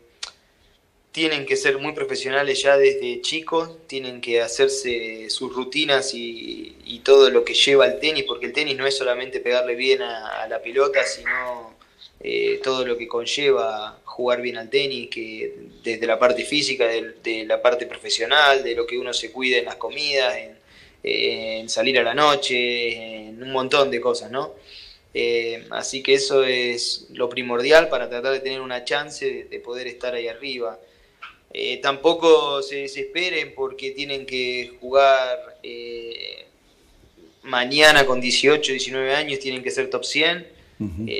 tienen 1.16 1.45
que 1.45 1.55
ser 1.55 1.78
muy 1.78 1.93
profesionales 1.93 2.61
ya 2.61 2.78
desde 2.78 3.22
chicos, 3.22 3.88
tienen 3.88 4.20
que 4.20 4.41
hacerse 4.41 5.30
sus 5.30 5.53
rutinas 5.53 6.11
y, 6.13 6.74
todo 7.05 7.30
lo 7.30 7.45
que 7.45 7.53
lleva 7.53 7.86
al 7.86 7.99
tenis, 7.99 8.26
porque 8.28 8.47
el 8.47 8.51
tenis 8.51 8.76
no 8.76 8.88
es 8.88 8.97
solamente 8.97 9.39
pegarle 9.39 9.76
bien 9.76 10.01
a, 10.01 10.47
la 10.49 10.59
pelota, 10.59 11.05
sino 11.05 11.76
eh, 12.20 12.59
todo 12.63 12.84
lo 12.84 12.97
que 12.97 13.07
conlleva 13.07 14.01
jugar 14.03 14.41
bien 14.41 14.57
al 14.57 14.70
tenis, 14.70 15.07
que 15.09 15.55
desde 15.84 16.07
la 16.07 16.18
parte 16.18 16.43
física, 16.43 16.88
de, 16.88 17.45
la 17.45 17.61
parte 17.61 17.86
profesional, 17.86 18.63
de 18.63 18.74
lo 18.74 18.88
que 18.88 18.97
uno 18.97 19.13
se 19.13 19.32
cuida 19.32 19.57
en 19.57 19.66
las 19.66 19.76
comidas, 19.76 20.36
en, 21.03 21.70
salir 21.70 21.99
a 21.99 22.03
la 22.03 22.16
noche, 22.16 23.28
en 23.28 23.41
un 23.41 23.51
montón 23.51 23.91
de 23.91 24.01
cosas, 24.01 24.32
¿no? 24.32 24.55
Eh, 25.18 25.63
así 25.70 26.03
que 26.03 26.16
eso 26.16 26.43
es 26.43 27.07
lo 27.11 27.30
primordial 27.30 27.88
para 27.88 28.09
tratar 28.09 28.34
de 28.34 28.41
tener 28.41 28.59
una 28.59 28.84
chance 28.84 29.45
de, 29.49 29.59
poder 29.61 29.88
estar 29.88 30.13
ahí 30.13 30.28
arriba. 30.28 30.78
Eh, 31.53 31.78
tampoco 31.78 32.61
se 32.61 32.80
desesperen 32.80 33.53
porque 33.55 33.91
tienen 33.91 34.26
que 34.26 34.74
jugar 34.82 35.57
eh, 35.63 36.43
mañana 37.43 38.05
con 38.05 38.20
18, 38.20 38.74
19 38.74 39.16
años, 39.16 39.39
tienen 39.39 39.63
que 39.63 39.72
ser 39.72 39.89
top 39.89 40.03
100. 40.03 40.47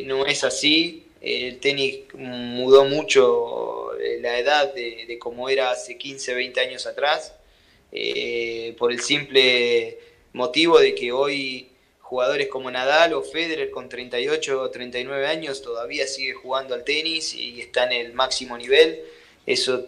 no 0.06 0.26
es 0.26 0.43
así. 0.43 1.06
El 1.22 1.60
tenis 1.60 2.00
mudó 2.16 2.84
mucho 2.84 3.91
la 4.20 4.38
edad 4.38 4.74
de, 4.74 5.06
de 5.08 5.18
como 5.18 5.48
era 5.48 5.72
hace 5.72 5.98
15, 5.98 6.36
20 6.36 6.60
años 6.60 6.86
atrás, 6.86 7.34
por 8.78 8.91
el 8.91 9.00
simple 9.00 9.98
motivo 10.34 10.80
de 10.80 10.93
que 10.93 11.14
hoy 11.14 11.70
jugadores 12.06 12.49
como 12.49 12.70
Nadal 12.70 13.14
o 13.14 13.24
Federer 13.24 13.72
con 13.72 13.89
38 13.89 14.62
o 14.62 14.70
39 14.70 15.26
años 15.26 15.64
todavía 15.64 16.06
sigue 16.06 16.34
jugando 16.34 16.76
al 16.76 16.84
tenis 16.84 17.34
y 17.34 17.60
está 17.60 17.86
en 17.86 17.93
el 17.93 18.14
máximo 18.14 18.56
nivel. 18.60 19.01
Eso 19.47 19.84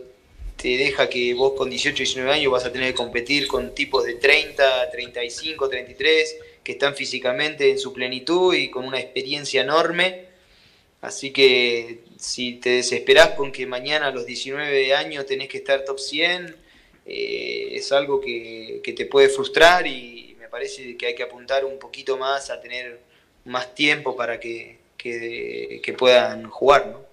te 0.55 0.69
deja 0.69 1.07
que 1.09 1.35
vos 1.35 1.53
con 1.53 1.69
18 1.69 1.95
y 1.95 2.05
19 2.05 2.33
años 2.33 2.51
vas 2.51 2.65
a 2.65 2.71
tener 2.71 2.89
que 2.89 2.97
competir 2.97 3.45
con 3.45 3.75
tipos 3.75 4.03
de 4.03 4.15
30, 4.15 4.89
35, 4.89 5.69
33 5.69 6.37
que 6.63 6.71
están 6.71 6.95
físicamente 6.95 7.69
en 7.69 7.77
su 7.77 7.93
plenitud 7.93 8.55
y 8.55 8.71
con 8.71 8.85
una 8.85 8.99
experiencia 8.99 9.61
enorme. 9.61 10.25
Así 11.01 11.31
que 11.31 11.99
si 12.17 12.53
te 12.53 12.71
desesperás 12.71 13.35
con 13.35 13.51
que 13.51 13.67
mañana 13.67 14.07
a 14.07 14.11
los 14.11 14.25
19 14.25 14.95
años 14.95 15.27
tenés 15.27 15.49
que 15.49 15.59
estar 15.59 15.85
top 15.85 15.99
100, 15.99 16.55
eh, 17.05 17.69
es 17.73 17.91
algo 17.91 18.19
que, 18.19 18.81
que 18.83 18.93
te 18.93 19.05
puede 19.05 19.29
frustrar 19.29 19.85
y, 19.85 20.16
parece 20.47 20.97
que 20.97 21.07
hay 21.07 21.15
que 21.15 21.23
apuntar 21.23 21.65
un 21.65 21.79
poquito 21.79 22.17
más 22.17 22.49
a 22.49 22.59
tener 22.59 22.99
más 23.45 23.73
tiempo 23.73 24.15
para 24.15 24.39
que, 24.39 24.79
que, 24.97 25.95
puedan 25.97 26.49
jugar, 26.49 26.87
¿no? 26.87 27.07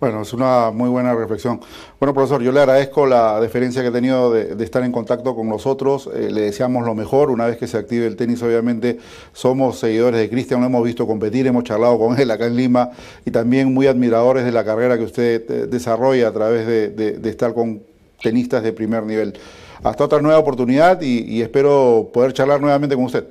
Bueno, 0.00 0.22
es 0.22 0.32
una 0.34 0.70
muy 0.70 0.90
buena 0.90 1.14
reflexión. 1.14 1.60
Bueno, 1.98 2.12
profesor, 2.12 2.42
yo 2.42 2.52
le 2.52 2.60
agradezco 2.60 3.06
la 3.06 3.40
deferencia 3.40 3.80
que 3.80 3.88
ha 3.88 3.92
tenido 3.92 4.32
de, 4.32 4.62
estar 4.62 4.82
en 4.82 4.92
contacto 4.92 5.34
con 5.34 5.48
nosotros. 5.48 6.10
Eh, 6.14 6.30
le 6.30 6.42
deseamos 6.42 6.84
lo 6.84 6.94
mejor. 6.94 7.30
Una 7.30 7.46
vez 7.46 7.56
que 7.56 7.66
se 7.66 7.78
active 7.78 8.06
el 8.06 8.16
tenis, 8.16 8.42
obviamente 8.42 8.98
somos 9.32 9.78
seguidores 9.78 10.20
de 10.20 10.28
Cristian, 10.28 10.60
lo 10.60 10.66
hemos 10.66 10.84
visto 10.84 11.06
competir, 11.06 11.46
hemos 11.46 11.64
charlado 11.64 11.98
con 11.98 12.20
él 12.20 12.30
acá 12.30 12.46
en 12.46 12.56
Lima 12.56 12.90
y 13.24 13.30
también 13.30 13.72
muy 13.72 13.86
admiradores 13.86 14.44
de 14.44 14.52
la 14.52 14.64
carrera 14.64 14.98
que 14.98 15.04
usted 15.04 15.50
eh, 15.50 15.66
desarrolla 15.68 16.28
a 16.28 16.32
través 16.32 16.66
de 16.66 17.28
estar 17.30 17.54
con 17.54 17.82
tenistas 18.20 18.62
de 18.62 18.72
primer 18.72 19.04
nivel 19.04 19.38
hasta 19.84 20.04
otra 20.04 20.20
nueva 20.20 20.38
oportunidad 20.38 21.00
y, 21.02 21.42
espero 21.42 22.10
poder 22.12 22.32
charlar 22.32 22.60
nuevamente 22.60 22.96
con 22.96 23.04
usted. 23.04 23.24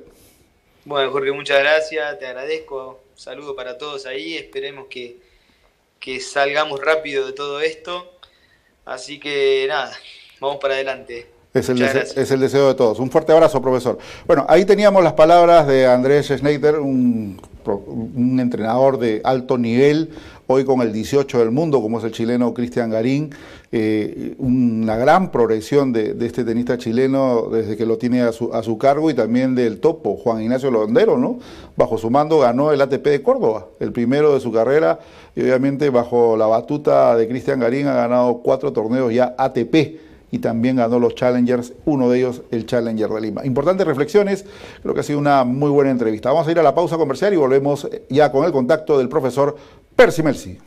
Bueno, 0.84 1.10
Jorge, 1.10 1.32
muchas 1.32 1.58
gracias, 1.58 2.18
te 2.18 2.26
agradezco. 2.26 3.00
Un 3.12 3.18
saludo 3.18 3.56
para 3.56 3.76
todos 3.76 4.06
ahí, 4.06 4.36
esperemos 4.36 4.86
que, 4.88 5.18
salgamos 6.20 6.80
rápido 6.80 7.26
de 7.26 7.32
todo 7.32 7.60
esto. 7.60 8.08
Así 8.84 9.18
que 9.18 9.66
nada, 9.68 9.92
vamos 10.40 10.58
para 10.58 10.74
adelante. 10.74 11.26
Es 11.52 11.68
el, 11.68 11.78
deseo, 11.78 12.02
es 12.02 12.30
el, 12.30 12.40
deseo, 12.40 12.68
de 12.68 12.74
todos. 12.74 12.98
Un 12.98 13.10
fuerte 13.10 13.32
abrazo, 13.32 13.62
profesor. 13.62 13.98
Bueno, 14.26 14.44
ahí 14.48 14.64
teníamos 14.64 15.02
las 15.02 15.12
palabras 15.12 15.66
de 15.66 15.86
Andrés 15.86 16.26
Schneider, 16.26 16.78
un, 16.80 17.40
un 17.64 18.40
entrenador 18.40 18.98
de 18.98 19.20
alto 19.24 19.56
nivel, 19.56 20.10
hoy 20.46 20.64
con 20.64 20.80
el 20.80 20.92
18 20.92 21.38
del 21.38 21.50
mundo, 21.50 21.80
como 21.80 21.98
es 21.98 22.04
el 22.04 22.12
chileno 22.12 22.52
Cristian 22.52 22.90
Garín, 22.90 23.30
eh, 23.72 24.34
una 24.38 24.96
gran 24.96 25.30
progresión 25.30 25.92
de, 25.92 26.16
este 26.20 26.44
tenista 26.44 26.78
chileno 26.78 27.48
desde 27.50 27.76
que 27.76 27.86
lo 27.86 27.98
tiene 27.98 28.22
a 28.22 28.32
su, 28.32 28.52
a 28.52 28.62
su, 28.62 28.78
cargo 28.78 29.10
y 29.10 29.14
también 29.14 29.54
del 29.54 29.80
topo, 29.80 30.16
Juan 30.16 30.42
Ignacio 30.42 30.70
Londero, 30.70 31.18
¿no? 31.18 31.38
Bajo 31.76 31.98
su 31.98 32.10
mando 32.10 32.38
ganó 32.38 32.72
el 32.72 32.80
ATP 32.80 33.04
de 33.04 33.22
Córdoba, 33.22 33.66
el 33.80 33.92
primero 33.92 34.34
de 34.34 34.40
su 34.40 34.52
carrera, 34.52 34.98
y 35.34 35.42
obviamente 35.42 35.90
bajo 35.90 36.36
la 36.36 36.46
batuta 36.46 37.16
de 37.16 37.26
Cristian 37.28 37.60
Garín 37.60 37.86
ha 37.86 37.94
ganado 37.94 38.40
cuatro 38.42 38.72
torneos 38.72 39.12
ya 39.12 39.34
ATP 39.38 40.04
y 40.34 40.40
también 40.40 40.74
ganó 40.74 40.98
los 40.98 41.14
Challengers, 41.14 41.74
uno 41.84 42.10
de 42.10 42.18
ellos 42.18 42.42
el 42.50 42.66
Challenger 42.66 43.08
de 43.08 43.20
Lima. 43.20 43.46
Importantes 43.46 43.86
reflexiones, 43.86 44.44
creo 44.82 44.92
que 44.92 44.98
ha 44.98 45.04
sido 45.04 45.20
una 45.20 45.44
muy 45.44 45.70
buena 45.70 45.92
entrevista. 45.92 46.32
Vamos 46.32 46.48
a 46.48 46.50
ir 46.50 46.58
a 46.58 46.62
la 46.64 46.74
pausa 46.74 46.96
comercial 46.96 47.32
y 47.32 47.36
volvemos 47.36 47.88
ya 48.10 48.32
con 48.32 48.44
el 48.44 48.50
contacto 48.50 48.98
del 48.98 49.08
profesor 49.08 49.54
Percy 49.96 50.24
Melsi. 50.24 50.58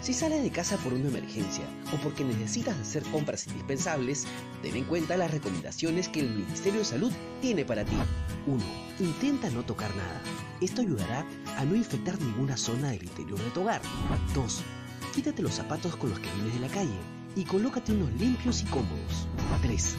Si 0.00 0.14
sales 0.14 0.44
de 0.44 0.50
casa 0.50 0.76
por 0.76 0.94
una 0.94 1.08
emergencia 1.08 1.64
o 1.92 1.96
porque 2.02 2.24
necesitas 2.24 2.78
hacer 2.78 3.02
compras 3.10 3.48
indispensables, 3.48 4.26
ten 4.62 4.76
en 4.76 4.84
cuenta 4.84 5.16
las 5.16 5.32
recomendaciones 5.32 6.08
que 6.08 6.20
el 6.20 6.30
Ministerio 6.30 6.78
de 6.78 6.84
Salud 6.84 7.12
tiene 7.42 7.64
para 7.64 7.84
ti. 7.84 7.96
1. 8.46 8.62
Intenta 9.00 9.50
no 9.50 9.64
tocar 9.64 9.94
nada. 9.96 10.22
Esto 10.60 10.82
ayudará 10.82 11.26
a 11.56 11.64
no 11.64 11.74
infectar 11.74 12.18
ninguna 12.20 12.56
zona 12.56 12.90
del 12.90 13.02
interior 13.02 13.40
de 13.42 13.50
tu 13.50 13.62
hogar. 13.62 13.82
2. 14.34 14.62
Quítate 15.14 15.42
los 15.42 15.54
zapatos 15.54 15.96
con 15.96 16.10
los 16.10 16.20
que 16.20 16.30
vienes 16.36 16.54
de 16.54 16.60
la 16.60 16.72
calle 16.72 16.98
y 17.34 17.44
colócate 17.44 17.90
unos 17.90 18.12
limpios 18.20 18.62
y 18.62 18.66
cómodos. 18.66 19.26
3. 19.62 19.96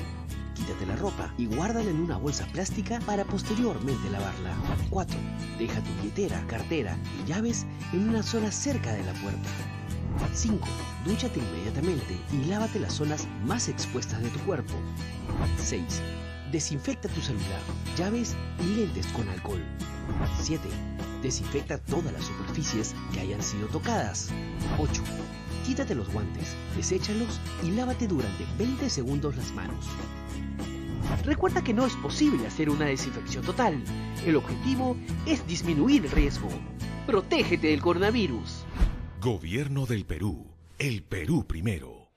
Quítate 0.60 0.86
la 0.86 0.98
ropa 0.98 1.34
y 1.38 1.46
guárdala 1.46 1.90
en 1.90 2.02
una 2.02 2.18
bolsa 2.18 2.46
plástica 2.48 3.00
para 3.06 3.24
posteriormente 3.24 4.10
lavarla. 4.10 4.54
4. 4.90 5.18
Deja 5.58 5.82
tu 5.82 5.90
billetera, 5.96 6.46
cartera 6.48 6.98
y 7.18 7.30
llaves 7.30 7.66
en 7.94 8.10
una 8.10 8.22
zona 8.22 8.52
cerca 8.52 8.92
de 8.92 9.04
la 9.04 9.14
puerta. 9.14 9.50
5. 10.34 10.68
Dúchate 11.06 11.40
inmediatamente 11.40 12.18
y 12.34 12.44
lávate 12.50 12.78
las 12.78 12.94
zonas 12.94 13.26
más 13.46 13.70
expuestas 13.70 14.22
de 14.22 14.30
tu 14.30 14.40
cuerpo. 14.40 14.74
6. 15.58 15.82
Desinfecta 16.52 17.08
tu 17.08 17.22
celular, 17.22 17.62
llaves 17.98 18.36
y 18.60 18.76
lentes 18.76 19.08
con 19.08 19.30
alcohol. 19.30 19.64
7. 20.42 20.68
Desinfecta 21.24 21.78
todas 21.78 22.12
las 22.12 22.26
superficies 22.26 22.94
que 23.14 23.22
hayan 23.22 23.42
sido 23.42 23.68
tocadas. 23.68 24.30
8. 24.78 25.04
Quítate 25.66 25.96
los 25.96 26.12
guantes, 26.12 26.54
deséchalos 26.76 27.40
y 27.64 27.72
lávate 27.72 28.08
durante 28.08 28.46
20 28.58 28.90
segundos 28.90 29.38
las 29.38 29.54
manos. 29.54 29.86
Recuerda 31.26 31.64
que 31.64 31.74
no 31.74 31.86
es 31.86 31.96
posible 31.96 32.48
hacer 32.48 32.70
una 32.70 32.86
desinfección 32.86 33.44
total. 33.44 33.82
El 34.26 34.36
objetivo 34.36 34.96
es 35.26 35.46
disminuir 35.48 36.06
el 36.06 36.12
riesgo. 36.12 36.48
Protégete 37.06 37.68
del 37.68 37.82
coronavirus. 37.82 38.66
Gobierno 39.22 39.86
del 39.86 40.06
Perú. 40.06 40.46
El 40.78 41.04
Perú 41.04 41.46
primero. 41.46 42.10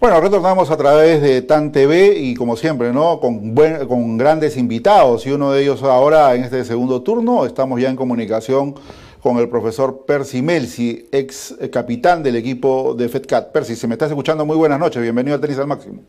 Bueno, 0.00 0.20
retornamos 0.20 0.70
a 0.70 0.76
través 0.76 1.22
de 1.22 1.40
TAN 1.42 1.72
TV 1.72 2.18
y 2.18 2.34
como 2.34 2.56
siempre, 2.56 2.92
¿no? 2.92 3.20
Con, 3.20 3.54
con 3.88 4.18
grandes 4.18 4.56
invitados 4.56 5.26
y 5.26 5.30
uno 5.30 5.52
de 5.52 5.62
ellos 5.62 5.82
ahora 5.82 6.34
en 6.34 6.44
este 6.44 6.64
segundo 6.64 7.02
turno, 7.02 7.46
estamos 7.46 7.80
ya 7.80 7.88
en 7.88 7.96
comunicación 7.96 8.74
con 9.22 9.38
el 9.38 9.48
profesor 9.48 10.04
Percy 10.06 10.42
Melsi, 10.42 11.08
ex 11.10 11.54
capitán 11.72 12.22
del 12.22 12.36
equipo 12.36 12.94
de 12.94 13.08
FedCat. 13.08 13.52
Percy, 13.52 13.76
si 13.76 13.86
me 13.86 13.94
estás 13.94 14.10
escuchando, 14.10 14.44
muy 14.44 14.56
buenas 14.56 14.78
noches, 14.78 15.00
bienvenido 15.00 15.36
a 15.36 15.40
Tenis 15.40 15.58
al 15.58 15.68
Máximo. 15.68 16.02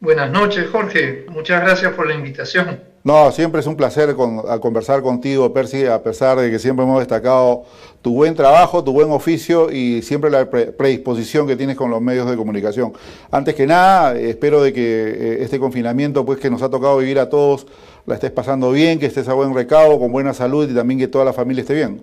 Buenas 0.00 0.30
noches, 0.30 0.68
Jorge. 0.70 1.26
Muchas 1.28 1.60
gracias 1.60 1.92
por 1.94 2.06
la 2.06 2.14
invitación. 2.14 2.80
No, 3.02 3.32
siempre 3.32 3.60
es 3.60 3.66
un 3.66 3.74
placer 3.74 4.14
conversar 4.14 5.02
contigo, 5.02 5.52
Percy, 5.52 5.86
a 5.86 6.00
pesar 6.02 6.38
de 6.38 6.50
que 6.52 6.60
siempre 6.60 6.84
hemos 6.84 7.00
destacado 7.00 7.64
tu 8.00 8.14
buen 8.14 8.36
trabajo, 8.36 8.84
tu 8.84 8.92
buen 8.92 9.10
oficio 9.10 9.72
y 9.72 10.02
siempre 10.02 10.30
la 10.30 10.48
predisposición 10.48 11.48
que 11.48 11.56
tienes 11.56 11.76
con 11.76 11.90
los 11.90 12.00
medios 12.00 12.30
de 12.30 12.36
comunicación. 12.36 12.92
Antes 13.32 13.56
que 13.56 13.66
nada, 13.66 14.16
espero 14.16 14.62
de 14.62 14.72
que 14.72 14.80
eh, 14.82 15.38
este 15.40 15.58
confinamiento, 15.58 16.24
pues 16.24 16.38
que 16.38 16.48
nos 16.48 16.62
ha 16.62 16.70
tocado 16.70 16.98
vivir 16.98 17.18
a 17.18 17.28
todos, 17.28 17.66
la 18.06 18.14
estés 18.14 18.30
pasando 18.30 18.70
bien, 18.70 19.00
que 19.00 19.06
estés 19.06 19.26
a 19.28 19.32
buen 19.32 19.52
recado, 19.52 19.98
con 19.98 20.12
buena 20.12 20.32
salud 20.32 20.70
y 20.70 20.74
también 20.74 21.00
que 21.00 21.08
toda 21.08 21.24
la 21.24 21.32
familia 21.32 21.62
esté 21.62 21.74
bien. 21.74 22.02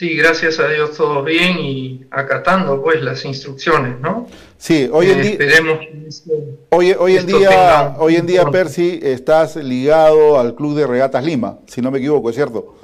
Sí, 0.00 0.16
gracias 0.16 0.58
a 0.58 0.66
Dios 0.66 0.96
todo 0.96 1.22
bien 1.22 1.58
y 1.58 2.06
acatando 2.10 2.80
pues 2.82 3.02
las 3.02 3.22
instrucciones, 3.26 4.00
¿no? 4.00 4.26
Sí, 4.56 4.88
hoy 4.90 5.10
en 5.10 5.20
día 5.20 5.30
esperemos 5.32 5.78
hoy, 6.70 6.92
hoy 6.98 7.16
en 7.18 7.26
día 7.26 7.96
hoy 7.98 8.16
en 8.16 8.24
día 8.24 8.46
Percy 8.46 8.98
estás 9.02 9.56
ligado 9.56 10.40
al 10.40 10.54
Club 10.54 10.74
de 10.74 10.86
Regatas 10.86 11.22
Lima, 11.22 11.58
si 11.66 11.82
no 11.82 11.90
me 11.90 11.98
equivoco, 11.98 12.30
¿es 12.30 12.36
cierto? 12.36 12.78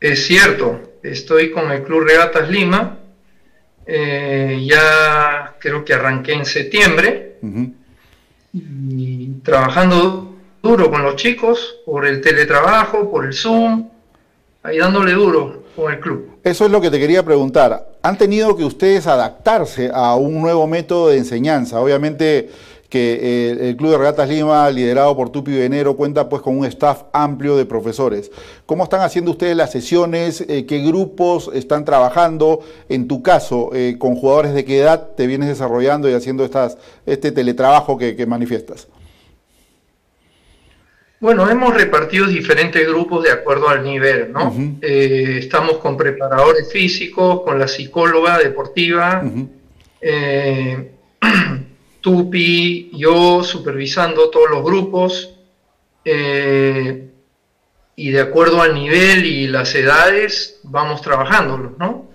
Es 0.00 0.24
cierto, 0.24 0.80
estoy 1.02 1.50
con 1.50 1.70
el 1.70 1.82
Club 1.82 2.04
Regatas 2.04 2.48
Lima. 2.48 2.98
Eh, 3.84 4.64
ya 4.66 5.54
creo 5.58 5.84
que 5.84 5.92
arranqué 5.92 6.32
en 6.32 6.46
septiembre 6.46 7.36
y 8.54 9.32
trabajando 9.44 10.34
duro 10.62 10.90
con 10.90 11.02
los 11.02 11.16
chicos 11.16 11.76
por 11.84 12.06
el 12.06 12.22
teletrabajo, 12.22 13.10
por 13.10 13.26
el 13.26 13.34
Zoom, 13.34 13.90
ahí 14.62 14.78
dándole 14.78 15.12
duro 15.12 15.59
con 15.76 15.92
el 15.92 16.00
club. 16.00 16.30
Eso 16.42 16.64
es 16.64 16.70
lo 16.70 16.80
que 16.80 16.90
te 16.90 16.98
quería 16.98 17.22
preguntar. 17.22 17.90
¿Han 18.02 18.18
tenido 18.18 18.56
que 18.56 18.64
ustedes 18.64 19.06
adaptarse 19.06 19.90
a 19.92 20.14
un 20.16 20.40
nuevo 20.40 20.66
método 20.66 21.08
de 21.08 21.18
enseñanza? 21.18 21.80
Obviamente 21.80 22.48
que 22.90 23.20
eh, 23.22 23.68
el 23.68 23.76
Club 23.76 23.92
de 23.92 23.98
Regatas 23.98 24.28
Lima, 24.28 24.68
liderado 24.68 25.16
por 25.16 25.30
Tupi 25.30 25.52
Venero, 25.52 25.96
cuenta 25.96 26.28
pues 26.28 26.42
con 26.42 26.58
un 26.58 26.66
staff 26.66 27.04
amplio 27.12 27.56
de 27.56 27.64
profesores. 27.64 28.32
¿Cómo 28.66 28.82
están 28.82 29.00
haciendo 29.02 29.30
ustedes 29.30 29.56
las 29.56 29.70
sesiones? 29.70 30.44
Eh, 30.48 30.66
¿Qué 30.66 30.80
grupos 30.80 31.50
están 31.54 31.84
trabajando? 31.84 32.60
En 32.88 33.06
tu 33.06 33.22
caso, 33.22 33.70
eh, 33.72 33.94
¿con 33.96 34.16
jugadores 34.16 34.54
de 34.54 34.64
qué 34.64 34.80
edad 34.80 35.10
te 35.16 35.28
vienes 35.28 35.48
desarrollando 35.48 36.10
y 36.10 36.14
haciendo 36.14 36.44
estas, 36.44 36.78
este 37.06 37.30
teletrabajo 37.30 37.96
que 37.96 38.26
manifiestas? 38.26 38.88
Bueno, 41.20 41.50
hemos 41.50 41.74
repartido 41.74 42.26
diferentes 42.26 42.88
grupos 42.88 43.24
de 43.24 43.30
acuerdo 43.30 43.68
al 43.68 43.84
nivel, 43.84 44.32
¿no? 44.32 44.54
Eh, 44.80 45.36
estamos 45.38 45.76
con 45.76 45.94
preparadores 45.94 46.72
físicos, 46.72 47.42
con 47.42 47.58
la 47.58 47.68
psicóloga 47.68 48.38
deportiva, 48.38 49.22
eh, 50.00 50.92
Tupi, 52.00 52.90
yo 52.94 53.44
supervisando 53.44 54.30
todos 54.30 54.48
los 54.48 54.64
grupos, 54.64 55.34
eh, 56.06 57.10
y 57.96 58.10
de 58.10 58.20
acuerdo 58.20 58.62
al 58.62 58.74
nivel 58.74 59.26
y 59.26 59.46
las 59.46 59.74
edades 59.74 60.60
vamos 60.62 61.02
trabajándolos, 61.02 61.76
¿no? 61.76 62.09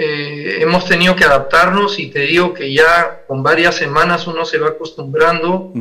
Eh, 0.00 0.62
hemos 0.62 0.84
tenido 0.84 1.16
que 1.16 1.24
adaptarnos 1.24 1.98
y 1.98 2.08
te 2.08 2.20
digo 2.20 2.54
que 2.54 2.72
ya 2.72 3.24
con 3.26 3.42
varias 3.42 3.74
semanas 3.74 4.28
uno 4.28 4.44
se 4.44 4.56
va 4.56 4.68
acostumbrando 4.68 5.72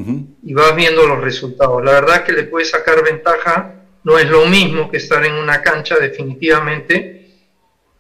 y 0.41 0.55
vas 0.55 0.75
viendo 0.75 1.05
los 1.05 1.21
resultados. 1.21 1.85
La 1.85 1.91
verdad 1.91 2.23
que 2.23 2.31
le 2.31 2.45
puede 2.45 2.65
sacar 2.65 3.03
ventaja, 3.03 3.75
no 4.03 4.17
es 4.17 4.27
lo 4.27 4.47
mismo 4.47 4.89
que 4.89 4.97
estar 4.97 5.23
en 5.23 5.33
una 5.33 5.61
cancha 5.61 5.99
definitivamente, 5.99 7.27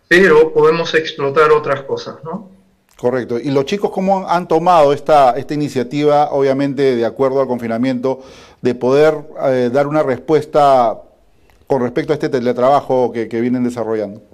pero 0.07 0.51
podemos 0.55 0.95
explotar 0.95 1.51
otras 1.51 1.81
cosas, 1.81 2.15
¿no? 2.23 2.49
Correcto. 2.97 3.37
¿Y 3.37 3.51
los 3.51 3.65
chicos 3.65 3.91
cómo 3.91 4.27
han 4.27 4.47
tomado 4.47 4.93
esta, 4.93 5.37
esta 5.37 5.53
iniciativa, 5.53 6.31
obviamente 6.31 6.95
de 6.95 7.05
acuerdo 7.05 7.41
al 7.41 7.47
confinamiento, 7.47 8.23
de 8.63 8.73
poder 8.73 9.13
eh, 9.43 9.69
dar 9.71 9.85
una 9.85 10.01
respuesta 10.01 10.99
con 11.67 11.83
respecto 11.83 12.11
a 12.11 12.15
este 12.15 12.29
teletrabajo 12.29 13.11
que 13.11 13.39
vienen 13.39 13.63
desarrollando? 13.63 14.26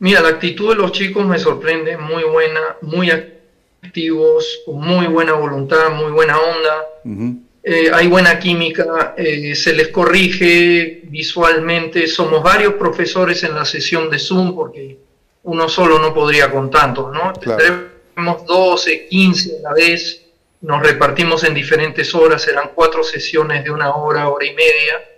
Mira, 0.00 0.22
la 0.22 0.30
actitud 0.30 0.70
de 0.70 0.76
los 0.76 0.92
chicos 0.92 1.26
me 1.26 1.38
sorprende, 1.38 1.98
muy 1.98 2.24
buena, 2.24 2.76
muy 2.80 3.10
activos, 3.10 4.62
con 4.64 4.80
muy 4.80 5.06
buena 5.06 5.34
voluntad, 5.34 5.90
muy 5.90 6.10
buena 6.10 6.38
onda. 6.38 7.36
Eh, 7.62 7.90
hay 7.92 8.06
buena 8.06 8.38
química, 8.38 9.14
eh, 9.18 9.54
se 9.54 9.74
les 9.74 9.88
corrige 9.88 11.02
visualmente. 11.04 12.06
Somos 12.06 12.42
varios 12.42 12.74
profesores 12.74 13.44
en 13.44 13.54
la 13.54 13.66
sesión 13.66 14.08
de 14.08 14.18
Zoom 14.18 14.54
porque 14.54 14.96
uno 15.42 15.68
solo 15.68 15.98
no 15.98 16.14
podría 16.14 16.50
con 16.50 16.70
tantos, 16.70 17.12
¿no? 17.12 17.34
Tenemos 17.34 18.46
12, 18.46 19.06
15 19.06 19.58
a 19.58 19.68
la 19.68 19.74
vez, 19.74 20.22
nos 20.62 20.82
repartimos 20.82 21.44
en 21.44 21.52
diferentes 21.52 22.14
horas, 22.14 22.40
serán 22.40 22.70
cuatro 22.74 23.04
sesiones 23.04 23.64
de 23.64 23.70
una 23.70 23.94
hora, 23.94 24.30
hora 24.30 24.46
y 24.46 24.54
media 24.54 25.09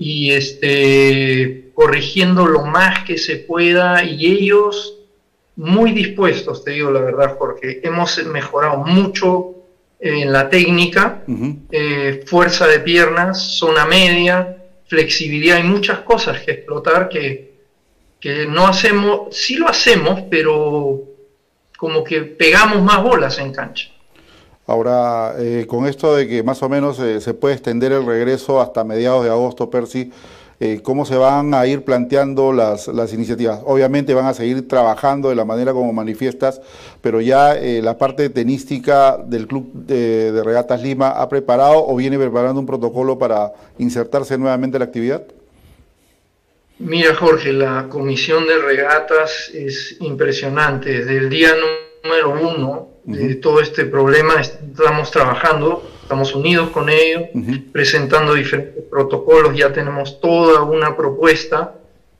y 0.00 0.30
este, 0.30 1.72
corrigiendo 1.74 2.46
lo 2.46 2.64
más 2.64 3.02
que 3.02 3.18
se 3.18 3.36
pueda 3.36 4.04
y 4.04 4.26
ellos 4.26 4.94
muy 5.56 5.90
dispuestos, 5.90 6.62
te 6.62 6.70
digo 6.70 6.92
la 6.92 7.00
verdad, 7.00 7.36
porque 7.36 7.80
hemos 7.82 8.24
mejorado 8.26 8.78
mucho 8.78 9.56
en 9.98 10.32
la 10.32 10.48
técnica, 10.48 11.24
eh, 11.72 12.22
fuerza 12.26 12.68
de 12.68 12.78
piernas, 12.78 13.58
zona 13.58 13.86
media, 13.86 14.58
flexibilidad, 14.86 15.56
hay 15.56 15.64
muchas 15.64 15.98
cosas 16.00 16.42
que 16.42 16.52
explotar 16.52 17.08
que, 17.08 17.54
que 18.20 18.46
no 18.46 18.68
hacemos, 18.68 19.36
sí 19.36 19.56
lo 19.56 19.68
hacemos, 19.68 20.22
pero 20.30 21.02
como 21.76 22.04
que 22.04 22.20
pegamos 22.20 22.80
más 22.82 23.02
bolas 23.02 23.40
en 23.40 23.52
cancha. 23.52 23.90
Ahora, 24.68 25.34
eh, 25.38 25.64
con 25.66 25.86
esto 25.86 26.14
de 26.14 26.28
que 26.28 26.42
más 26.42 26.62
o 26.62 26.68
menos 26.68 26.98
eh, 27.00 27.22
se 27.22 27.32
puede 27.32 27.54
extender 27.54 27.90
el 27.90 28.04
regreso 28.04 28.60
hasta 28.60 28.84
mediados 28.84 29.24
de 29.24 29.30
agosto, 29.30 29.70
Percy, 29.70 30.12
eh, 30.60 30.80
¿cómo 30.82 31.06
se 31.06 31.16
van 31.16 31.54
a 31.54 31.66
ir 31.66 31.84
planteando 31.84 32.52
las, 32.52 32.86
iniciativas? 33.14 33.62
Obviamente 33.64 34.12
van 34.12 34.26
a 34.26 34.34
seguir 34.34 34.68
trabajando 34.68 35.30
de 35.30 35.36
la 35.36 35.46
manera 35.46 35.72
como 35.72 35.94
manifiestas, 35.94 36.60
pero 37.00 37.22
ya 37.22 37.54
la 37.54 37.96
parte 37.96 38.28
tenística 38.28 39.16
del 39.16 39.46
Club 39.46 39.72
de, 39.72 40.32
de, 40.32 40.44
Regatas 40.44 40.82
Lima 40.82 41.12
ha 41.12 41.30
preparado 41.30 41.86
o 41.86 41.96
viene 41.96 42.18
preparando 42.18 42.60
un 42.60 42.66
protocolo 42.66 43.18
para 43.18 43.54
insertarse 43.78 44.36
nuevamente 44.36 44.76
en 44.76 44.80
la 44.80 44.84
actividad? 44.84 45.22
Mira, 46.78 47.14
Jorge, 47.14 47.54
la 47.54 47.86
comisión 47.88 48.46
de 48.46 48.58
regatas 48.58 49.48
es 49.48 49.96
impresionante. 50.00 50.90
Desde 50.90 51.16
el 51.16 51.30
día 51.30 51.52
número 52.04 52.38
uno 52.38 52.97
de 53.16 53.34
todo 53.36 53.60
este 53.60 53.86
problema 53.86 54.34
estamos 54.40 55.10
trabajando, 55.10 55.82
estamos 56.02 56.34
unidos 56.34 56.68
con 56.70 56.90
ellos, 56.90 57.22
presentando 57.72 58.34
diferentes 58.34 58.84
protocolos, 58.84 59.56
ya 59.56 59.72
tenemos 59.72 60.20
toda 60.20 60.62
una 60.62 60.94
propuesta, 60.94 61.74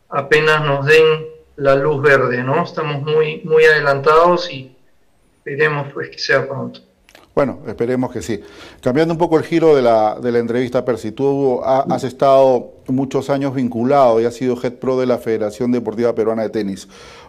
apenas 0.09 0.64
nos 0.64 0.86
den 0.86 1.26
la 1.57 1.74
luz 1.74 2.01
verde, 2.01 2.43
¿no? 2.43 2.64
Estamos 2.64 3.03
muy, 3.03 3.43
muy 3.45 3.64
adelantados 3.64 4.51
y 4.51 4.74
esperemos 5.36 5.93
pues 5.93 6.09
que 6.09 6.18
sea 6.18 6.49
pronto. 6.49 6.80
Bueno, 7.34 7.61
esperemos 7.68 8.11
que 8.11 8.20
sí. 8.20 8.41
Cambiando 8.80 9.14
un 9.14 9.18
poco 9.18 9.39
el 9.39 9.45
giro 9.45 9.76
de 9.76 9.82
la, 9.82 10.18
de 10.20 10.32
la 10.32 10.39
entrevista, 10.39 10.84
Percy, 10.84 11.12
tú 11.12 11.61
has 11.62 12.03
estado 12.03 12.72
muchos 12.89 13.30
años 13.30 13.55
vinculado 13.55 14.20
y 14.20 14.24
has 14.24 14.34
sido 14.34 14.61
head 14.61 14.72
pro 14.72 14.99
de 14.99 15.07
la 15.07 15.18
Federación 15.18 15.70
Deportiva 15.70 16.14
Peruana 16.14 16.43
de 16.43 16.49
Tenis. 16.51 16.89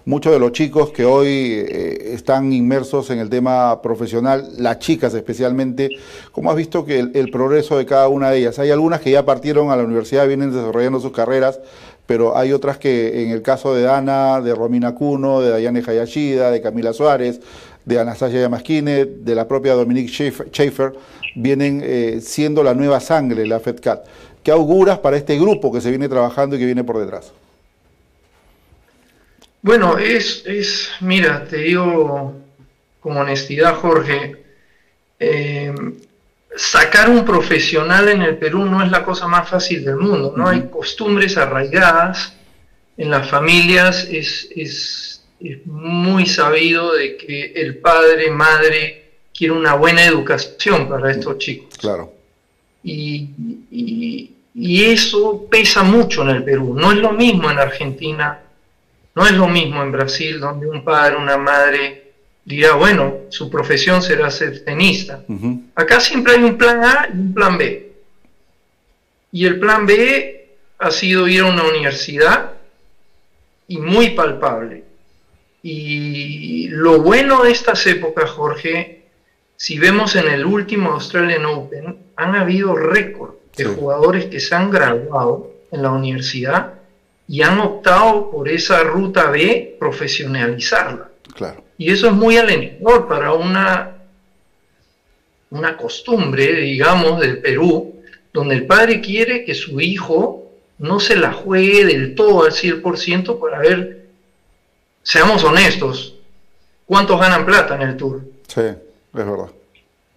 Muchos 0.10 0.34
de 0.34 0.39
los 0.39 0.53
chicos 0.53 0.89
que 0.89 1.05
hoy 1.05 1.28
eh, 1.30 2.14
están 2.16 2.51
inmersos 2.51 3.12
en 3.12 3.20
el 3.20 3.30
tema 3.30 3.80
profesional, 3.84 4.49
las 4.57 4.80
chicas 4.80 5.14
especialmente, 5.14 5.88
¿cómo 6.32 6.49
has 6.49 6.57
visto 6.57 6.84
que 6.84 6.97
el, 6.97 7.30
progreso 7.30 7.78
de 7.78 7.86
cada 7.86 8.07
una 8.07 8.32
de 8.32 8.39
ellas? 8.39 8.57
Hay 8.57 8.72
algunas 8.72 9.01
que 9.01 9.12
ya 9.12 9.24
partieron 9.24 9.70
a 9.70 9.76
la 9.76 9.84
universidad, 9.84 10.28
vienen 10.28 10.51
desarrollando 10.51 10.99
sus 10.99 11.12
carreras, 11.12 11.60
pero 12.07 12.36
hay 12.36 12.53
otras 12.53 12.80
que 12.80 13.22
en 13.22 13.30
el 13.30 13.43
caso 13.43 13.76
de 13.76 13.84
Dana, 13.84 14.41
de 14.41 14.55
Romina 14.55 14.95
Cuno, 14.95 15.41
de 15.41 15.51
Dayane 15.51 15.84
Hayashida, 15.86 16.49
de 16.49 16.60
Camila 16.60 16.91
Suárez, 16.91 17.39
de 17.86 17.99
Anastasia 17.99 18.41
Yamaskine, 18.41 19.05
de 19.05 19.36
la 19.36 19.47
propia 19.47 19.76
Dominique 19.76 20.10
Schaefer, 20.12 20.93
vienen 21.36 21.82
eh, 21.84 22.20
siendo 22.20 22.64
la 22.64 22.74
nueva 22.74 22.99
sangre, 22.99 23.45
la 23.45 23.60
FedCat. 23.60 24.07
¿Qué 24.41 24.49
auguras 24.49 24.97
para 24.97 25.18
este 25.18 25.38
grupo 25.38 25.72
que 25.72 25.82
se 25.82 25.91
viene 25.91 26.10
trabajando 26.10 26.55
y 26.55 26.60
que 26.60 26.66
viene 26.66 26.84
por 26.84 26.97
detrás? 26.97 27.32
Bueno, 29.62 29.97
es, 29.97 30.43
es 30.45 30.89
mira, 31.01 31.45
te 31.45 31.57
digo 31.57 32.36
con 32.99 33.18
honestidad, 33.18 33.76
Jorge, 33.76 34.43
eh, 35.20 35.74
sacar 36.55 37.10
un 37.10 37.26
profesional 37.26 38.10
en 38.10 38.22
el 38.22 38.38
Perú 38.38 38.66
no 38.66 38.84
es 38.84 38.91
la 38.91 39.03
cosa 39.03 39.28
más 39.28 39.49
fácil 39.49 39.84
del 39.84 39.97
mundo, 39.97 40.34
¿no? 40.36 40.47
Hay 40.47 40.70
costumbres 40.70 41.38
arraigadas 41.38 42.34
en 42.97 43.10
las 43.10 43.30
familias, 43.30 44.07
es, 44.10 44.49
es 44.55 45.10
es 45.39 45.66
muy 45.66 46.26
sabido 46.26 46.93
de 46.93 47.16
que 47.16 47.53
el 47.55 47.78
padre, 47.78 48.30
madre, 48.30 49.12
quiere 49.34 49.53
una 49.53 49.74
buena 49.76 50.03
educación 50.05 50.89
para 50.89 51.12
estos 51.12 51.38
chicos. 51.38 51.78
Claro. 51.78 52.14
Y, 52.84 53.30
y, 53.72 54.36
eso 54.84 55.47
pesa 55.49 55.84
mucho 55.84 56.24
en 56.24 56.30
el 56.30 56.43
Perú. 56.43 56.74
No 56.78 56.91
es 56.91 56.97
lo 56.97 57.14
mismo 57.14 57.49
en 57.49 57.60
Argentina, 57.60 58.41
no 59.20 59.26
es 59.26 59.34
lo 59.34 59.49
mismo 59.49 59.84
en 59.84 59.91
Brasil, 59.91 60.39
donde 60.39 60.65
un 60.65 60.82
padre, 60.82 61.17
una 61.17 61.36
madre 61.36 62.13
dirá, 62.45 62.76
bueno, 62.76 63.24
su 63.28 63.49
profesión 63.49 64.01
será 64.01 64.32
ser 64.32 64.63
tenista. 64.63 65.26
Acá 65.76 65.99
siempre 65.99 66.36
hay 66.36 66.43
un 66.43 66.57
plan 66.57 66.82
A 66.86 67.09
y 67.13 67.17
un 67.17 67.34
plan 67.34 67.57
B. 67.57 67.91
Y 69.34 69.45
el 69.45 69.59
plan 69.59 69.86
B 69.86 70.55
ha 70.78 70.91
sido 70.91 71.28
ir 71.28 71.41
a 71.41 71.47
una 71.47 71.63
universidad 71.63 72.53
y 73.67 73.78
muy 73.78 74.11
palpable. 74.11 74.86
Y 75.63 76.70
lo 76.70 77.01
bueno 77.01 77.43
de 77.43 77.51
estas 77.51 77.86
épocas, 77.88 78.30
Jorge, 78.30 79.03
si 79.57 79.80
vemos 79.80 80.15
en 80.15 80.30
el 80.30 80.45
último 80.45 80.93
Australian 80.93 81.43
Open, 81.43 81.97
han 82.15 82.36
habido 82.38 82.74
récord 82.74 83.34
de 83.57 83.65
jugadores 83.65 84.28
que 84.28 84.39
se 84.39 84.55
han 84.55 84.72
graduado 84.72 85.51
en 85.74 85.82
la 85.82 85.91
universidad 85.91 86.79
y 87.30 87.44
han 87.44 87.60
optado 87.60 88.32
por 88.32 88.50
esa 88.50 88.84
ruta 88.84 89.30
B, 89.30 89.78
profesionalizarla. 89.80 91.10
Claro. 91.36 91.64
Y 91.78 91.92
eso 91.92 92.08
es 92.08 92.14
muy 92.14 92.38
alentador 92.38 93.08
para 93.08 93.34
una, 93.34 93.98
una 95.52 95.78
costumbre, 95.78 96.56
digamos, 96.56 97.22
del 97.22 97.38
Perú, 97.38 98.02
donde 98.34 98.56
el 98.56 98.66
padre 98.66 99.00
quiere 99.00 99.46
que 99.46 99.54
su 99.54 99.80
hijo 99.80 100.52
no 100.80 101.00
se 101.00 101.16
la 101.16 101.32
juegue 101.32 101.86
del 101.86 102.16
todo 102.16 102.46
al 102.46 102.52
100% 102.52 103.40
para 103.40 103.60
ver 103.60 104.08
seamos 105.04 105.44
honestos, 105.44 106.16
¿cuántos 106.88 107.20
ganan 107.20 107.46
plata 107.46 107.76
en 107.76 107.82
el 107.82 107.98
Tour? 107.98 108.22
Sí, 108.48 108.62
es 108.62 108.76
verdad. 109.14 109.52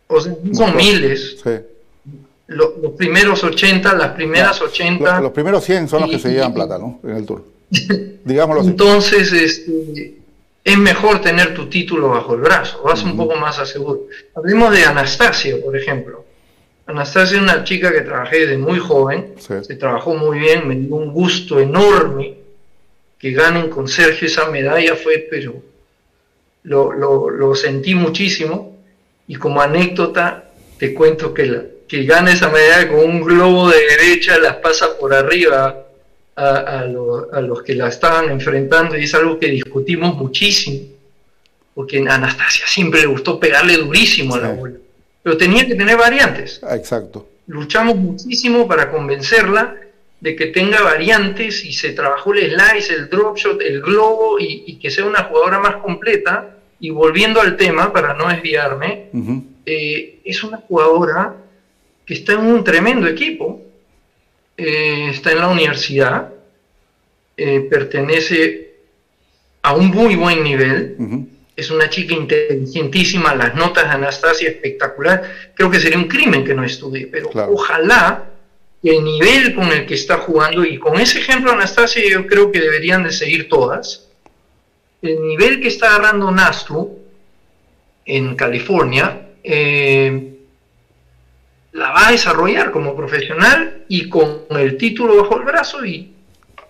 O 0.06 0.20
sea, 0.20 0.34
son 0.52 0.76
miles. 0.76 1.40
Sí. 1.42 1.50
Los, 2.54 2.92
primeros 2.96 3.42
80, 3.42 3.94
las 3.94 4.12
primeras 4.12 4.60
80. 4.60 5.20
Los, 5.20 5.32
primeros 5.32 5.64
100 5.64 5.88
son 5.88 6.02
los 6.02 6.10
que 6.10 6.18
se 6.18 6.32
llevan 6.32 6.54
plata, 6.54 6.78
¿no? 6.78 7.00
En 7.04 7.16
el 7.16 7.26
Tour. 7.26 7.44
Digámoslo 8.24 8.60
así. 8.62 8.70
Entonces, 8.70 9.32
este, 9.32 10.14
es 10.64 10.78
mejor 10.78 11.20
tener 11.20 11.54
tu 11.54 11.68
título 11.68 12.10
bajo 12.10 12.34
el 12.34 12.40
brazo, 12.40 12.82
vas 12.84 13.02
un 13.02 13.16
poco 13.16 13.36
más 13.36 13.58
a 13.58 13.66
seguro. 13.66 14.06
Hablemos 14.34 14.72
de 14.72 14.84
Anastasia, 14.84 15.56
por 15.62 15.76
ejemplo. 15.76 16.24
Anastasia 16.86 17.36
es 17.36 17.42
una 17.42 17.64
chica 17.64 17.92
que 17.92 18.02
trabajé 18.02 18.40
desde 18.40 18.58
muy 18.58 18.78
joven, 18.78 19.34
se 19.38 19.76
trabajó 19.76 20.14
muy 20.14 20.38
bien, 20.38 20.66
me 20.68 20.74
dio 20.74 20.94
un 20.96 21.12
gusto 21.12 21.58
enorme 21.60 22.34
que 23.18 23.30
ganen 23.30 23.70
con 23.70 23.86
Sergio 23.86 24.26
esa 24.26 24.50
medalla 24.50 24.96
fue, 24.96 25.26
pero 25.30 25.62
lo, 26.64 27.54
sentí 27.54 27.94
muchísimo. 27.94 28.76
Y 29.28 29.36
como 29.36 29.60
anécdota, 29.60 30.50
te 30.82 30.94
cuento 30.94 31.32
que, 31.32 31.84
que 31.86 32.02
gana 32.02 32.32
esa 32.32 32.48
medalla 32.48 32.88
con 32.88 33.04
un 33.04 33.22
globo 33.22 33.70
de 33.70 33.78
derecha, 33.86 34.36
las 34.40 34.56
pasa 34.56 34.98
por 34.98 35.14
arriba 35.14 35.86
a, 36.34 36.86
los 36.86 37.62
que 37.62 37.76
la 37.76 37.86
estaban 37.86 38.28
enfrentando 38.32 38.98
y 38.98 39.04
es 39.04 39.14
algo 39.14 39.38
que 39.38 39.46
discutimos 39.46 40.16
muchísimo, 40.16 40.88
porque 41.72 42.04
a 42.04 42.16
Anastasia 42.16 42.66
siempre 42.66 43.02
le 43.02 43.06
gustó 43.06 43.38
pegarle 43.38 43.76
durísimo 43.76 44.34
a 44.34 44.40
la 44.40 44.50
bola, 44.50 44.74
pero 45.22 45.36
tenía 45.36 45.64
que 45.68 45.76
tener 45.76 45.96
variantes. 45.96 46.60
Exacto. 46.68 47.28
Luchamos 47.46 47.94
muchísimo 47.94 48.66
para 48.66 48.90
convencerla 48.90 49.76
de 50.18 50.34
que 50.34 50.46
tenga 50.46 50.82
variantes 50.82 51.64
y 51.64 51.72
se 51.74 51.90
trabajó 51.90 52.34
el 52.34 52.56
slice, 52.56 52.92
el 52.92 53.08
drop 53.08 53.36
shot, 53.36 53.62
el 53.62 53.80
globo 53.82 54.40
y, 54.40 54.80
que 54.80 54.90
sea 54.90 55.04
una 55.04 55.22
jugadora 55.22 55.60
más 55.60 55.76
completa. 55.76 56.56
Y 56.80 56.90
volviendo 56.90 57.40
al 57.40 57.56
tema, 57.56 57.92
para 57.92 58.14
no 58.14 58.26
desviarme, 58.26 59.10
eh, 59.64 60.20
es 60.24 60.42
una 60.42 60.58
jugadora 60.58 61.36
que 62.04 62.14
está 62.14 62.32
en 62.32 62.40
un 62.40 62.64
tremendo 62.64 63.06
equipo, 63.06 63.62
eh, 64.56 65.08
está 65.10 65.32
en 65.32 65.38
la 65.38 65.48
universidad, 65.48 66.32
eh, 67.36 67.60
pertenece 67.70 68.74
a 69.62 69.74
un 69.74 69.86
muy 69.88 70.16
buen 70.16 70.42
nivel, 70.42 70.96
es 71.54 71.70
una 71.70 71.88
chica 71.88 72.14
inteligentísima, 72.14 73.34
las 73.34 73.54
notas 73.54 73.84
de 73.84 73.90
Anastasia 73.90 74.48
espectacular, 74.48 75.22
creo 75.54 75.70
que 75.70 75.78
sería 75.78 75.98
un 75.98 76.08
crimen 76.08 76.44
que 76.44 76.54
no 76.54 76.64
estudie, 76.64 77.06
pero 77.06 77.30
ojalá 77.32 78.24
el 78.82 79.04
nivel 79.04 79.54
con 79.54 79.68
el 79.68 79.86
que 79.86 79.94
está 79.94 80.18
jugando, 80.18 80.64
y 80.64 80.78
con 80.78 80.98
ese 80.98 81.20
ejemplo 81.20 81.52
Anastasia 81.52 82.02
yo 82.10 82.26
creo 82.26 82.50
que 82.50 82.60
deberían 82.60 83.04
de 83.04 83.12
seguir 83.12 83.48
todas, 83.48 84.08
el 85.00 85.20
nivel 85.22 85.60
que 85.60 85.68
está 85.68 85.94
agarrando 85.94 86.30
Nastu 86.30 86.98
en 88.04 88.34
California, 88.34 89.21
eh, 89.42 90.32
la 91.72 91.90
va 91.90 92.08
a 92.08 92.12
desarrollar 92.12 92.70
como 92.70 92.94
profesional 92.94 93.84
y 93.88 94.08
con 94.08 94.42
el 94.50 94.76
título 94.76 95.16
bajo 95.16 95.38
el 95.38 95.44
brazo 95.44 95.84
y 95.84 96.12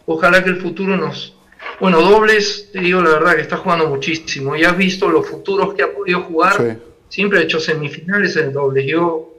ojalá 0.07 0.43
que 0.43 0.51
el 0.51 0.61
futuro 0.61 0.97
nos... 0.97 1.35
Bueno, 1.81 2.01
dobles, 2.01 2.71
te 2.73 2.81
digo 2.81 3.03
la 3.03 3.11
verdad 3.11 3.37
que 3.37 3.43
está 3.43 3.57
jugando 3.57 3.89
muchísimo. 3.89 4.57
Ya 4.57 4.71
has 4.71 4.77
visto 4.77 5.09
los 5.09 5.29
futuros 5.29 5.75
que 5.75 5.83
ha 5.83 5.93
podido 5.93 6.23
jugar. 6.23 6.79
Siempre 7.09 7.41
ha 7.41 7.43
hecho 7.43 7.61
semifinales 7.61 8.37
en 8.37 8.53
dobles. 8.53 8.87
Yo, 8.87 9.35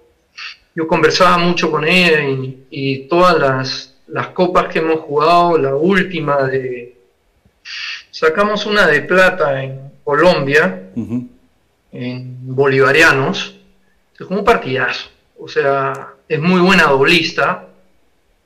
yo 0.76 0.88
conversaba 0.88 1.38
mucho 1.38 1.72
con 1.72 1.86
ella 1.86 2.22
y, 2.70 3.08
todas 3.10 3.38
las, 3.40 3.96
las 4.08 4.28
copas 4.30 4.68
que 4.68 4.80
hemos 4.80 5.00
jugado, 5.02 5.58
la 5.58 5.76
última 5.76 6.44
de... 6.44 6.96
Sacamos 8.12 8.66
una 8.66 8.88
de 8.88 9.02
plata 9.02 9.64
en 9.64 9.92
Colombia, 10.04 10.92
en 11.94 12.56
bolivarianos. 12.56 13.56
Es 14.20 14.28
como 14.28 14.40
un 14.40 14.46
partidazo 14.46 15.14
o 15.44 15.48
sea, 15.50 16.14
es 16.30 16.40
muy 16.40 16.62
buena 16.62 16.86
doblista, 16.86 17.68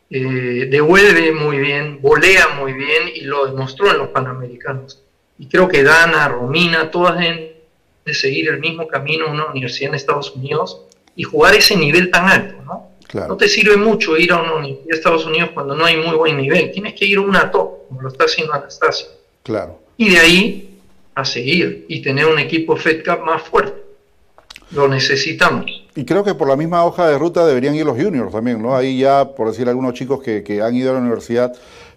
eh, 0.09 0.67
devuelve 0.67 1.31
muy 1.31 1.59
bien, 1.59 2.01
volea 2.01 2.47
muy 2.59 2.73
bien 2.73 3.03
y 3.13 3.21
lo 3.21 3.45
demostró 3.45 3.91
en 3.91 3.99
los 3.99 4.07
Panamericanos. 4.07 5.03
Y 5.37 5.47
creo 5.47 5.67
que 5.67 5.83
Dana, 5.83 6.27
Romina, 6.27 6.89
todas 6.89 7.19
deben 7.19 7.51
de 8.03 8.13
seguir 8.15 8.49
el 8.49 8.59
mismo 8.59 8.87
camino 8.87 9.27
en 9.27 9.33
una 9.33 9.45
universidad 9.45 9.89
en 9.89 9.95
Estados 9.95 10.31
Unidos 10.31 10.85
y 11.15 11.21
jugar 11.21 11.53
ese 11.53 11.75
nivel 11.75 12.09
tan 12.09 12.27
alto, 12.27 12.63
¿no? 12.65 12.87
No 13.13 13.37
te 13.37 13.47
sirve 13.47 13.77
mucho 13.77 14.17
ir 14.17 14.31
a 14.31 14.41
una 14.41 14.55
universidad 14.55 14.89
de 14.89 14.97
Estados 14.97 15.25
Unidos 15.25 15.51
cuando 15.53 15.75
no 15.75 15.85
hay 15.85 15.97
muy 15.97 16.15
buen 16.15 16.35
nivel. 16.35 16.71
Tienes 16.71 16.95
que 16.95 17.05
ir 17.05 17.19
a 17.19 17.21
una 17.21 17.51
top, 17.51 17.87
como 17.87 18.01
lo 18.01 18.07
está 18.09 18.25
haciendo 18.25 18.53
Anastasia. 18.53 19.07
Claro. 19.43 19.79
Y 19.97 20.09
de 20.09 20.17
ahí 20.17 20.66
a 21.17 21.25
seguir 21.25 21.85
y 21.89 22.01
tener 22.01 22.27
un 22.27 22.37
equipo 22.37 22.75
FedCap 22.75 23.25
más 23.25 23.41
fuerte. 23.41 23.81
Lo 24.71 24.87
necesitamos. 24.87 25.65
Y 25.95 26.05
creo 26.05 26.23
que 26.23 26.35
por 26.35 26.47
la 26.47 26.55
misma 26.55 26.85
hoja 26.85 27.07
de 27.07 27.17
ruta 27.17 27.45
deberían 27.45 27.73
ir 27.73 27.85
los 27.85 27.97
juniors 27.97 28.31
también, 28.31 28.61
¿no? 28.61 28.75
Ahí 28.75 28.99
ya, 28.99 29.33
por 29.35 29.47
decir 29.47 29.67
algunos 29.67 29.93
chicos 29.95 30.21
que, 30.21 30.61
han 30.61 30.75
ido 30.75 30.91
a 30.91 30.93
la 30.93 30.99
universidad. 30.99 31.53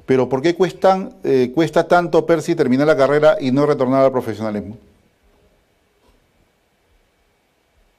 Pero 0.06 0.28
¿por 0.28 0.40
qué 0.40 0.54
cuestan, 0.54 1.14
eh, 1.22 1.52
cuesta 1.54 1.86
tanto 1.86 2.24
Percy 2.24 2.54
terminar 2.54 2.86
la 2.86 2.96
carrera 2.96 3.36
y 3.38 3.50
no 3.52 3.66
retornar 3.66 4.04
al 4.04 4.12
profesionalismo? 4.12 4.78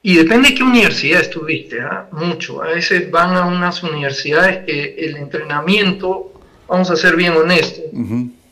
Y 0.02 0.16
depende 0.16 0.48
de 0.48 0.54
qué 0.56 0.64
universidad 0.64 1.20
estuviste, 1.20 1.80
¿ah? 1.80 2.08
mucho. 2.10 2.62
A 2.62 2.68
veces 2.68 3.08
van 3.10 3.36
a 3.36 3.46
unas 3.46 3.82
universidades 3.84 4.64
que 4.66 4.96
el 4.98 5.16
entrenamiento, 5.16 6.32
vamos 6.66 6.90
a 6.90 6.96
ser 6.96 7.14
bien 7.14 7.34
honestos, 7.34 7.84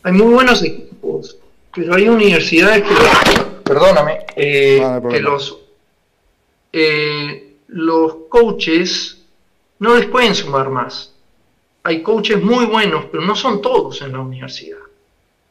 hay 0.02 0.12
muy 0.12 0.32
buenos 0.32 0.62
equipos, 0.62 1.36
pero 1.74 1.94
hay 1.94 2.08
universidades 2.08 2.82
que, 2.82 3.42
perdóname, 3.62 4.18
eh, 4.36 4.82
que 5.10 5.20
los 5.20 5.58
eh, 6.72 7.56
los 7.68 8.14
coaches 8.28 9.22
no 9.78 9.96
les 9.96 10.06
pueden 10.06 10.34
sumar 10.34 10.70
más. 10.70 11.12
Hay 11.82 12.02
coaches 12.02 12.42
muy 12.42 12.66
buenos, 12.66 13.06
pero 13.10 13.24
no 13.24 13.34
son 13.34 13.62
todos 13.62 14.02
en 14.02 14.12
la 14.12 14.20
universidad. 14.20 14.78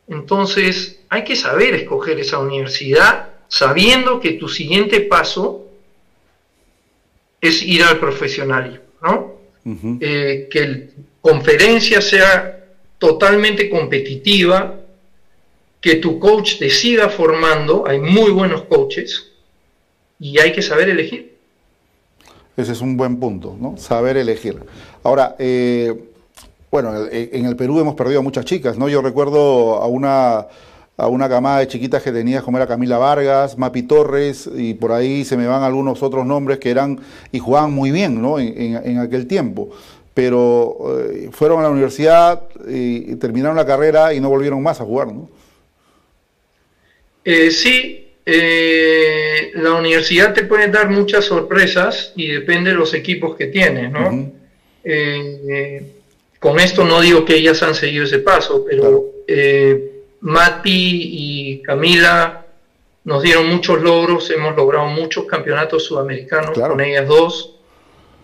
Entonces, 0.08 1.00
hay 1.10 1.24
que 1.24 1.36
saber 1.36 1.76
escoger 1.76 2.20
esa 2.20 2.40
universidad 2.40 3.30
sabiendo 3.48 4.20
que 4.20 4.34
tu 4.34 4.48
siguiente 4.48 5.02
paso 5.02 5.66
es 7.42 7.64
ir 7.64 7.84
al 7.84 8.00
profesionalismo, 8.00 8.86
¿no? 9.02 9.40
Eh, 10.02 10.48
que 10.50 10.68
la 10.68 10.78
conferencia 11.22 12.02
sea 12.02 12.66
totalmente 12.98 13.70
competitiva, 13.70 14.79
que 15.82 15.96
tu 15.96 16.20
coach 16.20 16.60
te 16.60 16.70
siga 16.70 17.10
formando, 17.10 17.88
hay 17.88 18.00
muy 18.00 18.32
buenos 18.32 18.64
coaches, 18.64 19.30
y 20.20 20.40
hay 20.40 20.52
que 20.52 20.62
saber 20.62 20.90
elegir. 20.90 21.38
Ese 22.58 22.74
es 22.74 22.82
un 22.82 22.98
buen 22.98 23.20
punto, 23.20 23.56
¿no? 23.60 23.78
Saber 23.78 24.18
elegir. 24.18 24.58
Ahora, 25.04 25.36
eh, 25.40 25.94
bueno, 26.70 26.94
en 27.10 27.46
el 27.46 27.56
Perú 27.56 27.80
hemos 27.80 27.96
perdido 27.96 28.20
a 28.20 28.24
muchas 28.24 28.46
chicas, 28.46 28.78
¿no? 28.78 28.90
Yo 28.90 29.02
recuerdo 29.02 29.76
a 29.76 29.88
una, 29.88 30.48
a 30.98 31.08
una 31.08 31.30
camada 31.30 31.60
de 31.60 31.68
chiquitas 31.68 32.04
que 32.04 32.12
tenía 32.12 32.42
como 32.42 32.58
era 32.58 32.68
Camila 32.68 32.98
Vargas, 32.98 33.58
Mapi 33.58 33.84
Torres, 33.84 34.50
y 34.54 34.74
por 34.74 34.92
ahí 34.92 35.24
se 35.24 35.38
me 35.38 35.48
van 35.48 35.64
algunos 35.64 36.04
otros 36.04 36.26
nombres 36.26 36.60
que 36.60 36.70
eran 36.70 37.00
y 37.32 37.40
jugaban 37.40 37.72
muy 37.72 37.92
bien, 37.92 38.22
¿no? 38.22 38.38
En, 38.40 39.00
aquel 39.00 39.26
tiempo. 39.26 39.70
Pero 40.14 41.00
eh, 41.00 41.30
fueron 41.32 41.60
a 41.60 41.64
la 41.64 41.70
universidad 41.70 42.44
y, 42.68 43.16
terminaron 43.16 43.56
la 43.56 43.66
carrera 43.66 44.14
y 44.14 44.20
no 44.20 44.28
volvieron 44.30 44.62
más 44.62 44.82
a 44.82 44.84
jugar, 44.84 45.08
¿no? 45.08 45.30
Eh, 47.24 47.52
sí, 47.52 48.10
eh, 48.32 49.52
la 49.56 49.74
universidad 49.74 50.34
te 50.36 50.44
puede 50.44 50.68
dar 50.68 50.90
muchas 50.90 51.26
sorpresas 51.26 52.14
y 52.16 52.28
depende 52.28 52.70
de 52.70 52.76
los 52.76 52.94
equipos 52.94 53.36
que 53.36 53.48
tienes, 53.48 53.92
¿no? 53.92 54.32
Eh, 54.84 55.84
con 56.38 56.60
esto 56.60 56.86
no 56.86 57.02
digo 57.02 57.26
que 57.26 57.36
ellas 57.36 57.64
han 57.64 57.74
seguido 57.74 58.04
ese 58.04 58.20
paso, 58.20 58.64
pero 58.70 59.04
eh, 59.28 60.04
Mati 60.22 60.70
y 61.12 61.62
Camila 61.64 62.46
nos 63.04 63.24
dieron 63.24 63.48
muchos 63.48 63.82
logros, 63.82 64.30
hemos 64.30 64.56
logrado 64.56 64.86
muchos 64.88 65.26
campeonatos 65.26 65.86
sudamericanos 65.86 66.52
con 66.52 66.80
ellas 66.82 67.08
dos, 67.08 67.56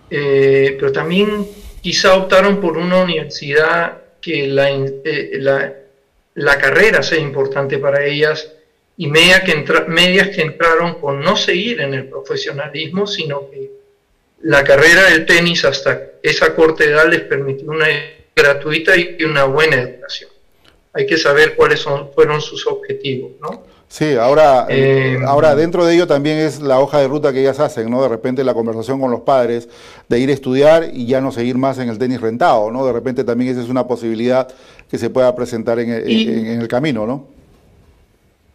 pero 0.08 0.92
también 0.92 1.48
quizá 1.82 2.16
optaron 2.16 2.62
por 2.62 2.78
una 2.78 3.02
universidad 3.02 4.04
que 4.22 4.48
la, 4.48 4.70
la, 5.40 5.74
la 6.36 6.58
carrera 6.60 7.02
sea 7.02 7.20
importante 7.20 7.80
para 7.80 8.06
ellas 8.06 8.52
y 8.98 9.08
media 9.08 9.44
que 9.44 9.56
medias 9.88 10.30
que 10.30 10.42
entraron 10.42 10.96
con 11.00 11.22
no 11.22 11.36
seguir 11.36 11.82
en 11.82 11.94
el 11.94 12.08
profesionalismo, 12.08 13.06
sino 13.06 13.50
que 13.50 13.72
la 14.42 14.64
carrera 14.64 15.10
del 15.10 15.26
tenis 15.26 15.66
hasta 15.66 16.02
esa 16.22 16.56
corta 16.56 16.84
edad 16.84 17.10
les 17.10 17.22
permitió 17.22 17.70
una 17.70 17.88
gratuita 18.36 18.96
y 18.96 19.24
una 19.24 19.46
buena 19.46 19.78
educación. 19.78 20.30
Hay 20.94 21.06
que 21.06 21.18
saber 21.18 21.56
cuáles 21.56 21.80
son, 21.80 22.12
fueron 22.14 22.40
sus 22.42 22.66
objetivos, 22.68 23.32
¿no? 23.42 23.64
Sí, 23.88 24.16
ahora, 24.16 24.66
eh, 24.70 25.20
ahora 25.26 25.56
dentro 25.56 25.86
de 25.86 25.94
ello 25.94 26.08
también 26.08 26.38
es 26.38 26.60
la 26.60 26.80
hoja 26.80 27.00
de 27.00 27.08
ruta 27.08 27.32
que 27.32 27.42
ellas 27.42 27.60
hacen, 27.60 27.90
¿no? 27.90 28.02
De 28.02 28.10
repente 28.10 28.44
la 28.44 28.54
conversación 28.54 29.00
con 29.00 29.12
los 29.12 29.22
padres 29.22 29.70
de 30.10 30.20
ir 30.20 30.30
a 30.30 30.34
estudiar 30.34 30.90
y 30.92 31.06
ya 31.06 31.22
no 31.22 31.32
seguir 31.32 31.58
más 31.58 31.78
en 31.78 31.90
el 31.90 31.98
tenis 31.98 32.20
rentado, 32.20 32.72
¿no? 32.72 32.86
De 32.86 32.94
repente 32.94 33.24
también 33.24 33.52
esa 33.52 33.62
es 33.62 33.70
una 33.70 33.88
posibilidad 33.88 34.48
que 34.90 34.98
se 34.98 35.10
pueda 35.10 35.36
presentar 35.36 35.80
en, 35.80 35.92
en 35.92 36.62
el 36.62 36.68
camino, 36.68 37.06
¿no? 37.06 37.35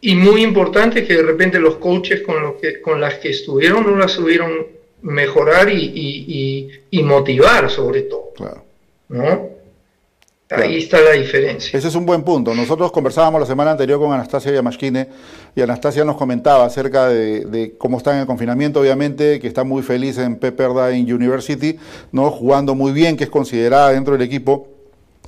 Y 0.00 0.14
muy 0.14 0.42
importante 0.42 1.06
que 1.06 1.16
de 1.16 1.22
repente 1.22 1.58
los 1.58 1.76
coaches 1.76 2.22
con, 2.22 2.42
los 2.42 2.54
que, 2.54 2.80
con 2.80 3.00
las 3.00 3.14
que 3.14 3.30
estuvieron 3.30 3.84
no 3.84 3.96
las 3.96 4.12
subieron 4.12 4.66
mejorar 5.02 5.68
y, 5.70 6.70
motivar 7.04 7.70
sobre 7.70 8.02
todo. 8.02 8.32
Claro. 8.36 8.64
¿no? 9.08 9.50
Ahí 10.50 10.78
está 10.78 11.00
la 11.00 11.12
diferencia. 11.12 11.78
Ese 11.78 11.88
es 11.88 11.94
un 11.94 12.04
buen 12.04 12.22
punto. 12.22 12.54
Nosotros 12.54 12.90
conversábamos 12.90 13.40
la 13.40 13.46
semana 13.46 13.70
anterior 13.70 14.00
con 14.00 14.12
Anastasia 14.12 14.50
Yamashkine 14.52 15.08
y 15.54 15.60
Anastasia 15.60 16.04
nos 16.04 16.16
comentaba 16.16 16.64
acerca 16.64 17.08
de, 17.08 17.74
cómo 17.78 17.98
está 17.98 18.14
en 18.14 18.20
el 18.20 18.26
confinamiento, 18.26 18.80
obviamente, 18.80 19.38
que 19.38 19.46
está 19.46 19.62
muy 19.62 19.82
feliz 19.82 20.18
en 20.18 20.36
Pepperdine 20.36 21.14
University, 21.14 21.78
¿no? 22.10 22.30
jugando 22.32 22.74
muy 22.74 22.92
bien, 22.92 23.16
que 23.16 23.24
es 23.24 23.30
considerada 23.30 23.90
dentro 23.90 24.14
del 24.14 24.22
equipo, 24.22 24.66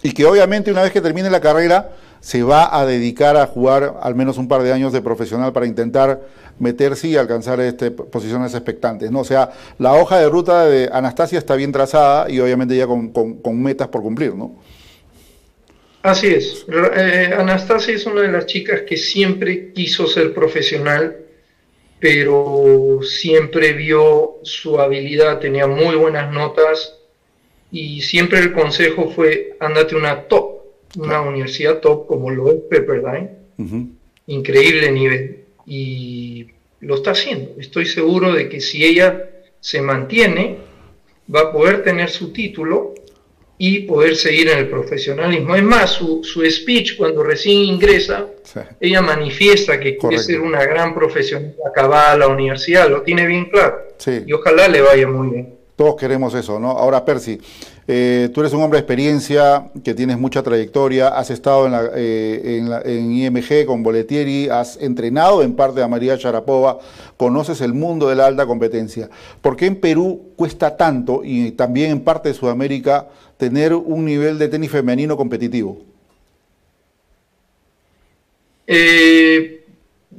y 0.02 0.12
que 0.12 0.24
obviamente 0.26 0.72
una 0.72 0.82
vez 0.82 0.90
que 0.90 1.00
termine 1.00 1.30
la 1.30 1.40
carrera 1.40 1.92
se 2.22 2.44
va 2.44 2.78
a 2.78 2.86
dedicar 2.86 3.36
a 3.36 3.48
jugar 3.48 3.96
al 4.00 4.14
menos 4.14 4.38
un 4.38 4.46
par 4.46 4.62
de 4.62 4.72
años 4.72 4.92
de 4.92 5.02
profesional 5.02 5.52
para 5.52 5.66
intentar 5.66 6.20
meterse 6.60 7.08
y 7.08 7.16
alcanzar 7.16 7.60
este, 7.60 7.90
posiciones 7.90 8.54
expectantes. 8.54 9.10
¿no? 9.10 9.20
O 9.20 9.24
sea, 9.24 9.50
la 9.78 9.94
hoja 9.94 10.20
de 10.20 10.28
ruta 10.28 10.66
de 10.66 10.88
Anastasia 10.92 11.36
está 11.36 11.56
bien 11.56 11.72
trazada 11.72 12.30
y 12.30 12.38
obviamente 12.38 12.76
ya 12.76 12.86
con, 12.86 13.62
metas 13.62 13.88
por 13.88 14.02
cumplir, 14.02 14.36
¿no? 14.36 14.54
Así 16.04 16.28
es. 16.28 16.64
Eh, 16.96 17.34
Anastasia 17.36 17.94
es 17.94 18.06
una 18.06 18.22
de 18.22 18.28
las 18.28 18.46
chicas 18.46 18.82
que 18.82 18.96
siempre 18.96 19.72
quiso 19.72 20.06
ser 20.06 20.32
profesional, 20.32 21.16
pero 21.98 23.00
siempre 23.02 23.72
vio 23.72 24.36
su 24.42 24.80
habilidad, 24.80 25.40
tenía 25.40 25.66
muy 25.66 25.96
buenas 25.96 26.32
notas 26.32 26.94
y 27.72 28.00
siempre 28.02 28.38
el 28.38 28.52
consejo 28.52 29.10
fue, 29.10 29.56
ándate 29.58 29.96
una 29.96 30.22
top, 30.22 30.61
una 30.98 31.20
universidad 31.20 31.80
top 31.80 32.06
como 32.06 32.30
lo 32.30 32.50
es 32.50 32.56
Pepperdine, 32.68 33.30
increíble 34.26 34.90
nivel 34.92 35.44
y 35.66 36.46
lo 36.80 36.96
está 36.96 37.12
haciendo. 37.12 37.52
Estoy 37.58 37.86
seguro 37.86 38.32
de 38.32 38.48
que 38.48 38.60
si 38.60 38.84
ella 38.84 39.30
se 39.60 39.80
mantiene, 39.80 40.58
va 41.34 41.40
a 41.40 41.52
poder 41.52 41.82
tener 41.82 42.10
su 42.10 42.32
título 42.32 42.94
y 43.58 43.80
poder 43.80 44.16
seguir 44.16 44.48
en 44.48 44.58
el 44.58 44.68
profesionalismo. 44.68 45.54
Es 45.54 45.62
más, 45.62 45.90
su, 45.92 46.22
speech 46.50 46.96
cuando 46.96 47.22
recién 47.22 47.58
ingresa, 47.58 48.26
ella 48.80 49.00
manifiesta 49.00 49.78
que 49.78 49.96
quiere 49.96 50.18
ser 50.18 50.40
una 50.40 50.64
gran 50.64 50.92
profesional 50.92 51.54
acabada 51.64 52.16
la 52.16 52.26
universidad, 52.26 52.90
lo 52.90 53.02
tiene 53.02 53.24
bien 53.24 53.46
claro. 53.50 53.78
Y 54.26 54.32
ojalá 54.32 54.66
le 54.66 54.80
vaya 54.80 55.06
muy 55.06 55.28
bien. 55.28 55.54
Todos 55.76 55.96
queremos 55.96 56.34
eso, 56.34 56.58
¿no? 56.58 56.70
Ahora, 56.70 57.04
Percy, 57.04 57.40
eh, 57.88 58.30
tú 58.32 58.40
eres 58.40 58.52
un 58.52 58.62
hombre 58.62 58.76
de 58.76 58.82
experiencia, 58.82 59.70
que 59.82 59.94
tienes 59.94 60.16
mucha 60.16 60.42
trayectoria, 60.42 61.08
has 61.08 61.30
estado 61.30 61.66
en, 61.66 61.74
eh, 61.94 63.00
IMG 63.00 63.66
con 63.66 63.82
Boletieri, 63.82 64.48
has 64.48 64.76
entrenado 64.80 65.42
en 65.42 65.54
parte 65.54 65.82
a 65.82 65.88
María 65.88 66.16
Sharapova, 66.16 66.78
conoces 67.16 67.60
el 67.60 67.74
mundo 67.74 68.08
de 68.08 68.14
la 68.14 68.26
alta 68.26 68.46
competencia. 68.46 69.10
¿Por 69.40 69.56
qué 69.56 69.66
en 69.66 69.76
Perú 69.76 70.32
cuesta 70.36 70.76
tanto, 70.76 71.22
y 71.24 71.52
también 71.52 71.90
en 71.90 72.00
parte 72.00 72.28
de 72.28 72.34
Sudamérica, 72.34 73.08
tener 73.36 73.74
un 73.74 74.04
nivel 74.04 74.38
de 74.38 74.48
tenis 74.48 74.70
femenino 74.70 75.16
competitivo? 75.16 75.78
Eh, 78.68 79.64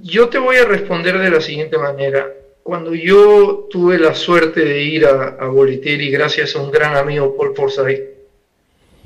yo 0.02 0.28
te 0.28 0.38
voy 0.38 0.58
a 0.58 0.66
responder 0.66 1.18
de 1.18 1.30
la 1.30 1.40
siguiente 1.40 1.78
manera 1.78 2.28
cuando 2.64 2.96
yo 2.96 3.68
tuve 3.70 4.00
la 4.00 4.16
suerte 4.16 4.64
de 4.64 4.82
ir 4.82 5.06
a, 5.06 5.36
a 5.40 5.48
Boletieri, 5.48 6.10
gracias 6.10 6.56
a 6.56 6.62
un 6.62 6.72
gran 6.72 6.96
amigo 6.96 7.36
Paul 7.36 7.54
Forsyth, 7.54 8.14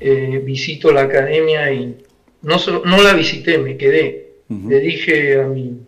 eh, 0.00 0.40
visito 0.44 0.92
la 0.92 1.02
academia 1.02 1.72
y 1.72 1.96
no, 2.42 2.56
no 2.84 3.02
la 3.02 3.14
visité, 3.14 3.58
me 3.58 3.76
quedé. 3.76 4.28
Le 4.48 4.78
dije 4.80 5.40
a 5.40 5.46
mi, 5.46 5.80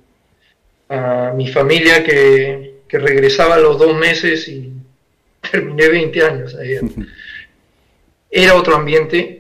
a 0.89 1.33
mi 1.35 1.49
familia 1.49 2.05
que, 2.05 2.69
regresaba 2.89 3.55
a 3.55 3.61
los 3.61 3.79
dos 3.79 3.97
meses 3.97 4.49
y 4.49 4.73
terminé 5.51 5.89
20 5.89 6.23
años 6.25 6.55
ayer. 6.57 6.83
Era 8.31 8.57
otro 8.57 8.75
ambiente. 8.75 9.37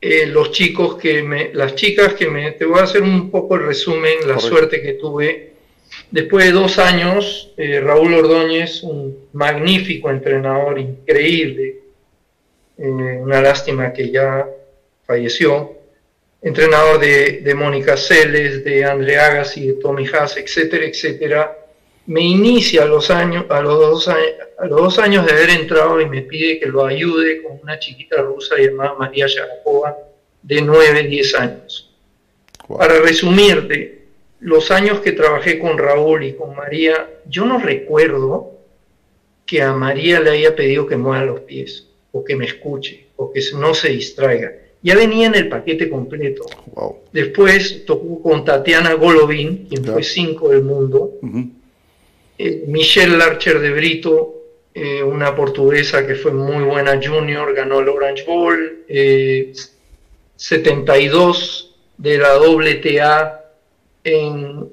Eh, 0.00 0.26
los 0.26 0.50
chicos 0.50 0.96
que 0.96 1.22
me, 1.22 1.52
las 1.52 1.74
chicas 1.74 2.14
que 2.14 2.28
me, 2.28 2.52
te 2.52 2.64
voy 2.64 2.80
a 2.80 2.84
hacer 2.84 3.02
un 3.02 3.30
poco 3.30 3.56
el 3.56 3.66
resumen, 3.66 4.26
la 4.26 4.38
suerte 4.38 4.80
que 4.80 4.94
tuve 4.94 5.55
Después 6.10 6.46
de 6.46 6.52
dos 6.52 6.78
años, 6.78 7.52
eh, 7.56 7.80
Raúl 7.80 8.14
Ordóñez, 8.14 8.82
un 8.82 9.28
magnífico 9.32 10.10
entrenador, 10.10 10.78
increíble, 10.78 11.80
eh, 12.78 12.84
una 12.84 13.40
lástima 13.40 13.92
que 13.92 14.10
ya 14.10 14.46
falleció, 15.04 15.72
entrenador 16.42 17.00
de, 17.00 17.54
Mónica 17.56 17.96
Celes, 17.96 18.64
de 18.64 18.84
André 18.84 19.18
Agassi, 19.18 19.66
de 19.66 19.72
Tommy 19.74 20.06
Haas, 20.06 20.36
etcétera, 20.36 20.84
etcétera, 20.84 21.58
me 22.06 22.20
inicia 22.20 22.84
a 22.84 22.86
los, 22.86 23.10
años, 23.10 23.46
a, 23.48 23.60
los 23.60 23.78
dos, 23.78 24.08
a 24.08 24.66
los 24.66 24.80
dos 24.80 24.98
años 25.00 25.26
de 25.26 25.32
haber 25.32 25.50
entrado 25.50 26.00
y 26.00 26.06
me 26.06 26.22
pide 26.22 26.60
que 26.60 26.66
lo 26.66 26.84
ayude 26.84 27.42
con 27.42 27.58
una 27.60 27.80
chiquita 27.80 28.22
rusa 28.22 28.54
llamada 28.56 28.94
María 28.94 29.26
Sharapova, 29.26 29.96
de 30.40 30.62
9, 30.62 31.02
10 31.02 31.34
años. 31.34 31.92
Para 32.68 33.00
resumirte, 33.00 33.95
los 34.40 34.70
años 34.70 35.00
que 35.00 35.12
trabajé 35.12 35.58
con 35.58 35.78
Raúl 35.78 36.24
y 36.24 36.34
con 36.34 36.54
María, 36.54 37.08
yo 37.26 37.46
no 37.46 37.58
recuerdo 37.58 38.52
que 39.46 39.62
a 39.62 39.72
María 39.72 40.20
le 40.20 40.30
haya 40.30 40.54
pedido 40.54 40.86
que 40.86 40.96
mueva 40.96 41.24
los 41.24 41.40
pies, 41.40 41.86
o 42.12 42.24
que 42.24 42.36
me 42.36 42.46
escuche, 42.46 43.06
o 43.16 43.32
que 43.32 43.40
no 43.54 43.74
se 43.74 43.90
distraiga. 43.90 44.52
Ya 44.82 44.94
venía 44.94 45.26
en 45.26 45.34
el 45.34 45.48
paquete 45.48 45.88
completo. 45.88 46.44
Después 47.12 47.84
tocó 47.86 48.22
con 48.22 48.44
Tatiana 48.44 48.92
Golovin, 48.94 49.66
quien 49.68 49.84
fue 49.84 50.02
cinco 50.02 50.50
del 50.50 50.62
mundo. 50.62 51.14
Eh, 52.38 52.64
Michelle 52.66 53.16
Larcher 53.16 53.58
de 53.60 53.70
Brito, 53.70 54.34
eh, 54.74 55.02
una 55.02 55.34
portuguesa 55.34 56.06
que 56.06 56.14
fue 56.14 56.32
muy 56.32 56.62
buena 56.64 57.00
junior, 57.02 57.54
ganó 57.54 57.80
el 57.80 57.88
Orange 57.88 58.24
Bowl. 58.24 58.84
72 60.36 61.74
eh, 61.74 61.76
de 61.96 62.18
la 62.18 62.38
WTA 62.38 63.45
en, 64.06 64.68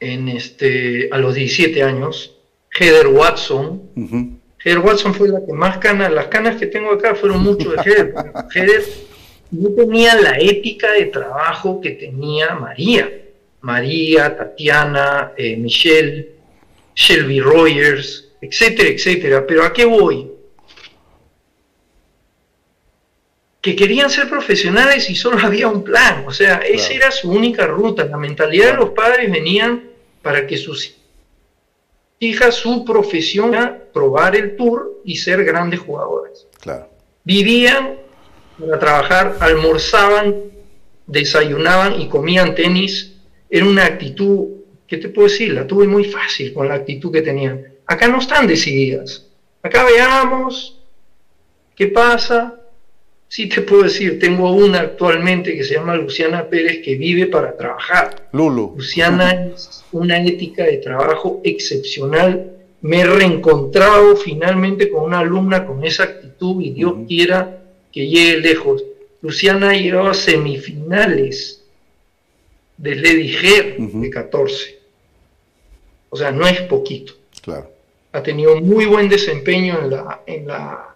en 0.00 0.28
este, 0.28 1.08
a 1.10 1.18
los 1.18 1.34
17 1.34 1.82
años, 1.82 2.36
Heather 2.70 3.08
Watson. 3.08 3.90
Heather 4.64 4.80
Watson 4.80 5.14
fue 5.14 5.28
la 5.28 5.44
que 5.44 5.52
más 5.52 5.78
canas, 5.78 6.12
las 6.12 6.26
canas 6.26 6.56
que 6.56 6.66
tengo 6.66 6.92
acá 6.92 7.14
fueron 7.14 7.42
mucho 7.42 7.70
de 7.70 7.76
Heather. 7.82 8.14
Heather 8.54 8.84
no 9.50 9.70
tenía 9.70 10.14
la 10.16 10.38
ética 10.38 10.92
de 10.92 11.06
trabajo 11.06 11.80
que 11.80 11.90
tenía 11.90 12.54
María. 12.54 13.10
María, 13.60 14.36
Tatiana, 14.36 15.32
eh, 15.36 15.56
Michelle, 15.56 16.30
Shelby 16.94 17.40
Rogers, 17.40 18.28
etcétera, 18.40 18.88
etcétera. 18.88 19.46
Pero 19.46 19.64
¿a 19.64 19.72
qué 19.72 19.84
voy? 19.84 20.30
Que 23.60 23.74
querían 23.74 24.10
ser 24.10 24.28
profesionales 24.28 25.10
y 25.10 25.14
solo 25.14 25.38
había 25.42 25.68
un 25.68 25.82
plan, 25.84 26.24
o 26.26 26.32
sea, 26.32 26.56
esa 26.58 26.92
era 26.92 27.10
su 27.10 27.30
única 27.30 27.66
ruta. 27.66 28.04
La 28.04 28.16
mentalidad 28.16 28.72
de 28.72 28.76
los 28.76 28.90
padres 28.90 29.30
venían 29.30 29.90
para 30.22 30.46
que 30.46 30.56
sus 30.56 30.96
hijas, 32.18 32.54
su 32.54 32.84
profesión 32.84 33.54
era 33.54 33.78
probar 33.92 34.36
el 34.36 34.56
tour 34.56 35.00
y 35.04 35.16
ser 35.16 35.44
grandes 35.44 35.80
jugadores. 35.80 36.46
Claro. 36.60 36.88
Vivían 37.24 37.96
para 38.58 38.78
trabajar, 38.78 39.36
almorzaban, 39.40 40.34
desayunaban 41.06 42.00
y 42.00 42.08
comían 42.08 42.54
tenis. 42.54 43.14
Era 43.48 43.64
una 43.64 43.84
actitud, 43.84 44.48
¿qué 44.86 44.98
te 44.98 45.08
puedo 45.08 45.28
decir? 45.28 45.52
La 45.52 45.66
tuve 45.66 45.86
muy 45.86 46.04
fácil 46.04 46.52
con 46.52 46.68
la 46.68 46.74
actitud 46.74 47.12
que 47.12 47.22
tenían. 47.22 47.64
Acá 47.86 48.08
no 48.08 48.18
están 48.18 48.46
decididas. 48.46 49.26
Acá 49.62 49.84
veamos 49.84 50.80
qué 51.74 51.86
pasa, 51.86 52.60
Sí 53.28 53.46
te 53.46 53.60
puedo 53.60 53.82
decir, 53.82 54.18
tengo 54.18 54.50
una 54.52 54.80
actualmente 54.80 55.54
que 55.54 55.62
se 55.62 55.74
llama 55.74 55.96
Luciana 55.96 56.48
Pérez 56.48 56.80
que 56.82 56.96
vive 56.96 57.26
para 57.26 57.56
trabajar. 57.56 58.28
Lulu. 58.32 58.74
Luciana 58.76 59.46
es 59.54 59.84
una 59.92 60.22
ética 60.22 60.64
de 60.64 60.78
trabajo 60.78 61.40
excepcional. 61.44 62.52
Me 62.80 63.00
he 63.00 63.04
reencontrado 63.04 64.16
finalmente 64.16 64.88
con 64.88 65.04
una 65.04 65.18
alumna 65.18 65.66
con 65.66 65.84
esa 65.84 66.04
actitud 66.04 66.62
y 66.62 66.70
Dios 66.70 66.94
quiera 67.06 67.62
que 67.92 68.06
llegue 68.06 68.38
lejos. 68.38 68.82
Luciana 69.20 69.70
ha 69.70 69.74
llegado 69.74 70.08
a 70.08 70.14
semifinales 70.14 71.64
del 72.78 73.02
Lady 73.02 73.30
de 74.00 74.10
14. 74.10 74.78
O 76.10 76.16
sea, 76.16 76.30
no 76.30 76.46
es 76.46 76.62
poquito. 76.62 77.12
Claro. 77.42 77.70
Ha 78.12 78.22
tenido 78.22 78.56
muy 78.60 78.86
buen 78.86 79.08
desempeño 79.08 79.80
en 79.82 79.90
la, 79.90 80.22
en 80.26 80.46
la 80.46 80.94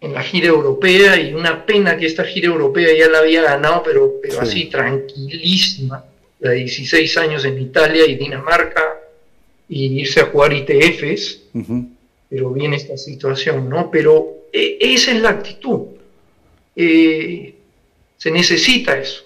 en 0.00 0.12
la 0.12 0.22
gira 0.22 0.48
europea 0.48 1.20
y 1.20 1.34
una 1.34 1.64
pena 1.64 1.96
que 1.96 2.06
esta 2.06 2.24
gira 2.24 2.48
europea 2.48 2.96
ya 2.96 3.08
la 3.08 3.18
había 3.18 3.42
ganado, 3.42 3.82
pero, 3.82 4.14
pero 4.22 4.40
así 4.40 4.66
tranquilísima, 4.66 6.04
de 6.38 6.52
16 6.52 7.16
años 7.16 7.44
en 7.44 7.60
Italia 7.60 8.06
y 8.06 8.14
Dinamarca, 8.16 9.00
y 9.68 10.00
irse 10.00 10.20
a 10.20 10.26
jugar 10.26 10.52
ITFs, 10.52 11.42
pero 12.28 12.50
viene 12.50 12.76
esta 12.76 12.96
situación, 12.96 13.68
¿no? 13.68 13.90
Pero 13.90 14.44
e, 14.52 14.78
esa 14.80 15.12
es 15.12 15.20
la 15.20 15.30
actitud. 15.30 15.86
Eh, 16.74 17.54
se 18.16 18.30
necesita 18.30 18.98
eso, 18.98 19.24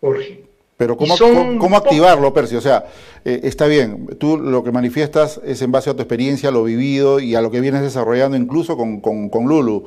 Jorge. 0.00 0.41
Pero 0.82 0.96
¿cómo, 0.96 1.14
cómo, 1.60 1.76
activarlo, 1.76 2.34
Percy? 2.34 2.56
O 2.56 2.60
sea, 2.60 2.86
eh, 3.24 3.38
está 3.44 3.68
bien, 3.68 4.08
tú 4.18 4.36
lo 4.36 4.64
que 4.64 4.72
manifiestas 4.72 5.40
es 5.46 5.62
en 5.62 5.70
base 5.70 5.90
a 5.90 5.94
tu 5.94 6.02
experiencia, 6.02 6.50
lo 6.50 6.64
vivido 6.64 7.20
y 7.20 7.36
a 7.36 7.40
lo 7.40 7.52
que 7.52 7.60
vienes 7.60 7.82
desarrollando 7.82 8.36
incluso 8.36 8.76
con, 8.76 8.98
con, 9.00 9.44
Lulu. 9.46 9.84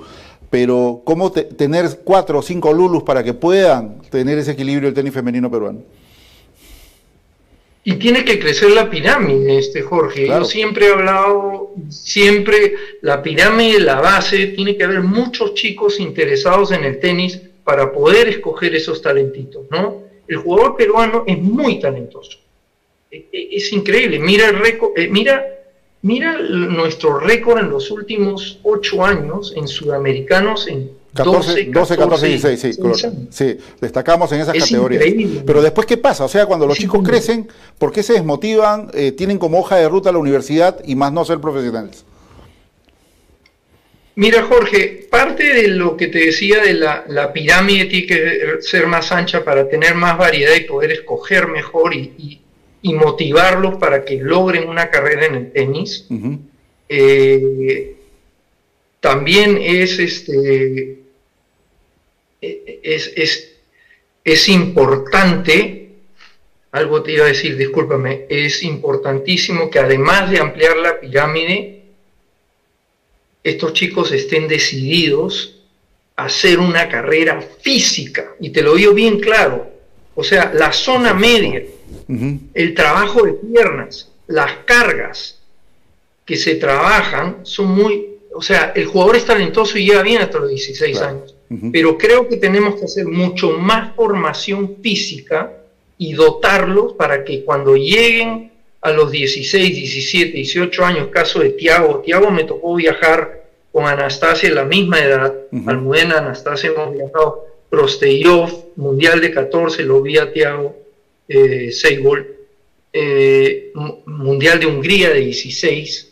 Pero 0.50 1.02
¿cómo 1.04 1.34
tener 1.34 2.00
cuatro 2.06 2.39
o 2.39 2.41
cinco 2.41 2.72
Lulus 2.72 3.04
para 3.04 3.26
que 3.26 3.34
puedan 3.34 4.04
tener 4.10 4.38
ese 4.38 4.52
equilibrio 4.52 4.88
el 4.88 4.96
tenis 4.96 5.14
femenino 5.14 5.52
peruano? 5.52 5.82
Y 7.84 7.96
tiene 7.96 8.24
que 8.24 8.39
crecer 8.39 8.72
la 8.72 8.89
pirámide, 8.89 9.58
este 9.58 9.82
Jorge. 9.82 10.28
Yo 10.28 10.46
siempre 10.46 10.88
he 10.88 10.91
hablado, 10.93 11.74
siempre 11.89 12.74
la 13.02 13.22
pirámide, 13.22 13.82
la 13.82 14.00
base, 14.00 14.48
tiene 14.48 14.78
que 14.78 14.86
haber 14.86 15.02
muchos 15.02 15.56
chicos 15.56 16.00
interesados 16.00 16.72
en 16.72 16.86
el 16.86 17.02
tenis 17.02 17.41
para 17.66 17.91
poder 17.91 18.30
escoger 18.30 18.74
esos 18.74 19.02
talentitos, 19.02 19.66
¿no? 19.70 20.05
El 20.28 20.38
jugador 20.38 20.76
peruano 20.76 21.23
es 21.28 21.41
muy 21.41 21.80
talentoso. 21.80 22.38
E, 23.11 23.28
e, 23.32 23.55
es, 23.55 23.71
increíble. 23.71 24.19
Mira 24.19 24.49
el 24.49 24.59
récord, 24.59 24.91
eh, 24.97 25.07
mira, 25.07 25.45
mira 26.01 26.39
nuestro 26.41 27.19
récord 27.19 27.59
en 27.59 27.69
los 27.69 27.91
últimos 27.91 28.59
ocho 28.63 29.03
años 29.03 29.53
en 29.55 29.67
sudamericanos 29.67 30.67
en 30.67 30.91
12, 31.23 31.71
14, 31.71 32.28
16, 32.28 32.59
sí, 32.59 32.73
sí, 33.30 33.57
destacamos 33.80 34.30
en 34.34 34.41
esas 34.41 34.57
categorías. 34.57 35.03
Pero 35.45 35.61
después, 35.61 35.88
¿qué 35.88 35.95
pasa? 35.95 36.26
O 36.26 36.28
sea, 36.28 36.45
cuando 36.45 36.67
los 36.67 36.78
chicos 36.78 37.01
crecen, 37.07 37.47
¿por 37.78 37.93
qué 37.93 38.03
se 38.03 38.13
desmotivan? 38.13 38.89
Eh, 38.93 39.13
tienen 39.13 39.38
como 39.38 39.59
hoja 39.59 39.78
de 39.78 39.88
ruta 39.88 40.11
la 40.11 40.17
universidad 40.17 40.82
y 40.86 40.95
más 40.95 41.13
no 41.13 41.23
ser 41.23 41.39
profesionales. 41.39 42.03
Mira, 44.16 44.43
Jorge, 44.43 45.07
parte 45.09 45.53
de 45.53 45.68
lo 45.68 45.97
que 45.97 46.07
te 46.07 46.20
decía 46.20 46.61
de 46.61 46.74
la, 46.74 47.34
pirámide 47.34 47.86
tiene 47.86 48.07
que 48.07 48.61
ser 48.61 48.88
más 48.88 49.11
ancha 49.11 49.43
para 49.43 49.68
tener 49.68 49.95
más 49.95 50.18
variedad 50.18 50.55
y 50.55 50.61
poder 50.61 50.91
escoger 50.91 51.47
mejor 51.47 51.93
y, 51.93 52.41
motivarlos 52.82 53.78
para 53.78 54.05
que 54.05 54.18
logren 54.18 54.70
una 54.70 54.91
carrera 54.91 55.26
en 55.26 55.36
el 55.36 55.51
tenis. 55.51 56.07
Eh, 56.88 57.95
también 58.99 59.57
es 59.59 59.97
este 59.97 60.99
es, 62.41 63.11
es, 63.16 63.53
es 64.24 64.49
importante, 64.49 65.89
algo 66.72 67.03
te 67.03 67.13
iba 67.13 67.26
a 67.26 67.30
decir, 67.30 67.57
discúlpame, 67.57 68.26
es 68.30 68.63
importantísimo 68.63 69.70
que 69.70 69.80
además 69.80 70.30
de 70.30 70.39
ampliar 70.39 70.78
la 70.78 70.99
pirámide, 70.99 71.74
estos 73.46 73.74
chicos 73.74 74.12
estén 74.12 74.48
decididos 74.48 75.62
a 76.16 76.26
hacer 76.26 76.58
una 76.60 76.89
carrera 76.89 77.39
física, 77.62 78.34
y 78.39 78.50
te 78.50 78.64
lo 78.64 78.74
digo 78.74 78.93
bien 78.93 79.20
claro, 79.20 79.70
o 80.16 80.24
sea, 80.24 80.52
la 80.54 80.74
zona 80.74 81.14
media, 81.14 81.62
el 82.54 82.74
trabajo 82.74 83.24
de 83.24 83.34
piernas, 83.34 84.10
las 84.26 84.52
cargas 84.66 85.39
que 86.26 86.38
se 86.38 86.56
trabajan 86.56 87.41
son 87.43 87.68
muy, 87.68 88.16
o 88.34 88.41
sea, 88.41 88.74
el 88.76 88.88
jugador 88.88 89.18
es 89.18 89.26
talentoso 89.26 89.78
y 89.78 89.86
llega 89.86 90.02
bien 90.02 90.24
hasta 90.24 90.39
los 90.39 90.50
16 90.50 91.02
años, 91.02 91.36
pero 91.72 92.00
creo 92.00 92.28
que 92.28 92.38
tenemos 92.38 92.80
que 92.80 92.86
hacer 92.86 93.06
mucho 93.06 93.52
más 93.52 93.96
formación 93.96 94.78
física 94.82 95.54
y 96.00 96.14
dotarlos 96.14 96.93
para 96.93 97.24
que 97.24 97.43
cuando 97.46 97.76
lleguen 97.76 98.55
a 98.86 98.91
los 98.91 99.09
16, 99.09 99.75
17, 99.75 100.31
18 100.33 100.86
años, 100.86 101.07
caso 101.07 101.39
de 101.39 101.49
Tiago, 101.49 102.03
Tiago 102.05 102.29
me 102.29 102.43
tocó 102.43 102.75
viajar 102.75 103.43
con 103.71 103.86
Anastasia 103.86 104.53
la 104.53 104.63
misma 104.63 104.99
edad, 104.99 105.33
Almudena, 105.65 106.19
Anastasia 106.19 106.69
hemos 106.69 106.93
viajado, 106.93 107.47
Prosteyov, 107.67 108.73
Mundial 108.75 109.21
de 109.21 109.31
14, 109.31 109.83
lo 109.86 110.03
vi 110.03 110.19
a 110.19 110.31
Tiago 110.31 110.75
eh, 111.27 111.73
eh 112.93 113.71
Mundial 114.05 114.59
de 114.59 114.67
Hungría 114.67 115.09
de 115.09 115.21
16, 115.21 116.11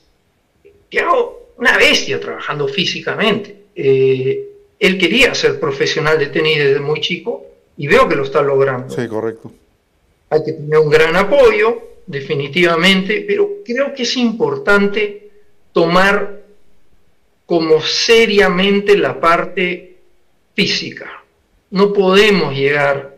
Tiago, 0.89 1.51
una 1.57 1.77
bestia 1.77 2.19
trabajando 2.19 2.67
físicamente. 2.67 3.55
Eh, 3.75 4.49
él 4.79 4.97
quería 4.97 5.35
ser 5.35 5.59
profesional 5.59 6.17
de 6.17 6.25
tenis 6.25 6.57
desde 6.57 6.79
muy 6.79 7.01
chico 7.01 7.45
y 7.77 7.85
veo 7.85 8.09
que 8.09 8.15
lo 8.15 8.23
está 8.23 8.41
logrando. 8.41 8.89
Sí, 8.89 9.07
correcto. 9.07 9.51
Hay 10.31 10.43
que 10.43 10.53
tener 10.53 10.79
un 10.79 10.89
gran 10.89 11.15
apoyo, 11.15 11.92
definitivamente, 12.05 13.23
pero 13.27 13.63
creo 13.63 13.93
que 13.93 14.03
es 14.03 14.17
importante 14.17 15.29
tomar 15.71 16.43
como 17.45 17.81
seriamente 17.81 18.97
la 18.97 19.19
parte 19.19 19.97
física. 20.53 21.23
No 21.71 21.91
podemos 21.91 22.55
llegar 22.55 23.12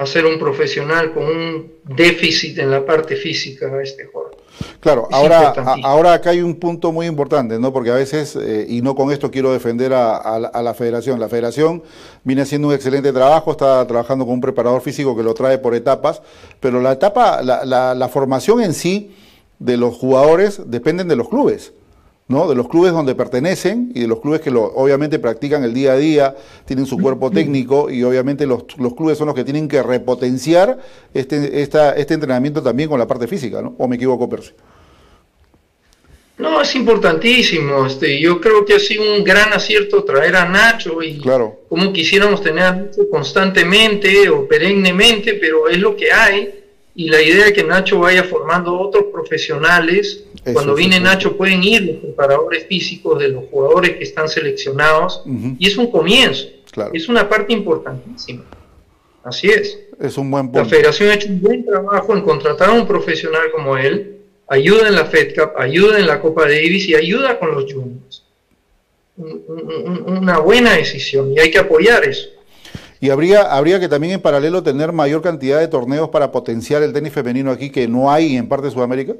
a 0.00 0.06
ser 0.06 0.24
un 0.24 0.38
profesional 0.38 1.12
con 1.12 1.24
un 1.24 1.72
déficit 1.84 2.58
en 2.58 2.70
la 2.70 2.86
parte 2.86 3.16
física 3.16 3.66
a 3.66 3.82
este 3.82 4.06
juego. 4.06 4.30
Claro, 4.80 5.08
ahora, 5.12 5.52
ahora 5.82 6.14
acá 6.14 6.30
hay 6.30 6.40
un 6.40 6.54
punto 6.54 6.90
muy 6.90 7.06
importante, 7.06 7.58
¿no? 7.58 7.70
Porque 7.70 7.90
a 7.90 7.94
veces, 7.94 8.34
eh, 8.36 8.64
y 8.66 8.80
no 8.80 8.94
con 8.94 9.12
esto 9.12 9.30
quiero 9.30 9.52
defender 9.52 9.92
a, 9.92 10.38
la 10.38 10.74
federación, 10.74 11.20
la 11.20 11.28
federación 11.28 11.82
viene 12.24 12.42
haciendo 12.42 12.68
un 12.68 12.74
excelente 12.74 13.12
trabajo, 13.12 13.50
está 13.50 13.86
trabajando 13.86 14.24
con 14.24 14.34
un 14.34 14.40
preparador 14.40 14.80
físico 14.80 15.14
que 15.14 15.22
lo 15.22 15.34
trae 15.34 15.58
por 15.58 15.74
etapas, 15.74 16.22
pero 16.60 16.80
la 16.80 16.92
etapa, 16.92 17.42
la, 17.42 17.94
la 17.94 18.08
formación 18.08 18.62
en 18.62 18.72
sí 18.72 19.14
de 19.58 19.76
los 19.76 19.96
jugadores 19.96 20.62
dependen 20.66 21.08
de 21.08 21.16
los 21.16 21.28
clubes. 21.28 21.74
¿No? 22.30 22.48
de 22.48 22.54
los 22.54 22.68
clubes 22.68 22.92
donde 22.92 23.14
pertenecen 23.14 23.90
y 23.92 24.00
de 24.00 24.06
los 24.06 24.20
clubes 24.20 24.40
que 24.40 24.50
lo, 24.50 24.62
obviamente 24.62 25.18
practican 25.18 25.64
el 25.64 25.74
día 25.74 25.92
a 25.92 25.96
día, 25.96 26.36
tienen 26.64 26.86
su 26.86 26.96
cuerpo 26.96 27.30
técnico 27.32 27.90
y 27.90 28.04
obviamente 28.04 28.46
los, 28.46 28.64
los 28.78 28.94
clubes 28.94 29.18
son 29.18 29.26
los 29.26 29.34
que 29.34 29.44
tienen 29.44 29.68
que 29.68 29.82
repotenciar 29.82 30.78
este, 31.12 31.60
esta, 31.60 31.92
este 31.92 32.14
entrenamiento 32.14 32.62
también 32.62 32.88
con 32.88 32.98
la 32.98 33.06
parte 33.06 33.26
física, 33.26 33.60
¿no? 33.60 33.74
¿O 33.78 33.88
me 33.88 33.96
equivoco, 33.96 34.28
Percy? 34.28 34.52
No, 36.38 36.62
es 36.62 36.74
importantísimo. 36.74 37.84
Este, 37.84 38.18
yo 38.18 38.40
creo 38.40 38.64
que 38.64 38.74
ha 38.74 38.78
sido 38.78 39.02
un 39.14 39.24
gran 39.24 39.52
acierto 39.52 40.04
traer 40.04 40.36
a 40.36 40.48
Nacho 40.48 41.02
y 41.02 41.18
claro. 41.18 41.60
como 41.68 41.92
quisiéramos 41.92 42.42
tener 42.42 42.64
a 42.64 42.72
Nacho 42.72 43.10
constantemente 43.10 44.30
o 44.30 44.46
perennemente, 44.46 45.34
pero 45.34 45.68
es 45.68 45.78
lo 45.78 45.96
que 45.96 46.12
hay. 46.12 46.59
Y 46.94 47.08
la 47.08 47.22
idea 47.22 47.46
es 47.46 47.52
que 47.52 47.62
Nacho 47.62 48.00
vaya 48.00 48.24
formando 48.24 48.78
otros 48.78 49.04
profesionales 49.12 50.24
cuando 50.52 50.74
viene 50.74 50.98
Nacho 50.98 51.36
pueden 51.36 51.62
ir 51.62 51.82
los 51.82 51.96
preparadores 51.96 52.66
físicos 52.66 53.18
de 53.20 53.28
los 53.28 53.44
jugadores 53.50 53.96
que 53.96 54.04
están 54.04 54.28
seleccionados 54.28 55.22
y 55.58 55.66
es 55.66 55.76
un 55.76 55.90
comienzo, 55.90 56.48
es 56.92 57.08
una 57.08 57.28
parte 57.28 57.52
importantísima. 57.52 58.44
Así 59.22 59.48
es. 59.48 59.78
Es 60.00 60.16
un 60.16 60.30
buen 60.30 60.46
punto. 60.46 60.60
La 60.60 60.64
federación 60.64 61.10
ha 61.10 61.14
hecho 61.14 61.28
un 61.28 61.42
buen 61.42 61.64
trabajo 61.64 62.16
en 62.16 62.22
contratar 62.22 62.70
a 62.70 62.72
un 62.72 62.86
profesional 62.86 63.50
como 63.52 63.76
él, 63.76 64.20
ayuda 64.48 64.88
en 64.88 64.94
la 64.94 65.04
Fed 65.04 65.34
Cup, 65.34 65.52
ayuda 65.58 65.98
en 65.98 66.06
la 66.06 66.20
Copa 66.20 66.44
Davis 66.44 66.88
y 66.88 66.94
ayuda 66.94 67.38
con 67.38 67.54
los 67.54 67.70
juniors. 67.70 68.24
una 69.16 70.38
buena 70.38 70.76
decisión 70.76 71.32
y 71.34 71.38
hay 71.38 71.50
que 71.50 71.58
apoyar 71.58 72.04
eso. 72.04 72.30
Y 73.00 73.08
habría, 73.08 73.42
habría 73.42 73.80
que 73.80 73.88
también 73.88 74.14
en 74.14 74.20
paralelo 74.20 74.62
tener 74.62 74.92
mayor 74.92 75.22
cantidad 75.22 75.58
de 75.58 75.68
torneos 75.68 76.10
para 76.10 76.30
potenciar 76.30 76.82
el 76.82 76.92
tenis 76.92 77.12
femenino 77.12 77.50
aquí 77.50 77.70
que 77.70 77.88
no 77.88 78.10
hay 78.12 78.36
en 78.36 78.46
parte 78.46 78.66
de 78.66 78.72
Sudamérica. 78.72 79.14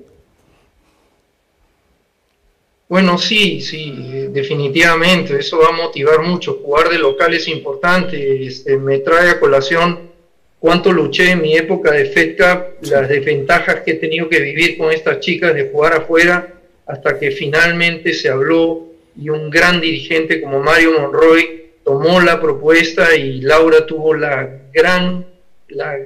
Bueno, 2.90 3.16
sí, 3.16 3.60
sí, 3.60 3.94
definitivamente, 4.30 5.38
eso 5.38 5.58
va 5.58 5.68
a 5.68 5.72
motivar 5.72 6.22
mucho. 6.22 6.60
Jugar 6.62 6.88
de 6.88 6.98
local 6.98 7.32
es 7.32 7.46
importante, 7.48 8.44
este, 8.44 8.76
me 8.76 8.98
trae 8.98 9.30
a 9.30 9.40
colación 9.40 10.10
cuánto 10.58 10.92
luché 10.92 11.30
en 11.30 11.40
mi 11.40 11.56
época 11.56 11.92
de 11.92 12.06
Fed 12.06 12.36
Cup, 12.36 12.90
las 12.90 13.08
desventajas 13.08 13.82
que 13.82 13.92
he 13.92 13.94
tenido 13.94 14.28
que 14.28 14.40
vivir 14.40 14.76
con 14.76 14.90
estas 14.90 15.20
chicas 15.20 15.54
de 15.54 15.70
jugar 15.70 15.94
afuera, 15.94 16.52
hasta 16.84 17.18
que 17.18 17.30
finalmente 17.30 18.12
se 18.12 18.28
habló 18.28 18.88
y 19.16 19.30
un 19.30 19.48
gran 19.48 19.80
dirigente 19.80 20.40
como 20.40 20.60
Mario 20.60 21.00
Monroy 21.00 21.59
tomó 21.90 22.20
la 22.20 22.40
propuesta 22.40 23.16
y 23.16 23.40
Laura 23.40 23.84
tuvo 23.84 24.14
la 24.14 24.48
gran, 24.72 25.26
la 25.70 25.98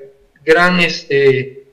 gran 0.42 0.80
este, 0.80 1.66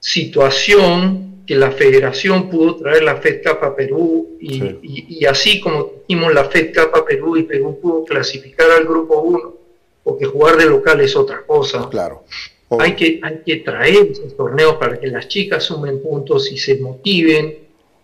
situación 0.00 1.44
que 1.46 1.54
la 1.54 1.70
federación 1.70 2.50
pudo 2.50 2.74
traer 2.74 3.04
la 3.04 3.16
Fed 3.16 3.42
Cup 3.44 3.62
a 3.62 3.76
Perú 3.76 4.36
y, 4.40 5.24
así 5.26 5.60
como 5.60 5.84
tuvimos 5.84 6.34
la 6.34 6.46
Fed 6.46 6.74
Cup 6.74 6.96
a 6.96 7.04
Perú 7.04 7.36
y 7.36 7.44
Perú 7.44 7.78
pudo 7.80 8.04
clasificar 8.04 8.68
al 8.72 8.86
grupo 8.86 9.20
1, 9.20 9.54
porque 10.02 10.24
jugar 10.24 10.56
de 10.56 10.64
local 10.64 11.00
es 11.00 11.14
otra 11.14 11.42
cosa. 11.46 11.88
Claro. 11.90 12.24
Hay 12.80 12.96
que, 12.96 13.20
hay 13.22 13.42
que 13.46 13.56
traer 13.58 14.08
esos 14.10 14.36
torneos 14.36 14.78
para 14.78 14.98
que 14.98 15.06
las 15.06 15.28
chicas 15.28 15.62
sumen 15.62 16.02
puntos 16.02 16.50
y 16.50 16.58
se 16.58 16.78
motiven 16.78 17.58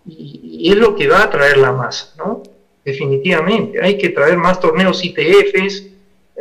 y, 0.07 0.71
es 0.71 0.77
lo 0.77 0.95
que 0.95 1.09
va 1.09 1.23
a 1.23 1.29
traer 1.29 1.57
la 1.57 1.73
masa, 1.73 2.13
¿no? 2.17 2.41
Definitivamente. 2.83 3.79
Hay 3.81 3.97
que 3.97 4.09
traer 4.09 4.37
más 4.37 4.59
torneos 4.59 5.03
ITFs. 5.03 5.87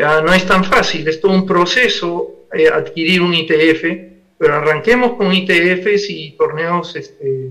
Ah, 0.01 0.23
no 0.25 0.33
es 0.33 0.47
tan 0.47 0.65
fácil, 0.65 1.07
es 1.07 1.21
todo 1.21 1.33
un 1.33 1.45
proceso 1.45 2.47
eh, 2.53 2.69
adquirir 2.69 3.21
un 3.21 3.35
ITF 3.35 4.11
pero 4.41 4.55
arranquemos 4.55 5.19
con 5.19 5.35
ITFs 5.35 6.09
y 6.09 6.31
torneos 6.31 6.97
este, 6.97 7.51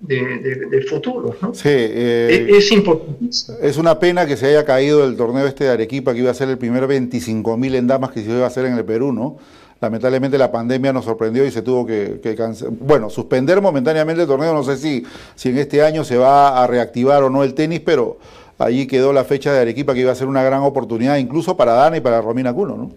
de, 0.00 0.86
futuro. 0.90 1.36
¿no? 1.40 1.54
Sí, 1.54 1.68
eh, 1.68 2.48
es, 2.48 2.72
importante. 2.72 3.28
Es 3.62 3.76
una 3.76 3.96
pena 4.00 4.26
que 4.26 4.36
se 4.36 4.46
haya 4.46 4.64
caído 4.64 5.04
el 5.04 5.16
torneo 5.16 5.46
este 5.46 5.62
de 5.62 5.70
Arequipa, 5.70 6.14
que 6.14 6.18
iba 6.18 6.32
a 6.32 6.34
ser 6.34 6.48
el 6.48 6.58
primer 6.58 6.82
25.000 6.88 7.76
en 7.76 7.86
damas 7.86 8.10
que 8.10 8.24
se 8.24 8.30
iba 8.32 8.42
a 8.42 8.48
hacer 8.48 8.64
en 8.64 8.76
el 8.76 8.84
Perú, 8.84 9.12
¿no? 9.12 9.38
Lamentablemente 9.82 10.38
la 10.38 10.52
pandemia 10.52 10.92
nos 10.92 11.04
sorprendió 11.04 11.44
y 11.44 11.50
se 11.50 11.60
tuvo 11.60 11.84
que, 11.84 12.20
bueno, 12.70 13.10
suspender 13.10 13.60
momentáneamente 13.60 14.22
el 14.22 14.28
torneo. 14.28 14.54
No 14.54 14.62
sé 14.62 14.76
si, 14.76 15.04
si 15.34 15.48
en 15.48 15.58
este 15.58 15.82
año 15.82 16.04
se 16.04 16.16
va 16.16 16.62
a 16.62 16.68
reactivar 16.68 17.24
o 17.24 17.30
no 17.30 17.42
el 17.42 17.52
tenis, 17.52 17.80
pero 17.84 18.16
allí 18.58 18.86
quedó 18.86 19.12
la 19.12 19.24
fecha 19.24 19.52
de 19.52 19.58
Arequipa 19.58 19.92
que 19.92 19.98
iba 19.98 20.12
a 20.12 20.14
ser 20.14 20.28
una 20.28 20.44
gran 20.44 20.60
oportunidad 20.62 21.16
incluso 21.16 21.56
para 21.56 21.72
Dana 21.72 21.96
y 21.96 22.00
para 22.00 22.20
Romina 22.20 22.52
Cuno, 22.52 22.76
¿no? 22.76 22.92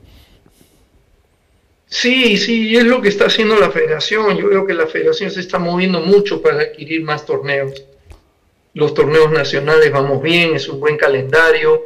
Sí, 1.87 2.37
sí, 2.37 2.75
es 2.75 2.83
lo 2.83 3.01
que 3.01 3.09
está 3.09 3.25
haciendo 3.25 3.55
la 3.59 3.71
federación. 3.71 4.37
Yo 4.37 4.49
veo 4.49 4.67
que 4.67 4.75
la 4.75 4.85
federación 4.85 5.31
se 5.31 5.39
está 5.39 5.57
moviendo 5.57 6.01
mucho 6.01 6.39
para 6.39 6.61
adquirir 6.61 7.03
más 7.03 7.25
torneos. 7.25 7.83
Los 8.75 8.93
torneos 8.93 9.31
nacionales 9.31 9.91
vamos 9.91 10.21
bien, 10.21 10.55
es 10.55 10.69
un 10.69 10.79
buen 10.79 10.97
calendario. 10.97 11.81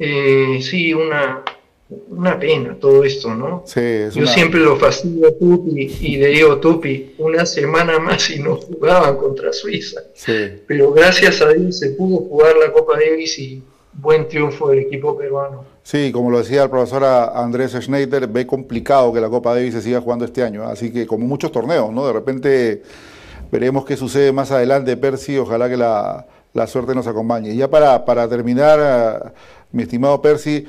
Eh, 0.00 0.58
sí, 0.62 0.92
una, 0.94 1.44
una 1.88 2.38
pena 2.38 2.76
todo 2.80 3.04
esto, 3.04 3.34
¿no? 3.34 3.62
Sí, 3.64 3.80
Yo 4.12 4.26
siempre 4.26 4.60
lo 4.60 4.76
fastidio 4.76 5.28
a 5.28 5.32
Tupi 5.32 5.96
y 6.00 6.16
le 6.16 6.28
digo, 6.28 6.58
Tupi, 6.58 7.14
una 7.18 7.46
semana 7.46 7.98
más 7.98 8.28
y 8.30 8.40
no 8.40 8.56
jugaban 8.56 9.16
contra 9.16 9.52
Suiza. 9.52 10.00
Sí. 10.14 10.62
Pero 10.66 10.92
gracias 10.92 11.40
a 11.42 11.52
Dios 11.52 11.78
se 11.78 11.90
pudo 11.90 12.18
jugar 12.28 12.56
la 12.56 12.72
Copa 12.72 12.94
Davis 12.94 13.38
y 13.38 13.62
buen 13.92 14.28
triunfo 14.28 14.70
del 14.70 14.80
equipo 14.80 15.16
peruano. 15.16 15.64
Sí, 15.82 16.10
como 16.10 16.30
lo 16.30 16.38
decía 16.38 16.64
el 16.64 16.70
profesor 16.70 17.04
Andrés 17.04 17.72
Schneider, 17.72 18.26
ve 18.26 18.44
complicado 18.44 19.12
que 19.12 19.20
la 19.20 19.28
Copa 19.28 19.54
Davis 19.54 19.74
se 19.74 19.82
siga 19.82 20.00
jugando 20.00 20.24
este 20.24 20.42
año, 20.42 20.64
así 20.64 20.92
que 20.92 21.06
como 21.06 21.24
muchos 21.26 21.52
torneos, 21.52 21.92
¿no? 21.92 22.06
De 22.08 22.12
repente 22.12 22.82
veremos 23.52 23.84
qué 23.84 23.96
sucede 23.96 24.32
más 24.32 24.50
adelante, 24.50 24.96
Percy, 24.96 25.38
ojalá 25.38 25.68
que 25.68 25.76
la, 25.76 26.26
la 26.52 26.66
suerte 26.66 26.94
nos 26.94 27.06
acompañe. 27.06 27.52
Y 27.52 27.56
ya 27.56 27.70
para, 27.70 28.04
para 28.04 28.28
terminar, 28.28 28.78
eh, 28.82 29.30
mi 29.70 29.84
estimado 29.84 30.20
Percy, 30.20 30.66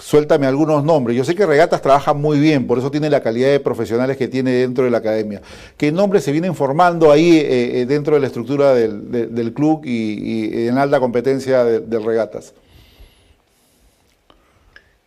suéltame 0.00 0.46
algunos 0.46 0.82
nombres. 0.82 1.16
Yo 1.16 1.24
sé 1.24 1.34
que 1.34 1.46
Regatas 1.46 1.82
trabaja 1.82 2.14
muy 2.14 2.40
bien, 2.40 2.66
por 2.66 2.78
eso 2.78 2.90
tiene 2.90 3.10
la 3.10 3.22
calidad 3.22 3.50
de 3.50 3.60
profesionales 3.60 4.16
que 4.16 4.28
tiene 4.28 4.52
dentro 4.52 4.84
de 4.84 4.90
la 4.90 4.98
academia. 4.98 5.40
¿Qué 5.76 5.92
nombres 5.92 6.24
se 6.24 6.32
vienen 6.32 6.54
formando 6.54 7.12
ahí 7.12 7.36
eh, 7.36 7.80
eh, 7.80 7.86
dentro 7.86 8.14
de 8.14 8.20
la 8.20 8.26
estructura 8.26 8.74
del, 8.74 9.10
del, 9.10 9.52
club 9.52 9.82
y, 9.84 10.66
en 10.66 10.78
alta 10.78 10.98
competencia 11.00 11.64
del 11.64 12.04
Regatas? 12.04 12.54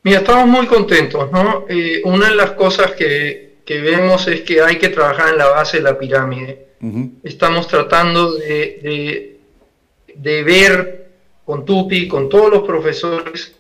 Mira, 0.04 0.20
estamos 0.20 0.48
muy 0.48 0.68
contentos, 0.68 1.32
¿no? 1.32 1.66
Eh, 1.70 2.02
una 2.06 2.30
de 2.30 2.36
las 2.36 2.52
cosas 2.52 2.92
que, 2.92 3.58
que, 3.66 3.82
vemos 3.82 4.28
es 4.28 4.42
que 4.42 4.62
hay 4.62 4.78
que 4.78 4.90
trabajar 4.90 5.30
en 5.30 5.38
la 5.38 5.48
base 5.48 5.78
de 5.78 5.84
la 5.84 5.98
pirámide. 5.98 6.68
Estamos 7.24 7.70
tratando 7.70 8.34
de, 8.34 8.80
de, 8.84 9.40
de 10.16 10.44
ver 10.44 11.08
con 11.46 11.64
Tupi, 11.64 12.10
con 12.10 12.28
todos 12.28 12.52
los 12.52 12.64
profesores, 12.64 13.56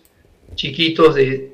chiquitos 0.56 1.16
de 1.16 1.52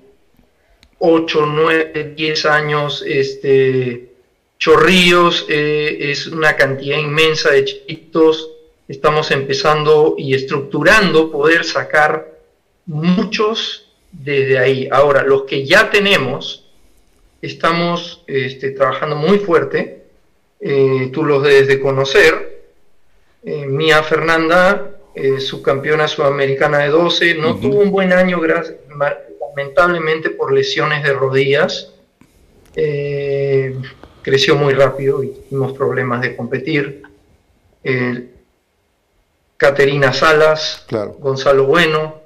8, 0.99 1.45
9, 1.45 2.13
10 2.15 2.45
años, 2.45 3.03
este, 3.07 4.09
chorrillos, 4.57 5.45
eh, 5.49 6.11
es 6.11 6.27
una 6.27 6.55
cantidad 6.55 6.97
inmensa 6.97 7.51
de 7.51 7.65
chiquitos. 7.65 8.51
Estamos 8.87 9.31
empezando 9.31 10.15
y 10.17 10.33
estructurando 10.33 11.31
poder 11.31 11.63
sacar 11.63 12.39
muchos 12.85 13.87
desde 14.11 14.57
ahí. 14.57 14.89
Ahora, 14.91 15.23
los 15.23 15.43
que 15.43 15.65
ya 15.65 15.89
tenemos, 15.89 16.65
estamos 17.41 18.23
este, 18.27 18.71
trabajando 18.71 19.15
muy 19.15 19.37
fuerte. 19.39 20.03
Eh, 20.59 21.09
tú 21.13 21.23
los 21.23 21.41
debes 21.43 21.67
de 21.67 21.79
conocer. 21.79 22.59
Eh, 23.43 23.65
Mía 23.67 24.03
Fernanda 24.03 24.88
eh, 25.15 25.39
subcampeona 25.39 26.07
sudamericana 26.07 26.79
de 26.79 26.89
12, 26.89 27.35
no 27.35 27.55
tuvo 27.57 27.79
un 27.79 27.91
buen 27.91 28.13
año 28.13 28.39
lamentablemente 29.39 30.29
por 30.29 30.53
lesiones 30.53 31.03
de 31.03 31.13
rodillas. 31.13 31.93
Eh, 32.75 33.75
creció 34.21 34.55
muy 34.55 34.73
rápido 34.73 35.23
y 35.23 35.29
tuvimos 35.29 35.73
problemas 35.73 36.21
de 36.21 36.35
competir. 36.35 37.03
Caterina 39.57 40.13
Salas, 40.13 40.85
Gonzalo 41.19 41.65
Bueno, 41.65 42.21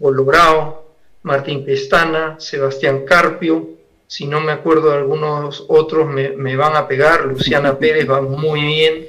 Polo 0.00 0.24
Bravo, 0.24 0.94
Martín 1.22 1.64
Pestana, 1.64 2.36
Sebastián 2.38 3.04
Carpio, 3.04 3.68
si 4.12 4.26
no 4.26 4.42
me 4.42 4.52
acuerdo 4.52 4.90
de 4.90 4.98
algunos 4.98 5.64
otros 5.68 6.06
me, 6.06 6.30
me 6.30 6.54
van 6.54 6.76
a 6.76 6.86
pegar, 6.86 7.24
Luciana 7.24 7.78
Pérez 7.78 8.10
va 8.10 8.20
muy 8.20 8.60
bien, 8.60 9.06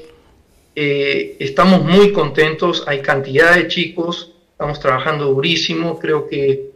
eh, 0.76 1.36
estamos 1.40 1.84
muy 1.84 2.12
contentos, 2.12 2.84
hay 2.88 3.02
cantidad 3.02 3.56
de 3.56 3.68
chicos, 3.68 4.34
estamos 4.52 4.80
trabajando 4.80 5.26
durísimo, 5.26 6.00
creo 6.00 6.28
que 6.28 6.72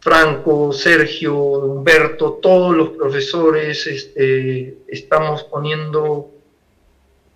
Franco, 0.00 0.72
Sergio, 0.72 1.36
Humberto, 1.36 2.38
todos 2.40 2.74
los 2.74 2.90
profesores, 2.90 3.86
este, 3.86 4.78
estamos 4.88 5.44
poniendo 5.44 6.30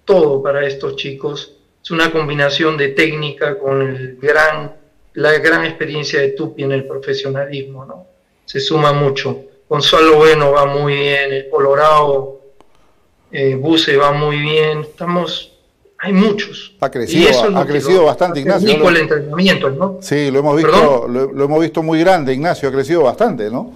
todo 0.04 0.42
para 0.42 0.66
estos 0.66 0.96
chicos. 0.96 1.56
Es 1.82 1.90
una 1.90 2.10
combinación 2.10 2.78
de 2.78 2.88
técnica 2.88 3.58
con 3.58 3.82
el 3.82 4.16
gran, 4.16 4.76
la 5.12 5.38
gran 5.38 5.66
experiencia 5.66 6.20
de 6.20 6.30
Tupi 6.30 6.62
en 6.62 6.72
el 6.72 6.86
profesionalismo, 6.86 7.84
¿no? 7.84 8.06
Se 8.46 8.60
suma 8.60 8.92
mucho. 8.94 9.44
Gonzalo 9.68 10.16
Bueno 10.16 10.52
va 10.52 10.64
muy 10.64 10.94
bien, 10.94 11.32
el 11.32 11.48
Colorado 11.50 12.40
eh, 13.30 13.54
Buse 13.54 13.96
va 13.96 14.12
muy 14.12 14.38
bien. 14.38 14.80
Estamos 14.80 15.53
hay 16.04 16.12
muchos. 16.12 16.74
Ha 16.80 16.90
crecido, 16.90 17.56
ha 17.56 17.66
crecido 17.66 18.04
bastante, 18.04 18.40
Ignacio. 18.40 18.88
el 18.90 18.96
entrenamiento, 18.98 19.70
¿no? 19.70 19.98
Sí, 20.02 20.30
lo 20.30 20.40
hemos 20.40 20.56
visto, 20.56 21.08
lo, 21.08 21.44
hemos 21.44 21.60
visto 21.62 21.82
muy 21.82 21.98
grande, 22.00 22.34
Ignacio, 22.34 22.68
ha 22.68 22.72
crecido 22.72 23.04
bastante, 23.04 23.50
¿no? 23.50 23.72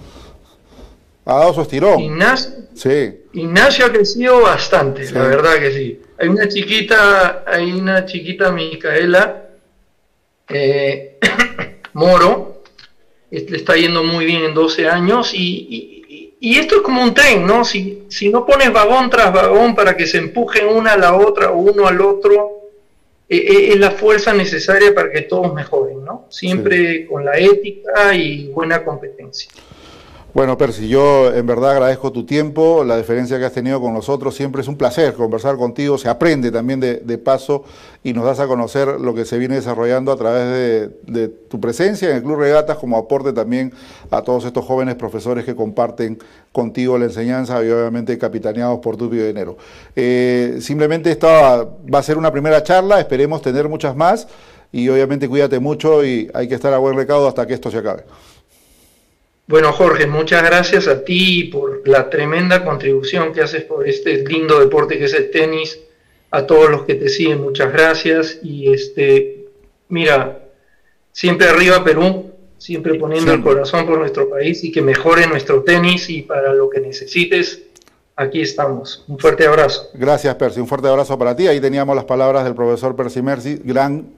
Ha 1.25 1.39
dado 1.39 1.53
su 1.55 1.61
estirón. 1.61 1.99
Ignacio, 1.99 2.51
sí. 2.75 3.23
Ignacio 3.33 3.87
ha 3.87 3.91
crecido 3.91 4.41
bastante, 4.41 5.11
la 5.11 5.23
verdad 5.23 5.57
que 5.57 5.71
sí. 5.71 6.01
Hay 6.19 6.27
una 6.27 6.47
chiquita, 6.47 7.45
hay 7.47 7.71
una 7.71 8.05
chiquita 8.05 8.51
Micaela 8.51 9.45
eh, 10.49 11.17
Moro, 11.93 12.61
le 13.31 13.57
está 13.57 13.75
yendo 13.75 14.03
muy 14.03 14.25
bien 14.25 14.43
en 14.43 14.53
12 14.53 14.87
años 14.87 15.33
y 15.33 15.98
y 15.98 15.98
esto 16.41 16.77
es 16.77 16.81
como 16.81 17.03
un 17.03 17.13
tren, 17.13 17.45
¿no? 17.45 17.65
Si, 17.65 18.03
si 18.09 18.29
no 18.29 18.45
pones 18.45 18.71
vagón 18.71 19.09
tras 19.09 19.33
vagón 19.33 19.75
para 19.75 19.97
que 19.97 20.07
se 20.07 20.17
empujen 20.17 20.67
una 20.67 20.93
a 20.93 20.97
la 20.97 21.15
otra 21.15 21.51
o 21.51 21.57
uno 21.57 21.87
al 21.87 21.99
otro, 21.99 22.59
eh, 23.27 23.37
eh, 23.37 23.73
es 23.73 23.79
la 23.79 23.91
fuerza 23.91 24.33
necesaria 24.33 24.95
para 24.95 25.11
que 25.11 25.21
todos 25.21 25.53
mejoren, 25.53 26.03
¿no? 26.03 26.25
Siempre 26.29 27.05
con 27.05 27.25
la 27.25 27.37
ética 27.37 28.15
y 28.15 28.47
buena 28.47 28.83
competencia. 28.83 29.51
Bueno, 30.39 30.57
Percy, 30.57 30.87
yo 30.87 31.33
en 31.33 31.45
verdad 31.45 31.71
agradezco 31.71 32.13
tu 32.13 32.25
tiempo, 32.25 32.85
la 32.85 32.95
diferencia 32.95 33.37
que 33.37 33.43
has 33.43 33.51
tenido 33.51 33.81
con 33.81 33.93
nosotros. 33.93 34.33
Siempre 34.33 34.61
es 34.61 34.69
un 34.69 34.77
placer 34.77 35.13
conversar 35.13 35.57
contigo, 35.57 35.97
se 35.97 36.07
aprende 36.07 36.49
también 36.49 36.79
de, 36.79 37.17
paso 37.17 37.65
y 38.05 38.13
nos 38.13 38.23
das 38.23 38.39
a 38.39 38.47
conocer 38.47 38.87
lo 39.01 39.13
que 39.13 39.25
se 39.25 39.37
viene 39.37 39.55
desarrollando 39.55 40.13
a 40.13 40.15
través 40.15 40.89
de, 41.05 41.27
tu 41.27 41.59
presencia 41.59 42.09
en 42.09 42.15
el 42.15 42.23
Club 42.23 42.37
Regatas 42.37 42.77
como 42.77 42.95
aporte 42.95 43.33
también 43.33 43.73
a 44.11 44.21
todos 44.21 44.45
estos 44.45 44.63
jóvenes 44.63 44.95
profesores 44.95 45.43
que 45.43 45.57
comparten 45.57 46.17
contigo 46.53 46.97
la 46.97 47.07
enseñanza 47.07 47.61
y 47.61 47.69
obviamente 47.69 48.17
capitaneados 48.17 48.79
por 48.79 48.95
tu 48.95 49.09
de 49.09 49.29
enero. 49.29 49.57
Eh, 49.93 50.59
simplemente 50.61 51.11
esta 51.11 51.65
va 51.65 51.99
a 51.99 52.03
ser 52.03 52.17
una 52.17 52.31
primera 52.31 52.63
charla, 52.63 53.01
esperemos 53.01 53.41
tener 53.41 53.67
muchas 53.67 53.93
más 53.93 54.25
y 54.71 54.87
obviamente 54.87 55.27
cuídate 55.27 55.59
mucho 55.59 56.05
y 56.05 56.31
hay 56.33 56.47
que 56.47 56.55
estar 56.55 56.73
a 56.73 56.77
buen 56.77 56.95
recaudo 56.95 57.27
hasta 57.27 57.45
que 57.45 57.55
esto 57.55 57.69
se 57.69 57.79
acabe. 57.79 58.05
Bueno, 59.49 59.73
Jorge, 59.73 60.05
muchas 60.05 60.43
gracias 60.43 60.87
a 60.87 61.03
ti 61.03 61.45
por 61.45 61.81
la 61.87 62.07
tremenda 62.07 62.63
contribución 62.63 63.33
que 63.33 63.41
haces 63.41 63.63
por 63.63 63.89
este 63.89 64.23
lindo 64.23 64.59
deporte 64.59 64.99
que 64.99 65.05
es 65.05 65.13
el 65.15 65.31
tenis. 65.31 65.79
A 66.29 66.45
todos 66.45 66.69
los 66.69 66.83
que 66.83 66.93
te 66.93 67.09
siguen, 67.09 67.41
muchas 67.41 67.73
gracias. 67.73 68.37
Y 68.43 68.71
este, 68.71 69.47
mira, 69.87 70.43
siempre 71.11 71.47
arriba 71.47 71.83
Perú, 71.83 72.31
siempre 72.59 72.93
poniendo 72.99 73.33
el 73.33 73.41
corazón 73.41 73.87
por 73.87 73.97
nuestro 73.97 74.29
país 74.29 74.63
y 74.63 74.71
que 74.71 74.83
mejore 74.83 75.25
nuestro 75.25 75.63
tenis 75.63 76.11
y 76.11 76.21
para 76.21 76.53
lo 76.53 76.69
que 76.69 76.81
necesites, 76.81 77.63
aquí 78.15 78.41
estamos. 78.41 79.03
Un 79.07 79.17
fuerte 79.17 79.47
abrazo. 79.47 79.89
Gracias, 79.95 80.35
Percy. 80.35 80.59
Un 80.59 80.67
fuerte 80.67 80.89
abrazo 80.89 81.17
para 81.17 81.35
ti. 81.35 81.47
Ahí 81.47 81.59
teníamos 81.59 81.95
las 81.95 82.05
palabras 82.05 82.43
del 82.43 82.53
profesor 82.53 82.95
Percy 82.95 83.23
Mercy, 83.23 83.59
gran 83.63 84.11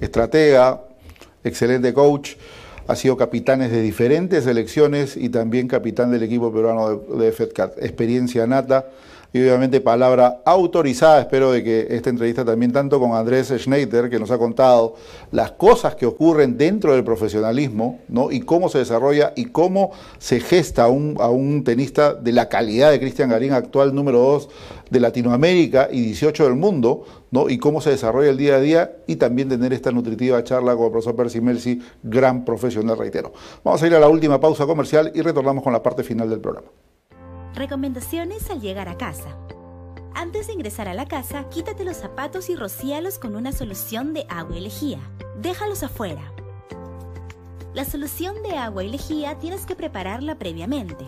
estratega, 0.00 0.82
excelente 1.44 1.92
coach 1.92 2.36
ha 2.88 2.96
sido 2.96 3.16
capitanes 3.16 3.70
de 3.70 3.82
diferentes 3.82 4.44
selecciones 4.44 5.16
y 5.16 5.28
también 5.28 5.68
capitán 5.68 6.10
del 6.10 6.22
equipo 6.22 6.52
peruano 6.52 6.96
de, 6.96 7.32
FedCat. 7.32 7.78
Experiencia 7.82 8.46
nata 8.46 8.86
y 9.36 9.48
obviamente 9.48 9.80
palabra 9.80 10.40
autorizada. 10.44 11.20
Espero 11.20 11.52
de 11.52 11.62
que 11.62 11.86
esta 11.90 12.10
entrevista 12.10 12.44
también 12.44 12.72
tanto 12.72 12.98
con 12.98 13.12
Andrés 13.12 13.52
Schneider, 13.56 14.08
que 14.08 14.18
nos 14.18 14.30
ha 14.30 14.38
contado 14.38 14.94
las 15.30 15.52
cosas 15.52 15.94
que 15.94 16.06
ocurren 16.06 16.56
dentro 16.56 16.94
del 16.94 17.04
profesionalismo, 17.04 18.00
¿no? 18.08 18.30
Y 18.30 18.40
cómo 18.40 18.68
se 18.68 18.78
desarrolla 18.78 19.32
y 19.36 19.46
cómo 19.46 19.90
se 20.18 20.40
gesta 20.40 20.84
a 20.84 20.88
un, 20.88 21.64
tenista 21.64 22.14
de 22.14 22.32
la 22.32 22.48
calidad 22.48 22.90
de 22.90 23.00
Cristian 23.00 23.28
Garín, 23.28 23.52
actual 23.52 23.94
número 23.94 24.18
2 24.18 24.48
de 24.90 25.00
Latinoamérica 25.00 25.88
y 25.90 26.00
18 26.02 26.44
del 26.44 26.54
mundo, 26.54 27.04
¿no? 27.30 27.50
y 27.50 27.58
cómo 27.58 27.80
se 27.80 27.90
desarrolla 27.90 28.30
el 28.30 28.36
día 28.36 28.56
a 28.56 28.60
día 28.60 28.96
y 29.06 29.16
también 29.16 29.48
tener 29.48 29.72
esta 29.72 29.90
nutritiva 29.90 30.42
charla 30.44 30.74
con 30.76 30.86
el 30.86 30.90
profesor 30.92 31.16
Percy 31.16 31.40
Melsi, 31.40 31.82
gran 32.02 32.44
profesional, 32.44 32.96
reitero. 32.96 33.32
Vamos 33.64 33.82
a 33.82 33.86
ir 33.86 33.94
a 33.94 34.00
la 34.00 34.08
última 34.08 34.40
pausa 34.40 34.64
comercial 34.66 35.12
y 35.14 35.20
retornamos 35.22 35.62
con 35.64 35.72
la 35.72 35.82
parte 35.82 36.02
final 36.02 36.30
del 36.30 36.40
programa. 36.40 36.68
Recomendaciones 37.56 38.50
al 38.50 38.60
llegar 38.60 38.86
a 38.90 38.98
casa. 38.98 39.34
Antes 40.14 40.46
de 40.46 40.52
ingresar 40.52 40.88
a 40.88 40.94
la 40.94 41.08
casa, 41.08 41.48
quítate 41.48 41.86
los 41.86 41.96
zapatos 41.96 42.50
y 42.50 42.54
rocíalos 42.54 43.18
con 43.18 43.34
una 43.34 43.50
solución 43.50 44.12
de 44.12 44.26
agua 44.28 44.58
y 44.58 44.60
lejía. 44.60 44.98
Déjalos 45.40 45.82
afuera. 45.82 46.20
La 47.72 47.86
solución 47.86 48.42
de 48.42 48.58
agua 48.58 48.84
y 48.84 48.90
lejía 48.90 49.38
tienes 49.38 49.64
que 49.64 49.74
prepararla 49.74 50.34
previamente. 50.34 51.06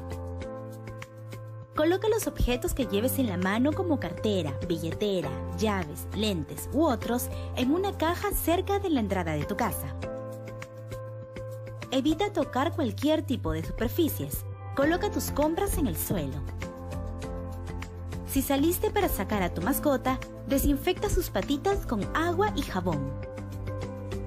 Coloca 1.76 2.09
los 2.09 2.26
objetos 2.26 2.72
que 2.72 2.86
lleves 2.86 3.18
en 3.18 3.26
la 3.26 3.36
mano 3.36 3.74
como 3.74 4.01
cartera, 4.01 4.59
billetera, 4.66 5.28
llaves, 5.59 6.07
lentes 6.16 6.70
u 6.72 6.82
otros 6.82 7.28
en 7.57 7.72
una 7.72 7.99
caja 7.99 8.30
cerca 8.32 8.78
de 8.78 8.88
la 8.88 9.01
entrada 9.01 9.32
de 9.32 9.44
tu 9.44 9.55
casa. 9.55 9.94
Evita 11.90 12.32
tocar 12.32 12.72
cualquier 12.72 13.20
tipo 13.20 13.53
de 13.53 13.62
superficies. 13.62 14.46
Coloca 14.79 15.11
tus 15.11 15.33
compras 15.33 15.76
en 15.76 15.89
el 15.89 15.97
suelo. 15.97 16.37
Si 18.29 18.43
saliste 18.43 18.93
para 18.93 19.09
sacar 19.09 19.43
a 19.43 19.53
tu 19.53 19.61
mascota, 19.61 20.20
desinfecta 20.47 21.11
sus 21.11 21.31
patitas 21.31 21.85
con 21.85 22.05
agua 22.16 22.53
y 22.55 22.62
jabón. 22.62 23.11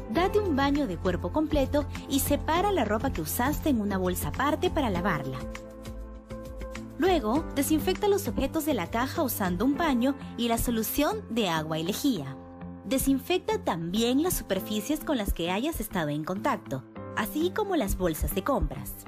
Date 0.10 0.42
un 0.42 0.58
baño 0.58 0.88
de 0.88 0.98
cuerpo 0.98 1.32
completo 1.32 1.86
y 2.10 2.20
separa 2.20 2.74
la 2.74 2.84
ropa 2.84 3.14
que 3.14 3.22
usaste 3.22 3.70
en 3.70 3.80
una 3.80 3.98
bolsa 3.98 4.28
aparte 4.28 4.70
para 4.70 4.90
lavarla. 4.90 5.38
Luego, 6.98 7.46
desinfecta 7.56 8.10
los 8.10 8.28
objetos 8.28 8.66
de 8.66 8.74
la 8.74 8.92
caja 8.92 9.24
usando 9.24 9.64
un 9.64 9.76
paño 9.76 10.16
y 10.36 10.50
la 10.50 10.58
solución 10.58 11.22
de 11.30 11.48
agua 11.48 11.80
y 11.80 11.84
lejía. 11.84 12.36
Desinfecta 12.84 13.64
también 13.64 14.22
las 14.22 14.34
superficies 14.34 15.00
con 15.06 15.18
las 15.18 15.32
que 15.32 15.50
hayas 15.50 15.80
estado 15.80 16.10
en 16.10 16.26
contacto, 16.26 16.84
así 17.16 17.54
como 17.56 17.78
las 17.78 17.98
bolsas 17.98 18.36
de 18.36 18.44
compras. 18.44 19.06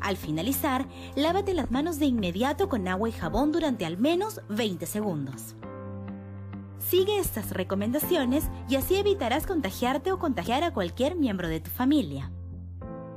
Al 0.00 0.16
finalizar, 0.16 0.86
lávate 1.16 1.54
las 1.54 1.70
manos 1.70 1.98
de 1.98 2.06
inmediato 2.06 2.68
con 2.68 2.86
agua 2.88 3.08
y 3.08 3.12
jabón 3.12 3.52
durante 3.52 3.84
al 3.84 3.98
menos 3.98 4.40
20 4.48 4.86
segundos. 4.86 5.54
Sigue 6.78 7.18
estas 7.18 7.50
recomendaciones 7.50 8.44
y 8.68 8.76
así 8.76 8.96
evitarás 8.96 9.46
contagiarte 9.46 10.12
o 10.12 10.18
contagiar 10.18 10.62
a 10.64 10.72
cualquier 10.72 11.16
miembro 11.16 11.48
de 11.48 11.60
tu 11.60 11.70
familia. 11.70 12.30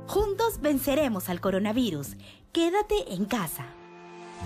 Juntos 0.06 0.60
venceremos 0.60 1.28
al 1.28 1.40
coronavirus. 1.40 2.16
Quédate 2.52 3.14
en 3.14 3.24
casa. 3.24 3.64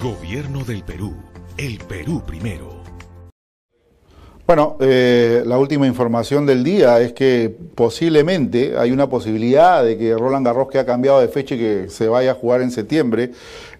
Gobierno 0.01 0.62
del 0.64 0.84
Perú. 0.84 1.16
El 1.57 1.78
Perú 1.78 2.22
primero. 2.24 2.95
Bueno, 4.47 4.76
eh, 4.78 5.42
la 5.44 5.59
última 5.59 5.88
información 5.88 6.47
del 6.47 6.62
día 6.62 7.01
es 7.01 7.12
que 7.12 7.53
posiblemente 7.74 8.78
hay 8.78 8.92
una 8.92 9.09
posibilidad 9.09 9.82
de 9.82 9.99
que 9.99 10.14
Roland 10.14 10.47
Garros, 10.47 10.68
que 10.68 10.78
ha 10.78 10.86
cambiado 10.86 11.20
de 11.20 11.26
fecha 11.26 11.57
y 11.57 11.59
que 11.59 11.88
se 11.88 12.07
vaya 12.07 12.30
a 12.30 12.34
jugar 12.34 12.61
en 12.61 12.70
septiembre, 12.70 13.32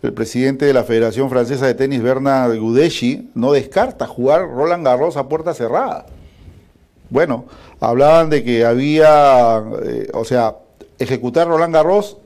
el 0.03 0.13
presidente 0.13 0.65
de 0.65 0.73
la 0.73 0.83
Federación 0.83 1.31
Francesa 1.31 1.67
de 1.67 1.75
Tenis, 1.75 2.03
Bernard 2.03 2.59
Gudeschi, 2.59 3.31
no 3.37 3.53
descarta 3.53 4.09
jugar 4.09 4.49
Roland 4.49 4.85
Garros 4.85 5.17
a 5.17 5.29
puerta 5.29 5.55
cerrada. 5.55 6.07
Bueno, 7.11 7.45
hablaban 7.79 8.29
de 8.29 8.43
que 8.43 8.65
había, 8.65 9.63
eh, 9.85 10.09
o 10.15 10.25
sea, 10.25 10.57
ejecutar 10.99 11.47
Roland 11.47 11.75
Garros 11.75 12.17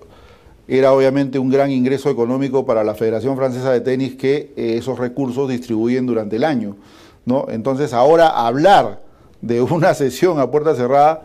era 0.66 0.94
obviamente 0.94 1.38
un 1.38 1.50
gran 1.50 1.70
ingreso 1.70 2.08
económico 2.08 2.64
para 2.64 2.84
la 2.84 2.94
Federación 2.94 3.36
Francesa 3.36 3.70
de 3.70 3.82
Tenis 3.82 4.14
que 4.14 4.54
eh, 4.56 4.76
esos 4.78 4.98
recursos 4.98 5.46
distribuyen 5.46 6.06
durante 6.06 6.36
el 6.36 6.44
año. 6.44 6.76
¿No? 7.24 7.46
Entonces 7.48 7.92
ahora 7.92 8.28
hablar 8.28 9.02
de 9.40 9.62
una 9.62 9.94
sesión 9.94 10.38
a 10.40 10.50
puerta 10.50 10.74
cerrada, 10.74 11.22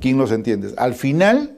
¿quién 0.00 0.18
los 0.18 0.32
entiende? 0.32 0.72
Al 0.76 0.94
final, 0.94 1.56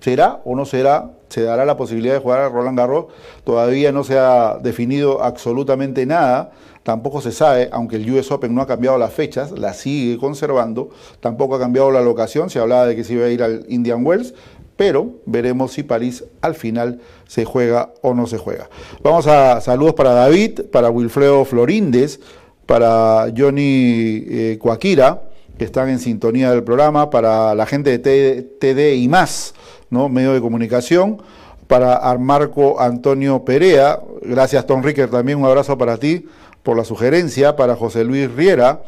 ¿será 0.00 0.40
o 0.44 0.54
no 0.54 0.64
será? 0.64 1.12
Se 1.28 1.42
dará 1.42 1.66
la 1.66 1.76
posibilidad 1.76 2.14
de 2.14 2.20
jugar 2.20 2.40
a 2.40 2.48
Roland 2.48 2.78
Garros. 2.78 3.06
Todavía 3.44 3.92
no 3.92 4.02
se 4.02 4.18
ha 4.18 4.58
definido 4.62 5.22
absolutamente 5.22 6.06
nada. 6.06 6.52
Tampoco 6.84 7.20
se 7.20 7.32
sabe, 7.32 7.68
aunque 7.70 7.96
el 7.96 8.10
US 8.10 8.30
Open 8.30 8.54
no 8.54 8.62
ha 8.62 8.66
cambiado 8.66 8.96
las 8.96 9.12
fechas, 9.12 9.52
la 9.52 9.74
sigue 9.74 10.16
conservando. 10.16 10.88
Tampoco 11.20 11.56
ha 11.56 11.58
cambiado 11.58 11.90
la 11.90 12.00
locación. 12.00 12.48
Se 12.48 12.58
hablaba 12.58 12.86
de 12.86 12.96
que 12.96 13.04
se 13.04 13.12
iba 13.12 13.26
a 13.26 13.28
ir 13.28 13.42
al 13.42 13.66
Indian 13.68 14.06
Wells 14.06 14.32
pero 14.78 15.16
veremos 15.26 15.72
si 15.72 15.82
París 15.82 16.24
al 16.40 16.54
final 16.54 17.00
se 17.26 17.44
juega 17.44 17.92
o 18.00 18.14
no 18.14 18.28
se 18.28 18.38
juega. 18.38 18.70
Vamos 19.02 19.26
a 19.26 19.60
saludos 19.60 19.94
para 19.94 20.12
David, 20.12 20.66
para 20.70 20.88
Wilfredo 20.88 21.44
Florindes, 21.44 22.20
para 22.68 23.32
Johnny 23.34 24.24
eh, 24.28 24.58
Coaquira, 24.60 25.22
que 25.56 25.64
están 25.64 25.88
en 25.88 25.98
sintonía 25.98 26.50
del 26.50 26.62
programa, 26.62 27.08
para 27.08 27.54
la 27.54 27.64
gente 27.64 27.96
de 27.96 28.42
TD 28.42 28.94
y 28.94 29.08
más, 29.08 29.54
¿no? 29.88 30.10
medio 30.10 30.34
de 30.34 30.42
comunicación, 30.42 31.22
para 31.66 31.94
Armarco 31.94 32.78
Antonio 32.78 33.42
Perea, 33.42 34.00
gracias 34.20 34.66
Tom 34.66 34.82
Ricker 34.82 35.08
también, 35.08 35.38
un 35.38 35.46
abrazo 35.46 35.78
para 35.78 35.96
ti 35.96 36.26
por 36.62 36.76
la 36.76 36.84
sugerencia, 36.84 37.56
para 37.56 37.74
José 37.74 38.04
Luis 38.04 38.30
Riera, 38.30 38.82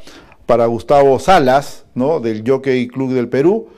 para 0.44 0.66
Gustavo 0.66 1.18
Salas, 1.18 1.86
¿no? 1.94 2.20
del 2.20 2.44
Jockey 2.46 2.86
Club 2.86 3.14
del 3.14 3.30
Perú, 3.30 3.68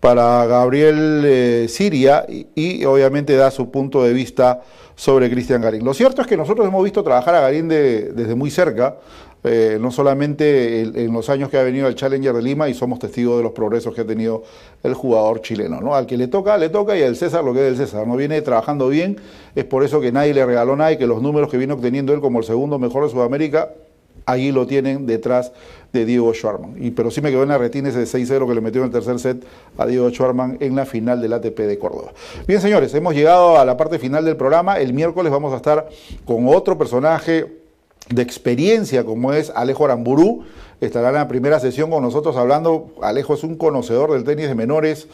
para 0.00 0.46
Gabriel 0.46 1.22
eh, 1.26 1.66
Siria 1.68 2.24
y, 2.54 2.82
obviamente 2.86 3.36
da 3.36 3.50
su 3.50 3.70
punto 3.70 4.02
de 4.02 4.14
vista 4.14 4.62
sobre 4.94 5.30
Cristian 5.30 5.60
Garín. 5.60 5.84
Lo 5.84 5.92
cierto 5.92 6.22
es 6.22 6.26
que 6.26 6.38
nosotros 6.38 6.66
hemos 6.66 6.82
visto 6.82 7.02
trabajar 7.04 7.34
a 7.34 7.40
Garín 7.40 7.68
desde 7.68 8.34
muy 8.34 8.50
cerca, 8.50 8.96
eh, 9.44 9.78
no 9.80 9.90
solamente 9.90 10.82
en, 10.82 11.12
los 11.12 11.30
años 11.30 11.48
que 11.48 11.58
ha 11.58 11.62
venido 11.62 11.86
al 11.86 11.94
Challenger 11.94 12.34
de 12.34 12.42
Lima 12.42 12.68
y 12.68 12.74
somos 12.74 12.98
testigos 12.98 13.38
de 13.38 13.42
los 13.42 13.52
progresos 13.52 13.94
que 13.94 14.02
ha 14.02 14.06
tenido 14.06 14.42
el 14.82 14.94
jugador 14.94 15.40
chileno. 15.40 15.80
¿no? 15.80 15.94
Al 15.94 16.06
que 16.06 16.16
le 16.16 16.28
toca, 16.28 16.56
le 16.58 16.68
toca 16.68 16.96
y 16.96 17.02
al 17.02 17.16
César 17.16 17.44
lo 17.44 17.52
que 17.52 17.60
es 17.60 17.78
del 17.78 17.86
César. 17.86 18.06
No 18.06 18.16
viene 18.16 18.40
trabajando 18.42 18.88
bien, 18.88 19.16
es 19.54 19.64
por 19.64 19.84
eso 19.84 20.00
que 20.00 20.12
nadie 20.12 20.34
le 20.34 20.44
regaló 20.44 20.76
nada 20.76 20.92
y 20.92 20.98
que 20.98 21.06
los 21.06 21.22
números 21.22 21.50
que 21.50 21.56
viene 21.56 21.72
obteniendo 21.72 22.12
él 22.12 22.20
como 22.20 22.38
el 22.38 22.44
segundo 22.44 22.78
mejor 22.78 23.04
de 23.04 23.10
Sudamérica 23.10 23.70
Allí 24.26 24.52
lo 24.52 24.66
tienen 24.66 25.06
detrás 25.06 25.52
de 25.92 26.04
Diego 26.04 26.32
Schwarman. 26.32 26.76
Y, 26.78 26.90
pero 26.92 27.10
sí 27.10 27.20
me 27.20 27.30
quedó 27.30 27.42
en 27.42 27.48
la 27.48 27.58
retina 27.58 27.88
ese 27.88 28.02
6-0 28.02 28.46
que 28.46 28.54
le 28.54 28.60
metió 28.60 28.80
en 28.80 28.86
el 28.86 28.92
tercer 28.92 29.18
set 29.18 29.44
a 29.76 29.86
Diego 29.86 30.08
Schwarman 30.10 30.58
en 30.60 30.76
la 30.76 30.86
final 30.86 31.20
del 31.20 31.32
ATP 31.32 31.58
de 31.60 31.78
Córdoba. 31.78 32.12
Bien, 32.46 32.60
señores, 32.60 32.94
hemos 32.94 33.14
llegado 33.14 33.58
a 33.58 33.64
la 33.64 33.76
parte 33.76 33.98
final 33.98 34.24
del 34.24 34.36
programa. 34.36 34.78
El 34.78 34.92
miércoles 34.92 35.32
vamos 35.32 35.52
a 35.52 35.56
estar 35.56 35.88
con 36.24 36.46
otro 36.48 36.78
personaje 36.78 37.59
de 38.10 38.22
experiencia 38.22 39.04
como 39.04 39.32
es 39.32 39.50
Alejo 39.54 39.84
Aramburu. 39.84 40.44
Estará 40.80 41.08
en 41.08 41.14
la 41.14 41.28
primera 41.28 41.60
sesión 41.60 41.90
con 41.90 42.02
nosotros 42.02 42.36
hablando. 42.36 42.92
Alejo 43.02 43.34
es 43.34 43.44
un 43.44 43.56
conocedor 43.56 44.12
del 44.12 44.24
tenis 44.24 44.48
de 44.48 44.54
menores 44.54 45.08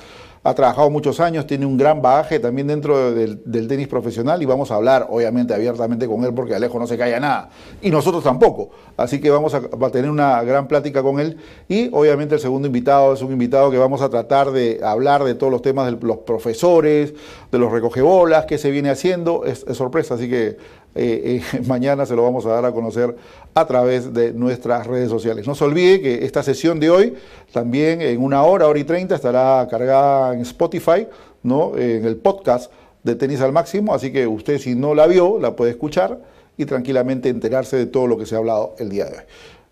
ha 0.47 0.55
trabajado 0.55 0.91
muchos 0.91 1.19
años, 1.19 1.47
tiene 1.47 1.67
un 1.67 1.77
gran 1.77 2.01
bagaje 2.01 2.39
también 2.39 2.69
dentro 2.69 3.13
del, 3.13 3.43
tenis 3.67 3.89
profesional 3.89 4.41
y 4.41 4.47
vamos 4.47 4.71
a 4.71 4.77
hablar 4.77 5.09
obviamente 5.11 5.53
abiertamente 5.53 6.07
con 6.07 6.23
él 6.25 6.33
porque 6.35 6.55
Alejo 6.55 6.79
no 6.79 6.87
se 6.87 6.97
calla 6.97 7.19
nada 7.19 7.51
y 7.83 7.91
nosotros 7.91 8.23
tampoco. 8.23 8.71
Así 8.97 9.21
que 9.21 9.29
vamos 9.29 9.55
a, 9.55 9.61
tener 9.91 10.09
una 10.09 10.41
gran 10.45 10.69
plática 10.69 11.03
con 11.03 11.19
él 11.19 11.39
y 11.69 11.91
obviamente 11.93 12.37
el 12.37 12.41
segundo 12.41 12.67
invitado 12.67 13.13
es 13.15 13.23
un 13.23 13.33
invitado 13.33 13.73
que 13.73 13.79
vamos 13.79 14.03
a 14.03 14.09
tratar 14.09 14.53
de 14.53 14.81
hablar 14.85 15.25
de 15.25 15.35
todos 15.35 15.53
los 15.53 15.63
temas 15.63 15.87
de 15.87 15.99
los 16.07 16.19
profesores, 16.19 17.13
de 17.51 17.59
los 17.59 17.73
recogebolas, 17.73 18.47
qué 18.47 18.57
se 18.57 18.71
viene 18.71 18.91
haciendo, 18.91 19.45
es 19.45 19.65
sorpresa, 19.73 20.15
así 20.15 20.31
que 20.31 20.59
eh, 20.97 21.43
eh, 21.55 21.61
mañana 21.67 22.07
se 22.07 22.17
lo 22.17 22.23
vamos 22.23 22.47
a 22.47 22.51
dar 22.51 22.65
a 22.65 22.73
conocer 22.73 23.17
a 23.55 23.67
través 23.67 24.13
de 24.13 24.33
nuestras 24.33 24.87
redes 24.87 25.11
sociales. 25.11 25.47
No 25.47 25.55
se 25.55 25.65
olvide 25.65 26.01
que 26.01 26.25
esta 26.25 26.43
sesión 26.43 26.81
de 26.81 26.91
hoy 26.91 27.15
también 27.53 28.01
en 28.01 28.23
una 28.23 28.43
hora, 28.43 28.67
hora 28.67 28.79
y 28.79 28.85
treinta, 28.85 29.15
estará 29.15 29.67
cargada 29.71 30.35
en 30.35 30.41
Spotify, 30.41 31.07
¿no? 31.43 31.77
en 31.77 32.05
el 32.05 32.17
podcast 32.17 32.73
de 33.03 33.15
Tenis 33.15 33.41
al 33.41 33.53
Máximo, 33.53 33.95
así 33.95 34.13
que 34.13 34.27
usted 34.27 34.59
si 34.59 34.75
no 34.75 34.95
la 34.95 35.07
vio, 35.07 35.39
la 35.39 35.55
puede 35.55 35.71
escuchar 35.71 36.21
y 36.57 36.65
tranquilamente 36.65 37.29
enterarse 37.29 37.77
de 37.77 37.87
todo 37.87 38.07
lo 38.07 38.19
que 38.19 38.27
se 38.27 38.35
ha 38.35 38.39
hablado 38.39 38.75
el 38.79 38.89
día 38.89 39.05
de 39.05 39.19
hoy. 39.19 39.25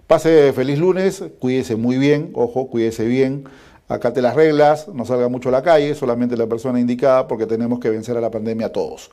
Pase 0.06 0.52
feliz 0.52 0.78
lunes, 0.78 1.24
cuídese 1.38 1.76
muy 1.76 1.96
bien, 1.98 2.30
ojo, 2.34 2.68
cuídese 2.68 3.06
bien, 3.06 3.44
acate 3.88 4.22
las 4.22 4.34
reglas, 4.36 4.88
no 4.88 5.05
salga 5.05 5.28
mucho 5.28 5.48
a 5.48 5.52
la 5.52 5.62
calle, 5.62 5.94
solamente 5.94 6.36
la 6.36 6.46
persona 6.46 6.78
indicada 6.78 7.26
porque 7.26 7.46
tenemos 7.46 7.80
que 7.80 7.90
vencer 7.90 8.16
a 8.16 8.20
la 8.20 8.30
pandemia 8.30 8.70
todos. 8.70 9.10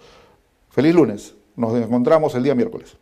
Feliz 0.70 0.94
lunes. 0.94 1.34
Nos 1.56 1.76
encontramos 1.76 2.36
el 2.36 2.44
día 2.44 2.56
miércoles. 2.56 2.98